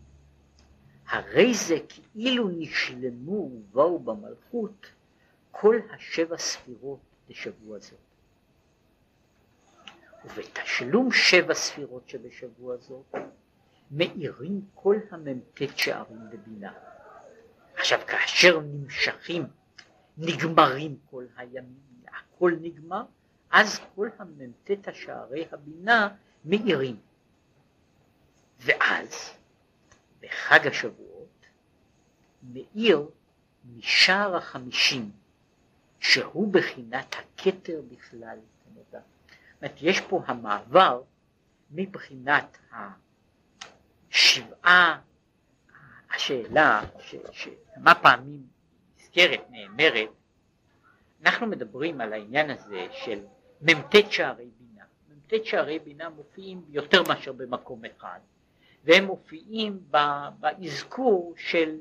הרי 1.08 1.54
זה 1.54 1.76
כאילו 1.88 2.48
נשלמו 2.48 3.32
ובאו 3.32 3.98
במלכות 3.98 4.86
כל 5.50 5.76
השבע 5.90 6.38
ספירות 6.38 7.00
לשבוע 7.28 7.78
זאת. 7.78 8.07
ובתשלום 10.28 11.12
שבע 11.12 11.54
ספירות 11.54 12.08
שבשבוע 12.08 12.76
זאת, 12.76 13.14
מאירים 13.90 14.60
כל 14.74 14.96
המ"ט 15.10 15.62
שערים 15.76 16.20
לבינה. 16.32 16.72
עכשיו 17.74 18.00
כאשר 18.06 18.60
נמשכים 18.60 19.46
נגמרים 20.18 20.96
כל 21.10 21.24
הימים, 21.36 21.80
הכל 22.08 22.52
נגמר, 22.60 23.02
אז 23.50 23.80
כל 23.94 24.08
המ"ט 24.18 24.70
שערי 24.92 25.46
הבינה 25.52 26.08
מאירים. 26.44 26.96
ואז 28.60 29.34
בחג 30.20 30.66
השבועות 30.66 31.46
מאיר 32.42 33.08
משער 33.76 34.36
החמישים 34.36 35.10
שהוא 36.00 36.52
בחינת 36.52 37.14
הכתר 37.14 37.82
בכלל. 37.88 38.38
אומרת, 39.62 39.76
יש 39.82 40.00
פה 40.00 40.22
המעבר 40.26 41.02
מבחינת 41.70 42.58
השבעה, 44.10 45.00
השאלה 46.14 46.82
שכמה 47.32 47.94
פעמים 47.94 48.42
נזכרת, 49.00 49.40
נאמרת, 49.50 50.08
אנחנו 51.24 51.46
מדברים 51.46 52.00
על 52.00 52.12
העניין 52.12 52.50
הזה 52.50 52.86
של 52.92 53.24
מ"ט 53.62 53.94
שערי 54.10 54.50
בינה. 54.58 54.84
מ"ט 55.08 55.44
שערי 55.44 55.78
בינה 55.78 56.08
מופיעים 56.08 56.64
יותר 56.68 57.02
מאשר 57.08 57.32
במקום 57.32 57.82
אחד, 57.84 58.18
והם 58.84 59.04
מופיעים 59.04 59.80
באזכור 60.40 61.34
של 61.36 61.76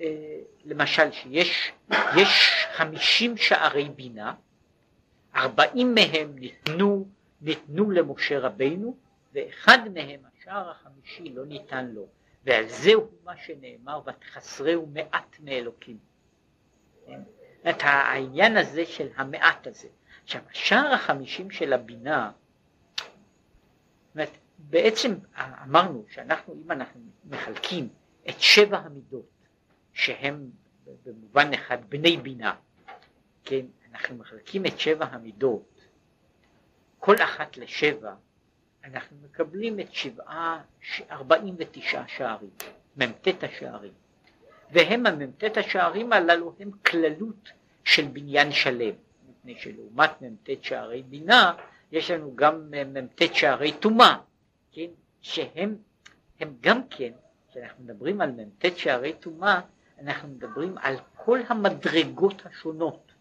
אה, 0.00 0.40
למשל 0.64 1.12
שיש 1.12 1.72
יש 2.16 2.64
חמישים 2.76 3.36
שערי 3.36 3.88
בינה, 3.88 4.34
ארבעים 5.36 5.94
מהם 5.94 6.38
ניתנו, 6.38 7.08
ניתנו 7.40 7.90
למשה 7.90 8.38
רבינו, 8.38 8.96
ואחד 9.32 9.78
מהם, 9.94 10.20
השער 10.38 10.70
החמישי, 10.70 11.32
לא 11.34 11.46
ניתן 11.46 11.86
לו, 11.86 12.06
ועל 12.44 12.68
זהו 12.68 13.08
מה 13.24 13.36
שנאמר, 13.36 14.00
ותחסרהו 14.06 14.86
מעט 14.86 15.36
מאלוקים. 15.40 15.98
כן? 17.06 17.20
את 17.70 17.76
העניין 17.80 18.56
הזה 18.56 18.86
של 18.86 19.08
המעט 19.16 19.66
הזה. 19.66 19.88
עכשיו, 20.24 20.42
השער 20.50 20.92
החמישים 20.94 21.50
של 21.50 21.72
הבינה, 21.72 22.30
אומרת, 24.14 24.30
בעצם 24.58 25.14
אמרנו 25.62 26.04
שאנחנו, 26.10 26.54
אם 26.64 26.70
אנחנו 26.70 27.00
מחלקים 27.24 27.88
את 28.28 28.40
שבע 28.40 28.78
המידות, 28.78 29.28
שהם 29.92 30.50
במובן 31.04 31.52
אחד 31.54 31.78
בני 31.88 32.16
בינה, 32.16 32.54
כן, 33.44 33.66
אנחנו 33.94 34.16
מחלקים 34.16 34.66
את 34.66 34.80
שבע 34.80 35.04
המידות, 35.04 35.80
כל 36.98 37.16
אחת 37.24 37.56
לשבע, 37.56 38.14
אנחנו 38.84 39.16
מקבלים 39.24 39.80
את 39.80 39.92
שבעה, 39.92 40.62
ארבעים 41.10 41.54
ותשעה 41.58 42.08
שערים, 42.08 42.50
מ"ט 42.96 43.44
השערים. 43.44 43.92
והם 44.70 45.06
המ"ט 45.06 45.56
השערים 45.56 46.12
הללו 46.12 46.54
הם 46.60 46.70
כללות 46.86 47.48
של 47.84 48.04
בניין 48.04 48.52
שלם, 48.52 48.94
מפני 49.28 49.54
שלעומת 49.58 50.22
מ"ט 50.22 50.48
שערי 50.62 51.02
בינה 51.02 51.54
יש 51.92 52.10
לנו 52.10 52.36
גם 52.36 52.70
מ"ט 52.70 53.22
שערי 53.34 53.72
טומאה, 53.72 54.16
כן, 54.72 54.90
שהם 55.20 55.76
הם 56.40 56.56
גם 56.60 56.88
כן, 56.90 57.12
כשאנחנו 57.50 57.84
מדברים 57.84 58.20
על 58.20 58.30
מ"ט 58.30 58.76
שערי 58.76 59.12
טומאה, 59.12 59.60
אנחנו 59.98 60.28
מדברים 60.28 60.78
על 60.78 60.96
כל 61.16 61.40
המדרגות 61.48 62.46
השונות, 62.46 63.13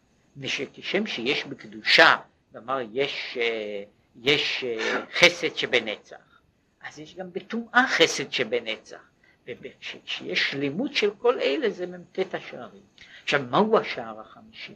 כשם 0.73 1.05
שיש 1.05 1.45
בקדושה, 1.45 2.15
כלומר 2.51 2.79
יש, 2.91 3.37
אה, 3.41 3.83
יש 4.21 4.63
אה, 4.63 5.01
חסד 5.13 5.55
שבנצח, 5.55 6.41
אז 6.81 6.99
יש 6.99 7.15
גם 7.15 7.31
בטומאה 7.31 7.85
חסד 7.87 8.31
שבנצח, 8.31 9.01
וכשיש 9.47 10.51
שלמות 10.51 10.93
של 10.93 11.09
כל 11.17 11.39
אלה 11.39 11.69
זה 11.69 11.87
מ"ט 11.87 12.35
השערים. 12.35 12.83
עכשיו 13.23 13.41
מהו 13.49 13.77
השער 13.77 14.19
החמישי? 14.19 14.73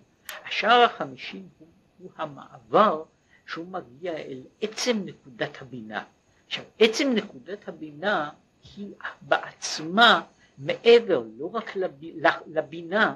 השער 0.47 0.81
החמישי 0.83 1.41
הוא, 1.59 1.67
הוא 1.97 2.11
המעבר 2.17 3.03
שהוא 3.45 3.67
מגיע 3.67 4.13
אל 4.17 4.41
עצם 4.61 4.97
נקודת 5.05 5.61
הבינה. 5.61 6.03
עכשיו 6.47 6.63
עצם 6.79 7.13
נקודת 7.13 7.67
הבינה 7.67 8.29
היא 8.75 8.93
בעצמה 9.21 10.21
מעבר 10.57 11.23
לא 11.37 11.49
רק 11.53 11.75
לב, 11.75 11.91
לבינה, 12.47 13.15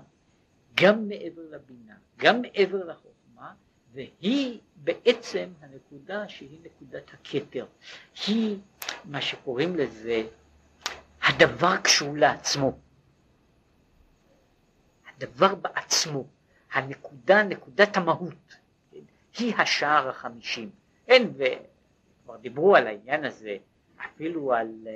גם 0.75 1.07
מעבר 1.07 1.41
לבינה, 1.49 1.93
גם 2.17 2.41
מעבר 2.41 2.85
לחוכמה, 2.85 3.53
והיא 3.93 4.59
בעצם 4.75 5.49
הנקודה 5.61 6.27
שהיא 6.27 6.59
נקודת 6.63 7.13
הכתר. 7.13 7.65
היא 8.27 8.57
מה 9.05 9.21
שקוראים 9.21 9.75
לזה 9.75 10.23
הדבר 11.23 11.81
כשהוא 11.83 12.17
לעצמו. 12.17 12.77
הדבר 15.07 15.55
בעצמו, 15.55 16.25
הנקודה, 16.71 17.43
נקודת 17.43 17.97
המהות, 17.97 18.55
היא 19.37 19.55
השער 19.55 20.09
החמישים. 20.09 20.69
אין, 21.07 21.33
וכבר 21.37 22.37
דיברו 22.37 22.75
על 22.75 22.87
העניין 22.87 23.25
הזה, 23.25 23.57
אפילו 24.05 24.53
על, 24.53 24.87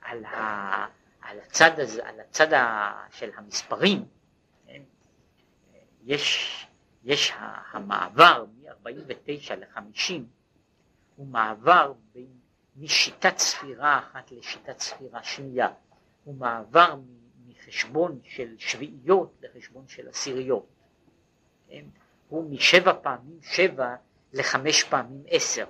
על, 0.00 0.24
ה, 0.24 0.86
על 1.22 1.40
הצד, 1.40 1.80
הזה, 1.80 2.06
על 2.08 2.20
הצד 2.20 2.48
של 3.10 3.30
המספרים, 3.36 3.98
כן? 3.98 4.17
יש, 6.08 6.66
יש 7.04 7.32
המעבר 7.72 8.44
מ-49 8.62 9.54
ל-50 9.54 10.12
הוא 11.16 11.26
מעבר 11.26 11.92
בין 12.14 12.26
משיטת 12.76 13.38
ספירה 13.38 13.98
אחת 13.98 14.30
לשיטת 14.32 14.80
ספירה 14.80 15.22
שנייה, 15.22 15.68
הוא 16.24 16.34
מעבר 16.34 16.94
מחשבון 17.46 18.20
של 18.24 18.54
שביעיות 18.58 19.32
לחשבון 19.42 19.88
של 19.88 20.08
עשיריות, 20.08 20.66
כן? 21.68 21.84
הוא 22.28 22.50
משבע 22.50 22.92
פעמים 23.02 23.38
שבע 23.42 23.96
לחמש 24.32 24.84
פעמים 24.84 25.22
עשר, 25.26 25.66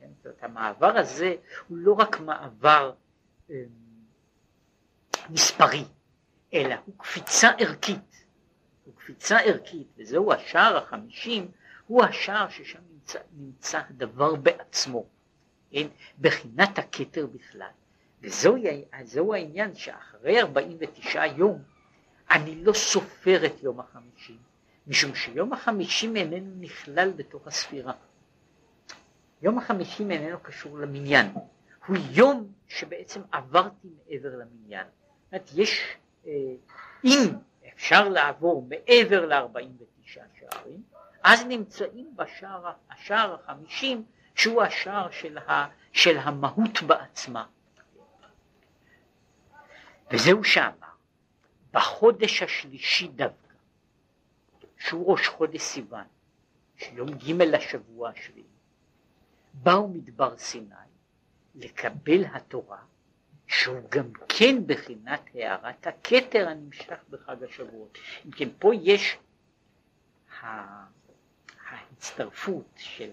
כן? 0.00 0.08
זאת 0.16 0.26
אומרת 0.26 0.42
המעבר 0.42 0.96
הזה 0.98 1.34
הוא 1.68 1.78
לא 1.78 1.92
רק 1.92 2.20
מעבר 2.20 2.92
אה, 3.50 3.56
מספרי, 5.30 5.84
אלא 6.54 6.74
הוא 6.86 6.94
קפיצה 6.98 7.50
ערכית, 7.58 8.21
קפיצה 9.04 9.38
ערכית, 9.38 9.86
וזהו 9.98 10.32
השער 10.32 10.76
החמישים, 10.76 11.50
הוא 11.86 12.04
השער 12.04 12.48
ששם 12.48 12.78
נמצא, 12.92 13.18
נמצא 13.38 13.80
הדבר 13.88 14.34
בעצמו. 14.34 15.04
אין, 15.72 15.88
בחינת 16.20 16.78
הכתר 16.78 17.26
בכלל. 17.26 17.70
וזהו 18.22 19.34
העניין 19.34 19.74
שאחרי 19.74 20.40
49 20.40 21.26
יום 21.26 21.62
אני 22.30 22.64
לא 22.64 22.72
סופר 22.72 23.46
את 23.46 23.62
יום 23.62 23.80
החמישים, 23.80 24.36
משום 24.86 25.14
שיום 25.14 25.52
החמישים 25.52 26.16
איננו 26.16 26.54
נכלל 26.60 27.12
בתוך 27.16 27.46
הספירה. 27.46 27.92
יום 29.42 29.58
החמישים 29.58 30.10
איננו 30.10 30.40
קשור 30.42 30.78
למניין, 30.78 31.26
הוא 31.86 31.96
יום 32.10 32.52
שבעצם 32.68 33.20
עברתי 33.32 33.88
מעבר 34.06 34.28
למניין. 34.36 34.86
זאת 34.86 35.32
אומרת, 35.32 35.50
יש, 35.54 35.96
אה, 36.26 36.32
אם 37.04 37.28
אפשר 37.82 38.08
לעבור 38.08 38.66
מעבר 38.68 39.26
ל-49 39.26 40.20
שערים, 40.38 40.82
אז 41.22 41.44
נמצאים 41.48 42.16
בשער, 42.16 42.72
השער 42.90 43.34
החמישים 43.34 44.04
שהוא 44.34 44.62
השער 44.62 45.10
של, 45.10 45.38
ה, 45.38 45.66
של 45.92 46.18
המהות 46.18 46.82
בעצמה. 46.86 47.46
וזהו 50.10 50.44
שאמר, 50.44 50.92
בחודש 51.72 52.42
השלישי 52.42 53.08
דווקא, 53.08 53.54
שהוא 54.78 55.12
ראש 55.12 55.28
חודש 55.28 55.60
סיוון, 55.60 56.04
שיום 56.76 57.08
ג' 57.08 57.42
לשבוע 57.42 58.10
השביעי, 58.10 58.46
באו 59.54 59.88
מדבר 59.88 60.36
סיני 60.38 60.74
לקבל 61.54 62.24
התורה, 62.32 62.82
שהוא 63.52 63.80
גם 63.88 64.12
כן 64.28 64.66
בחינת 64.66 65.20
הערת 65.34 65.86
הכתר 65.86 66.48
הנמשך 66.48 66.98
בחג 67.10 67.44
השבועות. 67.44 67.98
אם 68.26 68.30
כן, 68.30 68.48
פה 68.58 68.74
יש 68.74 69.18
ההצטרפות 71.68 72.66
של 72.76 73.10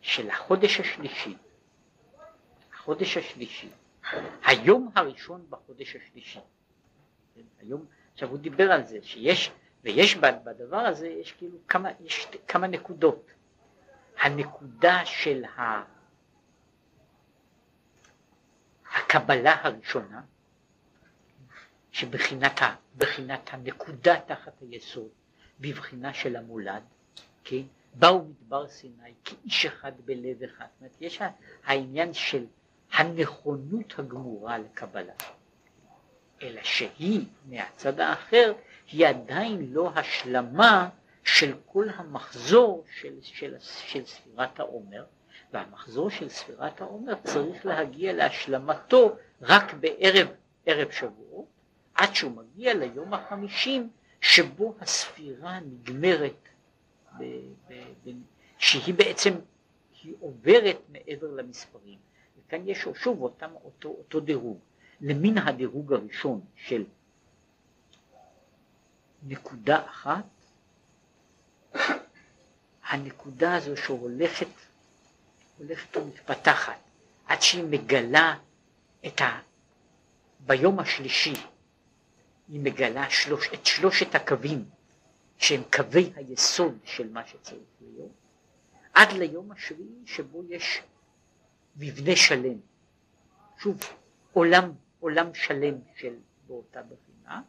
של 0.00 0.30
החודש 0.30 0.80
השלישי, 0.80 1.36
החודש 2.74 3.16
השלישי, 3.16 3.68
היום 4.44 4.90
הראשון 4.94 5.46
בחודש 5.50 5.96
השלישי, 5.96 6.40
היום, 7.60 7.86
עכשיו 8.12 8.28
הוא 8.28 8.38
דיבר 8.38 8.72
על 8.72 8.86
זה 8.86 8.98
שיש, 9.02 9.50
ויש 9.84 10.16
בדבר 10.16 10.76
הזה, 10.76 11.08
יש 11.08 11.32
כאילו 11.32 11.58
כמה, 11.68 11.88
יש 12.00 12.28
כמה 12.48 12.66
נקודות, 12.66 13.30
הנקודה 14.20 15.04
של 15.04 15.44
ה, 15.44 15.82
הקבלה 18.98 19.56
הראשונה, 19.62 20.20
שבחינת 21.92 22.62
ה, 22.62 22.74
הנקודה 23.50 24.20
תחת 24.26 24.52
היסוד, 24.60 25.08
בבחינה 25.60 26.14
של 26.14 26.36
המולד, 26.36 26.82
כן? 27.44 27.62
באו 27.94 28.24
מדבר 28.24 28.68
סיני 28.68 29.14
כאיש 29.24 29.66
אחד 29.66 29.92
בלב 30.04 30.42
אחד. 30.42 30.66
זאת 30.72 30.80
אומרת, 30.80 30.96
יש 31.00 31.20
העניין 31.64 32.14
של 32.14 32.46
הנכונות 32.92 33.98
הגמורה 33.98 34.58
לקבלה, 34.58 35.12
אלא 36.42 36.62
שהיא 36.62 37.26
מהצד 37.48 38.00
האחר 38.00 38.52
היא 38.92 39.06
עדיין 39.06 39.72
לא 39.72 39.92
השלמה 39.94 40.88
של 41.24 41.54
כל 41.66 41.86
המחזור 41.94 42.84
של, 43.00 43.14
של, 43.22 43.54
של 43.60 44.04
ספירת 44.04 44.60
העומר, 44.60 45.04
והמחזור 45.52 46.10
של 46.10 46.28
ספירת 46.28 46.80
העומר 46.80 47.14
צריך 47.24 47.66
להגיע 47.66 48.12
להשלמתו 48.12 49.16
רק 49.42 49.74
בערב 49.74 50.28
ערב 50.66 50.90
שבועות, 50.90 51.46
עד 51.94 52.14
שהוא 52.14 52.32
מגיע 52.36 52.74
ליום 52.74 53.14
החמישים 53.14 53.90
שבו 54.20 54.74
הספירה 54.80 55.60
נגמרת, 55.60 56.48
ב, 57.18 57.22
ב, 57.68 57.74
ב, 58.04 58.10
שהיא 58.58 58.94
בעצם, 58.94 59.34
היא 60.02 60.14
עוברת 60.20 60.76
מעבר 60.88 61.30
למספרים. 61.30 61.98
וכאן 62.38 62.68
יש 62.68 62.88
שוב 62.94 63.22
אותם, 63.22 63.50
אותו, 63.64 63.88
אותו 63.88 64.20
דירוג, 64.20 64.58
למין 65.00 65.38
הדירוג 65.38 65.92
הראשון 65.92 66.40
של 66.56 66.84
נקודה 69.22 69.84
אחת, 69.86 70.24
הנקודה 72.88 73.56
הזו 73.56 73.76
שהולכת 73.76 74.46
הולכת 75.58 75.96
ומתפתחת 75.96 76.78
עד 77.26 77.42
שהיא 77.42 77.64
מגלה 77.64 78.36
את 79.06 79.20
ה... 79.20 79.40
ביום 80.40 80.78
השלישי 80.78 81.34
היא 82.48 82.60
מגלה 82.60 83.10
שלוש, 83.10 83.48
את 83.54 83.66
שלושת 83.66 84.14
הקווים 84.14 84.64
שהם 85.38 85.62
קווי 85.72 86.12
היסוד 86.16 86.78
של 86.84 87.12
מה 87.12 87.26
שצריך 87.26 87.62
להיות 87.80 88.12
עד 88.94 89.12
ליום 89.12 89.52
השביעי 89.52 90.02
שבו 90.06 90.42
יש 90.48 90.82
מבנה 91.76 92.16
שלם. 92.16 92.58
שוב 93.58 93.80
עולם, 94.32 94.72
עולם 95.00 95.34
שלם 95.34 95.74
של 95.96 96.14
באותה 96.46 96.80
בחינה 96.82 97.42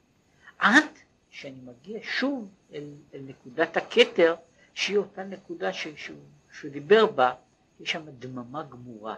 עד 0.57 0.83
שאני 1.29 1.61
מגיע 1.61 1.99
שוב 2.03 2.49
אל, 2.73 2.93
אל 3.13 3.21
נקודת 3.21 3.77
הכתר 3.77 4.35
שהיא 4.73 4.97
אותה 4.97 5.23
נקודה 5.23 5.73
שהוא 5.73 6.71
דיבר 6.71 7.05
בה 7.05 7.33
יש 7.79 7.91
שם 7.91 8.05
דממה 8.19 8.63
גמורה. 8.63 9.15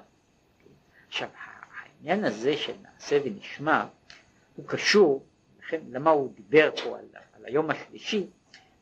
עכשיו 1.08 1.30
העניין 1.36 2.24
הזה 2.24 2.58
של 2.58 2.74
נעשה 2.82 3.18
ונשמע 3.26 3.86
הוא 4.56 4.68
קשור, 4.68 5.26
לכן 5.60 5.82
למה 5.90 6.12
הוא 6.12 6.34
דיבר 6.36 6.70
פה 6.84 6.98
על, 6.98 7.06
על 7.34 7.46
היום 7.46 7.70
השלישי, 7.72 8.28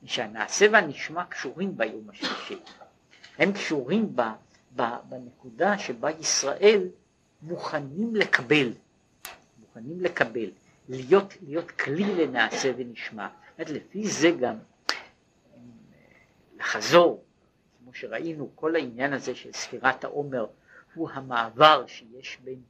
שהנעשה 0.06 0.66
והנשמע 0.72 1.26
קשורים 1.26 1.78
ביום 1.78 2.10
השלישי, 2.10 2.56
הם 3.38 3.54
קשורים 3.54 4.16
ב, 4.16 4.22
ב, 4.76 4.84
בנקודה 5.10 5.78
שבה 5.78 6.12
ישראל 6.12 6.88
מוכנים 7.42 8.16
לקבל, 8.16 8.74
מוכנים 9.60 10.02
לקבל, 10.02 10.50
להיות, 10.90 11.34
להיות 11.48 11.72
כלי 11.72 12.16
לנעשה 12.16 12.72
ונשמע, 12.78 13.28
זאת 13.58 13.70
לפי 13.70 14.08
זה 14.08 14.32
גם 14.32 14.56
לחזור 16.60 17.24
כמו 17.90 17.96
שראינו, 17.96 18.52
כל 18.56 18.76
העניין 18.76 19.14
הזה 19.14 19.36
של 19.36 19.54
ספירת 19.54 20.04
העומר 20.04 20.46
הוא 20.94 21.10
המעבר 21.10 21.88
שיש 21.88 22.38
בין, 22.44 22.62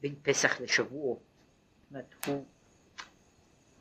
בין 0.00 0.14
פסח 0.22 0.60
לשבועות. 0.60 1.18
זאת 1.18 1.90
אומרת, 1.90 2.14
הוא, 2.26 2.44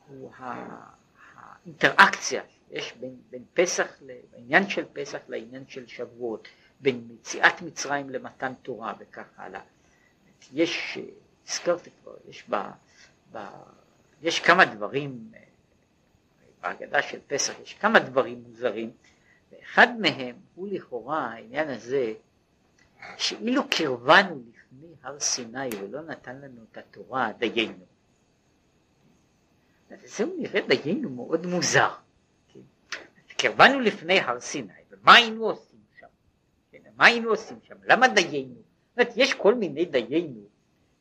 הוא 0.07 0.31
האינטראקציה 0.37 2.43
שיש 2.47 2.93
בין, 2.93 3.21
בין 3.29 3.43
פסח, 3.53 3.87
לעניין 4.01 4.69
של 4.69 4.85
פסח 4.93 5.19
לעניין 5.27 5.67
של 5.67 5.87
שבועות, 5.87 6.47
בין 6.79 7.07
מציאת 7.09 7.61
מצרים 7.61 8.09
למתן 8.09 8.53
תורה 8.61 8.93
וכך 8.99 9.27
הלאה. 9.37 9.61
יש, 10.53 10.97
הזכרתי 11.47 11.89
כבר, 12.01 12.15
יש 12.29 12.49
ב, 12.49 12.55
ב, 13.31 13.37
יש 14.21 14.39
כמה 14.39 14.65
דברים, 14.65 15.31
בהגדה 16.61 17.01
של 17.01 17.19
פסח 17.27 17.53
יש 17.63 17.73
כמה 17.73 17.99
דברים 17.99 18.43
מוזרים 18.47 18.91
ואחד 19.51 19.87
מהם 19.99 20.35
הוא 20.55 20.67
לכאורה 20.71 21.25
העניין 21.25 21.69
הזה 21.69 22.13
שאילו 23.17 23.61
קרבנו 23.69 24.41
לפני 24.49 24.87
הר 25.03 25.19
סיני 25.19 25.69
ולא 25.81 26.01
נתן 26.01 26.41
לנו 26.41 26.61
את 26.71 26.77
התורה 26.77 27.31
דיינו. 27.37 27.85
זהו 30.05 30.35
נראה 30.37 30.61
דיינו 30.67 31.09
מאוד 31.09 31.45
מוזר. 31.45 31.89
כן? 32.53 32.59
קרבנו 33.37 33.79
לפני 33.79 34.19
הר 34.19 34.39
סיני 34.39 34.73
ומה 34.91 35.15
היינו 35.15 35.45
עושים 35.45 35.79
שם? 35.99 36.07
כן? 36.71 36.77
מה 36.95 37.05
היינו 37.05 37.29
עושים 37.29 37.57
שם? 37.63 37.75
למה 37.83 38.07
דיינו? 38.07 38.55
זאת 38.97 39.07
יש 39.15 39.33
כל 39.33 39.55
מיני 39.55 39.85
דיינו 39.85 40.41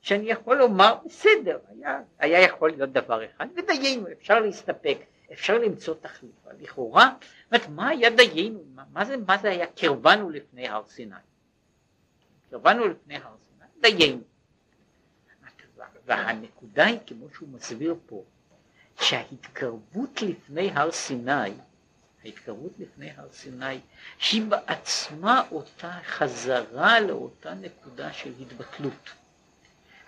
שאני 0.01 0.31
יכול 0.31 0.59
לומר 0.59 0.95
בסדר 1.05 1.59
היה, 1.69 2.01
היה 2.19 2.41
יכול 2.41 2.71
להיות 2.71 2.93
דבר 2.93 3.25
אחד 3.25 3.47
ודיינו 3.57 4.13
אפשר 4.13 4.41
להסתפק 4.41 4.99
אפשר 5.33 5.59
למצוא 5.59 5.95
תחליפה. 6.01 6.51
לכאורה, 6.61 7.15
זאת 7.51 7.69
מה 7.69 7.89
היה 7.89 8.11
דיינו, 8.11 8.65
מה, 8.75 8.85
מה, 8.93 9.05
זה, 9.05 9.17
מה 9.17 9.39
זה 9.39 9.51
היה 9.51 9.67
קרבנו 9.67 10.31
לפני 10.31 10.69
הר 10.69 10.83
סיני? 10.87 11.15
קרבנו 12.51 12.89
לפני 12.89 13.17
הר 13.17 13.35
סיני, 13.47 13.67
דיינו. 13.81 14.23
והנקודה 16.05 16.87
היא, 16.87 16.99
כמו 17.07 17.27
שהוא 17.35 17.49
מסביר 17.49 17.95
פה, 18.07 18.25
שההתקרבות 19.01 20.23
לפני 20.23 20.71
הר 20.71 20.93
סיני, 20.93 21.51
ההתקרבות 22.25 22.73
לפני 22.79 23.11
הר 23.17 23.33
סיני, 23.33 23.81
היא 24.33 24.43
בעצמה 24.49 25.43
אותה 25.51 25.99
חזרה 26.05 27.01
לאותה 27.01 27.55
נקודה 27.55 28.13
של 28.13 28.33
התבטלות. 28.41 29.11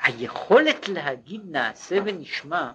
היכולת 0.03 0.89
להגיד 0.89 1.41
נעשה 1.45 1.97
ונשמע 2.05 2.73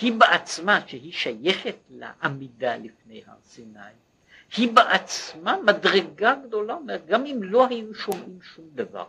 היא 0.00 0.12
בעצמה, 0.12 0.80
שהיא 0.86 1.12
שייכת 1.12 1.76
לעמידה 1.90 2.76
לפני 2.76 3.22
הר 3.26 3.36
סיני, 3.44 3.80
היא 4.56 4.72
בעצמה 4.72 5.56
מדרגה 5.66 6.34
גדולה, 6.46 6.78
גם 7.06 7.26
אם 7.26 7.42
לא 7.42 7.66
היינו 7.66 7.94
שומעים 7.94 8.38
שום 8.42 8.64
דבר, 8.74 9.06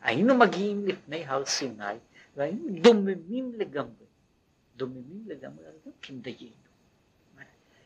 היינו 0.00 0.34
מגיעים 0.34 0.86
לפני 0.86 1.24
הר 1.24 1.44
סיני 1.44 1.84
והיינו 2.36 2.80
דוממים 2.80 3.52
לגמרי, 3.56 4.06
דוממים 4.76 5.24
לגמרי, 5.26 5.66
אז 5.66 5.74
גם 5.86 5.92
כן 6.02 6.20
דיינו. 6.20 6.66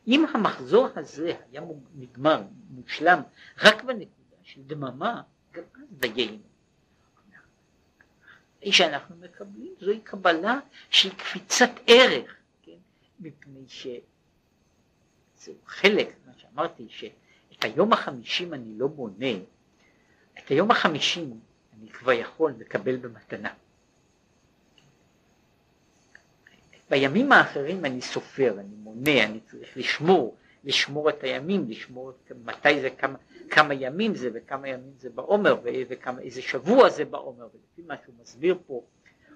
אם 0.07 0.27
המחזור 0.35 0.89
הזה 0.97 1.33
היה 1.51 1.63
נגמר, 1.95 2.43
מושלם, 2.71 3.21
רק 3.63 3.85
בנקודה 3.85 4.37
של 4.43 4.61
דממה, 4.67 5.23
גם 5.53 5.63
אז 5.75 5.99
דיינו. 5.99 6.50
שאנחנו 8.65 9.17
מקבלים 9.17 9.75
זוהי 9.81 10.01
קבלה 10.01 10.59
שהיא 10.91 11.13
קפיצת 11.13 11.71
ערך, 11.87 12.37
כן? 12.63 12.73
מפני 13.21 13.65
שזהו 13.69 15.55
חלק, 15.67 16.09
מה 16.27 16.33
שאמרתי, 16.37 16.87
שאת 16.89 17.65
היום 17.65 17.93
החמישים 17.93 18.55
אני 18.55 18.79
לא 18.79 18.87
בונה, 18.87 19.37
את 20.39 20.49
היום 20.49 20.71
החמישים 20.71 21.41
אני 21.79 21.89
כבר 21.89 22.13
יכול 22.13 22.55
לקבל 22.59 22.97
במתנה. 22.97 23.55
בימים 26.91 27.33
האחרים 27.33 27.85
אני 27.85 28.01
סופר, 28.01 28.61
אני 28.61 28.75
מונה, 28.75 29.25
אני 29.25 29.41
צריך 29.41 29.77
לשמור, 29.77 30.37
לשמור 30.65 31.11
את 31.11 31.25
הימים, 31.25 31.71
לשמור 31.71 32.13
מתי 32.45 32.81
זה, 32.81 32.91
כמה, 32.91 33.19
כמה 33.51 33.75
ימים 33.75 34.15
זה 34.15 34.31
וכמה 34.35 34.69
ימים 34.69 34.93
זה 34.99 35.11
בעומר 35.11 35.57
וכמה, 35.89 36.21
איזה 36.21 36.43
שבוע 36.43 36.91
זה 36.91 37.05
בעומר, 37.05 37.45
ולפי 37.45 37.83
מה 37.87 37.95
שהוא 38.05 38.15
מסביר 38.23 38.59
פה, 38.67 38.83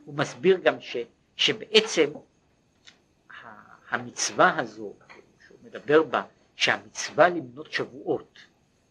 הוא 0.04 0.14
מסביר 0.14 0.56
גם 0.56 0.80
ש, 0.80 0.96
שבעצם 1.36 2.10
המצווה 3.90 4.58
הזו, 4.58 4.94
שהוא 5.46 5.58
מדבר 5.62 6.02
בה, 6.02 6.22
שהמצווה 6.56 7.28
למנות 7.28 7.72
שבועות 7.72 8.38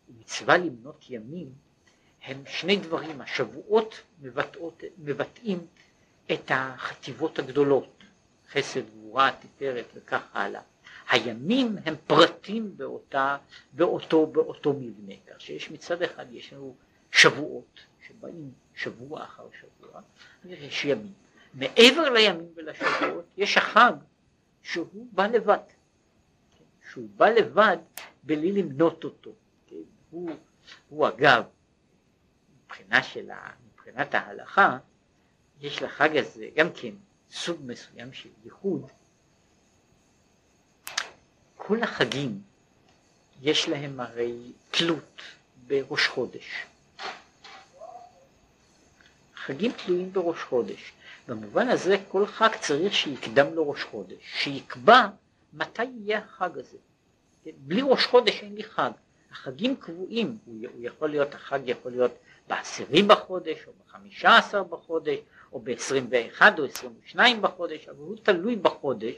ומצווה 0.10 0.58
למנות 0.58 1.06
ימים, 1.10 1.52
הם 2.24 2.44
שני 2.48 2.76
דברים, 2.78 3.22
השבועות 3.22 4.02
מבטאות, 4.22 4.84
מבטאים 4.98 5.68
את 6.32 6.52
החטיבות 6.56 7.40
הגדולות, 7.40 8.04
חסד, 8.52 8.90
גבורה, 8.90 9.32
תפארת 9.40 9.86
וכך 9.96 10.22
הלאה. 10.34 10.62
הימים 11.14 11.76
הם 11.86 11.96
פרטים 12.08 12.78
באותה, 12.78 13.38
באותו, 13.74 14.28
באותו 14.28 14.74
מבנה, 14.74 15.14
כך 15.28 15.42
שיש 15.42 15.72
מצד 15.72 16.02
אחד 16.02 16.26
יש 16.32 16.54
לנו 16.54 16.76
שבועות 17.12 17.80
שבאים 18.08 18.52
שבוע 18.76 19.24
אחר 19.24 19.48
שבוע, 19.62 20.02
יש 20.46 20.86
ימים. 20.86 21.14
מעבר 21.54 22.10
לימים 22.10 22.46
ולשבועות 22.56 23.26
יש 23.38 23.58
החג 23.58 23.94
שהוא 24.62 25.08
בא 25.12 25.28
לבד? 25.28 25.58
שהוא 26.92 27.10
בא 27.16 27.30
לבד 27.30 27.78
בלי 28.24 28.52
למנות 28.52 29.04
אותו. 29.04 29.32
כן? 29.68 29.76
הוא, 30.10 30.32
הוא 30.90 31.08
אגב, 31.08 31.44
מבחינה 32.66 33.04
של 33.04 33.32
ה, 33.32 33.50
מבחינת 33.74 34.16
ההלכה, 34.16 34.78
יש 35.60 35.82
לחג 35.82 36.18
הזה 36.18 36.50
גם 36.56 36.68
כן 36.74 36.94
סוג 37.30 37.62
מסוים 37.66 38.14
של 38.14 38.30
ייחוד, 38.46 38.92
כל 41.68 41.84
החגים 41.84 42.42
יש 43.42 43.70
להם 43.70 44.00
הרי 44.00 44.34
תלות 44.72 45.22
בראש 45.68 46.08
חודש. 46.08 46.66
חגים 49.36 49.72
תלויים 49.72 50.14
בראש 50.14 50.44
חודש. 50.44 50.92
במובן 51.28 51.70
הזה 51.70 51.98
כל 52.08 52.26
חג 52.26 52.50
צריך 52.60 52.94
שיקדם 52.94 53.54
לו 53.54 53.70
ראש 53.70 53.84
חודש, 53.84 54.18
שיקבע 54.24 55.08
מתי 55.54 55.84
יהיה 55.84 56.20
החג 56.20 56.58
הזה. 56.58 56.78
כן? 57.44 57.52
בלי 57.58 57.82
ראש 57.84 58.06
חודש 58.06 58.40
אין 58.42 58.56
לי 58.56 58.64
חג. 58.64 58.92
החגים 59.32 59.76
קבועים, 59.76 60.38
הוא, 60.46 60.56
יכול 60.80 61.10
להיות, 61.10 61.36
החג 61.36 61.60
יכול 61.66 61.92
להיות 61.92 62.12
בעשירי 62.48 63.04
בחודש, 63.04 63.58
או 63.68 63.72
בחמישה 63.86 64.38
עשר 64.38 64.64
בחודש, 64.64 65.20
או 65.54 65.60
בעשרים 65.60 66.08
ואחד 66.10 66.60
או 66.60 66.66
עשרים 66.66 66.94
ושניים 67.06 67.42
בחודש, 67.42 67.88
אבל 67.88 67.98
הוא 67.98 68.16
תלוי 68.24 68.56
בחודש, 68.56 69.16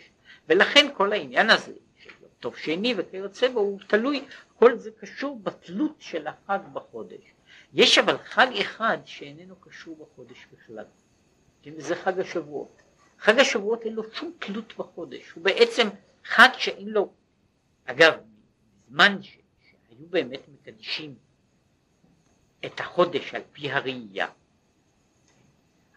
ולכן 0.49 0.87
כל 0.93 1.13
העניין 1.13 1.49
הזה 1.49 1.71
טוב 2.45 2.57
שני 2.57 2.93
וכיוצא 2.97 3.47
בו, 3.49 3.59
הוא 3.59 3.79
תלוי, 3.87 4.25
כל 4.55 4.77
זה 4.77 4.91
קשור 4.99 5.39
בתלות 5.43 5.95
של 5.99 6.27
החג 6.27 6.59
בחודש. 6.73 7.23
יש 7.73 7.97
אבל 7.97 8.17
חג 8.17 8.47
אחד 8.61 8.97
שאיננו 9.05 9.55
קשור 9.55 9.95
בחודש 9.95 10.47
בכלל, 10.53 10.85
כן, 11.61 11.71
וזה 11.77 11.95
חג 11.95 12.19
השבועות. 12.19 12.81
חג 13.19 13.39
השבועות 13.39 13.81
אין 13.81 13.93
לו 13.93 14.03
שום 14.13 14.31
תלות 14.39 14.73
בחודש, 14.77 15.31
הוא 15.31 15.43
בעצם 15.43 15.87
חג 16.25 16.47
שאין 16.57 16.89
לו, 16.89 17.13
אגב, 17.85 18.13
בזמן 18.87 19.17
שהיו 19.21 20.07
באמת 20.09 20.41
מקדישים 20.47 21.15
את 22.65 22.79
החודש 22.79 23.33
על 23.33 23.41
פי 23.51 23.71
הראייה, 23.71 24.27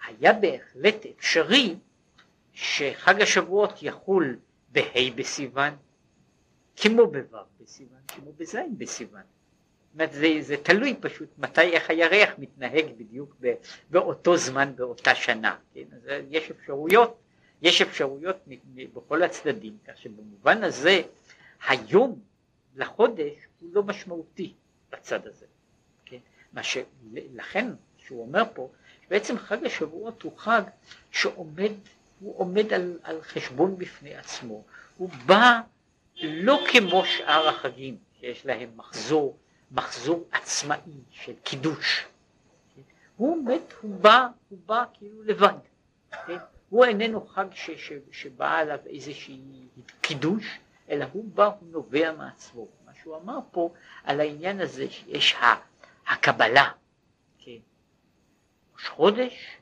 היה 0.07 0.33
בהחלט 0.33 1.07
אפשרי 1.19 1.77
שחג 2.53 3.23
השבועות 3.23 3.83
יחול 3.83 4.39
בה' 4.69 5.11
בסיוון, 5.15 5.75
כמו 6.81 7.07
בו' 7.07 7.39
בסיוון, 7.61 8.01
כמו 8.09 8.33
בז' 8.39 8.57
בסיוון. 8.79 9.23
אומרת, 9.95 10.13
זה, 10.13 10.27
זה 10.41 10.57
תלוי 10.57 10.97
פשוט 11.01 11.29
מתי, 11.39 11.61
איך 11.61 11.91
הירח 11.91 12.31
מתנהג 12.39 12.85
בדיוק 12.97 13.37
באותו 13.91 14.37
זמן 14.37 14.73
באותה 14.77 15.15
שנה, 15.15 15.57
כן? 15.75 15.85
אז 15.93 16.03
יש 16.31 16.51
אפשרויות, 16.51 17.19
יש 17.63 17.83
אפשרויות 17.83 18.37
בכל 18.75 19.23
הצדדים, 19.23 19.77
כך 19.87 19.97
שבמובן 19.97 20.65
הזה 20.65 21.03
היום 21.69 22.21
לחודש 22.77 23.35
הוא 23.61 23.71
לא 23.73 23.83
משמעותי 23.83 24.55
בצד 24.93 25.27
הזה, 25.27 25.47
כן? 26.05 26.19
מה 26.53 26.63
ש... 26.63 26.79
לכן 27.13 27.67
שהוא 27.97 28.23
אומר 28.23 28.43
פה, 28.55 28.71
בעצם 29.11 29.39
חג 29.39 29.67
השבועות 29.67 30.23
הוא 30.23 30.33
חג 30.37 30.63
שעומד, 31.11 31.73
הוא 32.21 32.39
עומד 32.39 32.73
על, 32.73 32.99
על 33.03 33.23
חשבון 33.23 33.79
בפני 33.79 34.15
עצמו, 34.15 34.65
הוא 34.97 35.11
בא 35.27 35.61
לא 36.23 36.65
כמו 36.73 37.05
שאר 37.05 37.49
החגים 37.49 37.99
שיש 38.21 38.47
להם 38.47 38.71
מחזור 38.77 39.39
מחזור 39.71 40.29
עצמאי 40.33 40.79
של 41.11 41.33
קידוש. 41.43 42.07
הוא 43.17 43.33
עומד, 43.33 43.61
הוא 43.83 44.01
בא, 44.01 44.27
הוא 44.49 44.59
בא 44.67 44.85
כאילו 44.95 45.23
לבד. 45.23 45.55
כן? 46.27 46.37
הוא 46.69 46.85
איננו 46.85 47.27
חג 47.27 47.47
ש, 47.53 47.71
ש, 47.71 47.93
שבא 48.13 48.59
עליו 48.59 48.79
איזשהי 48.87 49.41
קידוש, 50.01 50.59
אלא 50.91 51.07
הוא 51.13 51.25
בא, 51.35 51.47
הוא 51.47 51.69
נובע 51.71 52.13
מעצמו. 52.13 52.69
מה 52.87 52.93
שהוא 53.03 53.17
אמר 53.17 53.39
פה 53.51 53.73
על 54.05 54.21
העניין 54.21 54.61
הזה 54.61 54.91
שיש 54.91 55.37
הקבלה, 56.07 56.71
כן? 57.39 57.53
ראש 58.75 58.89
חודש, 58.89 59.57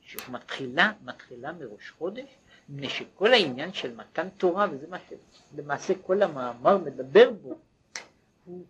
שמתחילה 0.00 0.92
מתחילה 1.04 1.52
מראש 1.52 1.90
חודש, 1.90 2.28
מפני 2.68 2.88
שכל 2.88 3.32
העניין 3.32 3.72
של 3.72 3.94
מתן 3.94 4.28
תורה, 4.28 4.66
וזה 4.70 4.86
מה 4.90 4.96
שלמעשה 5.08 5.94
כל 6.02 6.22
המאמר 6.22 6.78
מדבר 6.78 7.30
בו, 7.30 7.58
הוא 8.44 8.64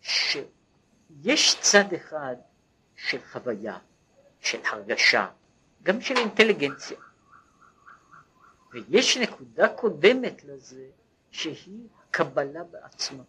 שיש 0.00 1.56
צד 1.60 1.92
אחד 1.94 2.36
של 2.96 3.18
חוויה, 3.32 3.78
של 4.40 4.58
הרגשה, 4.64 5.28
גם 5.82 6.00
של 6.00 6.16
אינטליגנציה, 6.16 6.98
ויש 8.72 9.16
נקודה 9.16 9.68
קודמת 9.68 10.44
לזה 10.44 10.86
שהיא 11.30 11.88
קבלה 12.10 12.64
בעצמה. 12.64 13.22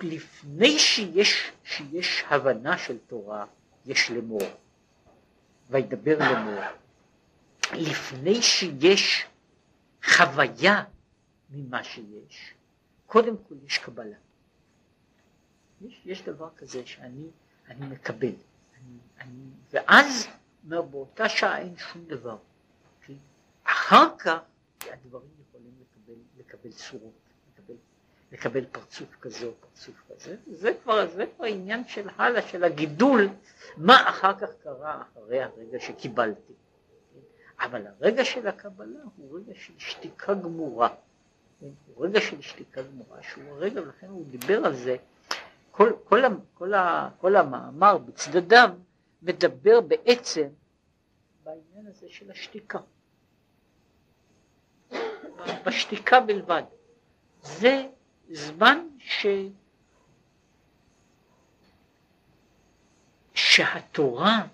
לפני 0.00 0.78
שיש, 0.78 1.52
שיש 1.64 2.24
הבנה 2.28 2.78
של 2.78 2.98
תורה, 2.98 3.46
יש 3.86 4.10
לאמור, 4.10 4.40
וידבר 5.70 6.18
לאמור. 6.18 6.60
לפני 7.74 8.42
שיש 8.42 9.26
חוויה 10.04 10.84
ממה 11.50 11.84
שיש, 11.84 12.54
קודם 13.06 13.34
כל 13.48 13.54
יש 13.66 13.78
קבלה. 13.78 14.16
יש, 15.80 16.00
יש 16.04 16.22
דבר 16.22 16.48
כזה 16.56 16.86
שאני 16.86 17.28
אני 17.68 17.86
מקבל, 17.86 18.26
אני, 18.28 18.98
אני, 19.20 19.44
ואז 19.72 20.26
אומר, 20.64 20.82
באותה 20.82 21.28
שעה 21.28 21.58
אין 21.58 21.76
שום 21.76 22.04
דבר. 22.04 22.36
Okay? 22.36 23.12
אחר 23.64 24.16
כך 24.18 24.38
הדברים 24.92 25.28
יכולים 25.48 25.72
לקבל, 25.80 26.14
לקבל 26.38 26.72
צורות, 26.72 27.12
לקבל, 27.52 27.74
לקבל 28.32 28.64
פרצוף 28.64 29.16
כזה 29.20 29.46
או 29.46 29.52
פרצוף 29.60 29.94
כזה, 30.08 30.36
זה 30.52 30.72
כבר, 30.82 31.08
זה 31.14 31.26
כבר 31.36 31.44
עניין 31.46 31.88
של 31.88 32.08
הלאה, 32.16 32.48
של 32.48 32.64
הגידול, 32.64 33.28
מה 33.76 34.08
אחר 34.08 34.38
כך 34.38 34.48
קרה 34.62 35.02
אחרי 35.02 35.42
הרגע 35.42 35.80
שקיבלתי. 35.80 36.52
אבל 37.64 37.86
הרגע 37.86 38.24
של 38.24 38.46
הקבלה 38.46 39.00
הוא 39.16 39.38
רגע 39.38 39.52
של 39.54 39.72
שתיקה 39.78 40.34
גמורה. 40.34 40.88
הוא 41.60 42.06
רגע 42.06 42.20
של 42.20 42.40
שתיקה 42.40 42.82
גמורה, 42.82 43.22
שהוא 43.22 43.56
הרגע, 43.56 43.82
ולכן 43.82 44.06
הוא 44.06 44.26
דיבר 44.26 44.66
על 44.66 44.74
זה, 44.74 44.96
כל, 45.70 45.92
כל, 46.04 46.22
כל, 46.54 46.72
כל 47.18 47.36
המאמר 47.36 47.98
בצדדיו 47.98 48.68
מדבר 49.22 49.80
בעצם 49.80 50.48
בעניין 51.44 51.86
הזה 51.86 52.06
של 52.08 52.30
השתיקה. 52.30 52.78
בשתיקה 55.66 56.20
בלבד. 56.20 56.62
זה 57.42 57.86
זמן 58.30 58.88
ש... 58.98 59.26
שהתורה 63.34 64.46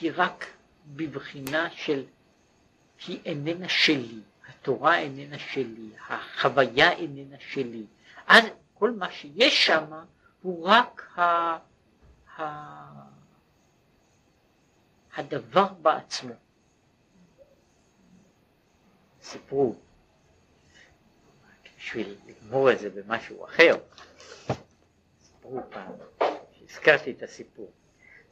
היא 0.00 0.12
רק 0.16 0.46
בבחינה 0.86 1.70
של 1.70 2.04
היא 3.06 3.20
איננה 3.24 3.68
שלי, 3.68 4.20
התורה 4.48 4.98
איננה 4.98 5.38
שלי, 5.38 5.90
החוויה 6.08 6.92
איננה 6.92 7.36
שלי. 7.40 7.84
אז 8.26 8.44
כל 8.74 8.90
מה 8.90 9.10
שיש 9.12 9.66
שם 9.66 9.84
הוא 10.42 10.66
רק 10.68 11.18
ה, 11.18 11.22
ה, 12.36 12.44
הדבר 15.16 15.66
בעצמו. 15.82 16.34
סיפרו, 19.22 19.74
בשביל 21.76 22.16
לגמור 22.26 22.72
את 22.72 22.78
זה 22.78 22.90
במשהו 22.90 23.44
אחר, 23.44 23.76
סיפרו 25.22 25.60
פעם, 25.70 25.92
הזכרתי 26.64 27.10
את 27.10 27.22
הסיפור, 27.22 27.70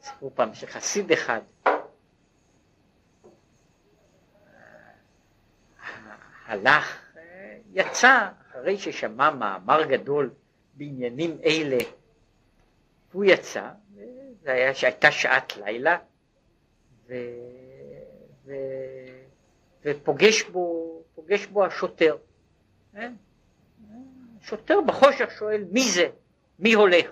סיפרו 0.01 0.35
פעם 0.35 0.55
שחסיד 0.55 1.11
אחד 1.11 1.41
הלך, 6.53 6.99
יצא 7.73 8.29
אחרי 8.51 8.77
ששמע 8.77 9.29
מאמר 9.29 9.85
גדול 9.85 10.33
בעניינים 10.73 11.37
אלה, 11.45 11.77
הוא 13.11 13.25
יצא, 13.25 13.69
זה 14.41 14.51
היה, 14.51 14.71
הייתה 14.81 15.11
שעת 15.11 15.57
לילה, 15.57 15.97
ו, 17.07 17.13
ו, 18.45 18.51
ופוגש 19.85 20.43
בו, 20.43 21.01
פוגש 21.15 21.45
בו 21.45 21.65
השוטר. 21.65 22.17
כן? 22.91 23.13
שוטר 24.41 24.81
בחושך 24.81 25.31
שואל 25.39 25.63
מי 25.71 25.91
זה, 25.91 26.09
מי 26.59 26.73
הולך. 26.73 27.09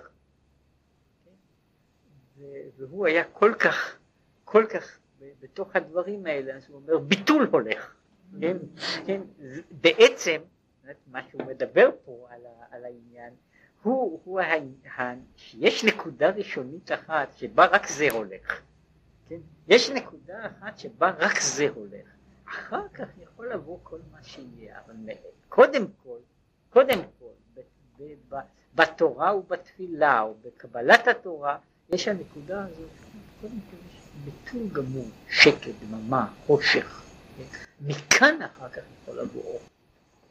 והוא 2.78 3.08
היה 3.08 3.24
כל 3.24 3.54
כך, 3.60 3.98
כל 4.46 4.66
כך 4.74 5.00
בתוך 5.40 5.76
הדברים 5.76 6.26
האלה, 6.26 6.56
אז 6.56 6.70
הוא 6.70 6.82
אומר 6.82 6.98
ביטול 6.98 7.48
הולך. 7.52 7.96
כן, 8.40 8.58
כן, 9.06 9.22
בעצם 9.72 10.42
מה 11.08 11.20
שהוא 11.30 11.44
מדבר 11.44 11.90
פה 12.06 12.28
על, 12.30 12.46
ה, 12.46 12.76
על 12.76 12.86
העניין 12.86 13.34
הוא, 13.84 14.20
הוא 14.24 14.40
ה, 14.40 14.54
ה, 14.98 15.14
שיש 15.36 15.84
נקודה 15.84 16.30
ראשונית 16.30 16.92
אחת 16.92 17.38
שבה 17.38 17.66
רק 17.66 17.88
זה 17.88 18.12
הולך, 18.12 18.62
כן? 19.28 19.40
יש 19.68 19.90
נקודה 19.90 20.48
אחת 20.48 20.78
שבה 20.78 21.12
רק 21.20 21.40
זה 21.42 21.70
הולך, 21.70 22.08
אחר 22.48 22.88
כך 22.94 23.08
יכול 23.24 23.54
לבוא 23.54 23.78
כל 23.84 24.00
מה 24.12 24.24
שיהיה, 24.24 24.80
אבל 24.86 24.96
קודם 25.50 25.86
כל, 26.04 26.18
קודם 26.70 27.00
כל, 27.20 27.32
ב, 27.56 27.60
ב, 27.98 28.04
ב, 28.30 28.36
בתורה 28.76 29.36
ובתפילה 29.36 30.26
ובקבלת 30.26 31.08
התורה, 31.08 31.58
יש 31.90 32.08
הנקודה 32.08 32.66
הזאת, 32.66 32.90
קודם 33.42 33.60
כל 33.72 33.78
יש 33.88 34.02
ביטול 34.26 34.84
גמור, 34.84 35.08
שקט, 35.30 35.72
דממה, 35.82 36.34
חושך. 36.46 37.11
מכאן 37.82 38.40
אחר 38.42 38.70
כך 38.70 38.82
יכול 39.04 39.20
לבוא 39.20 39.44
אור. 39.44 39.60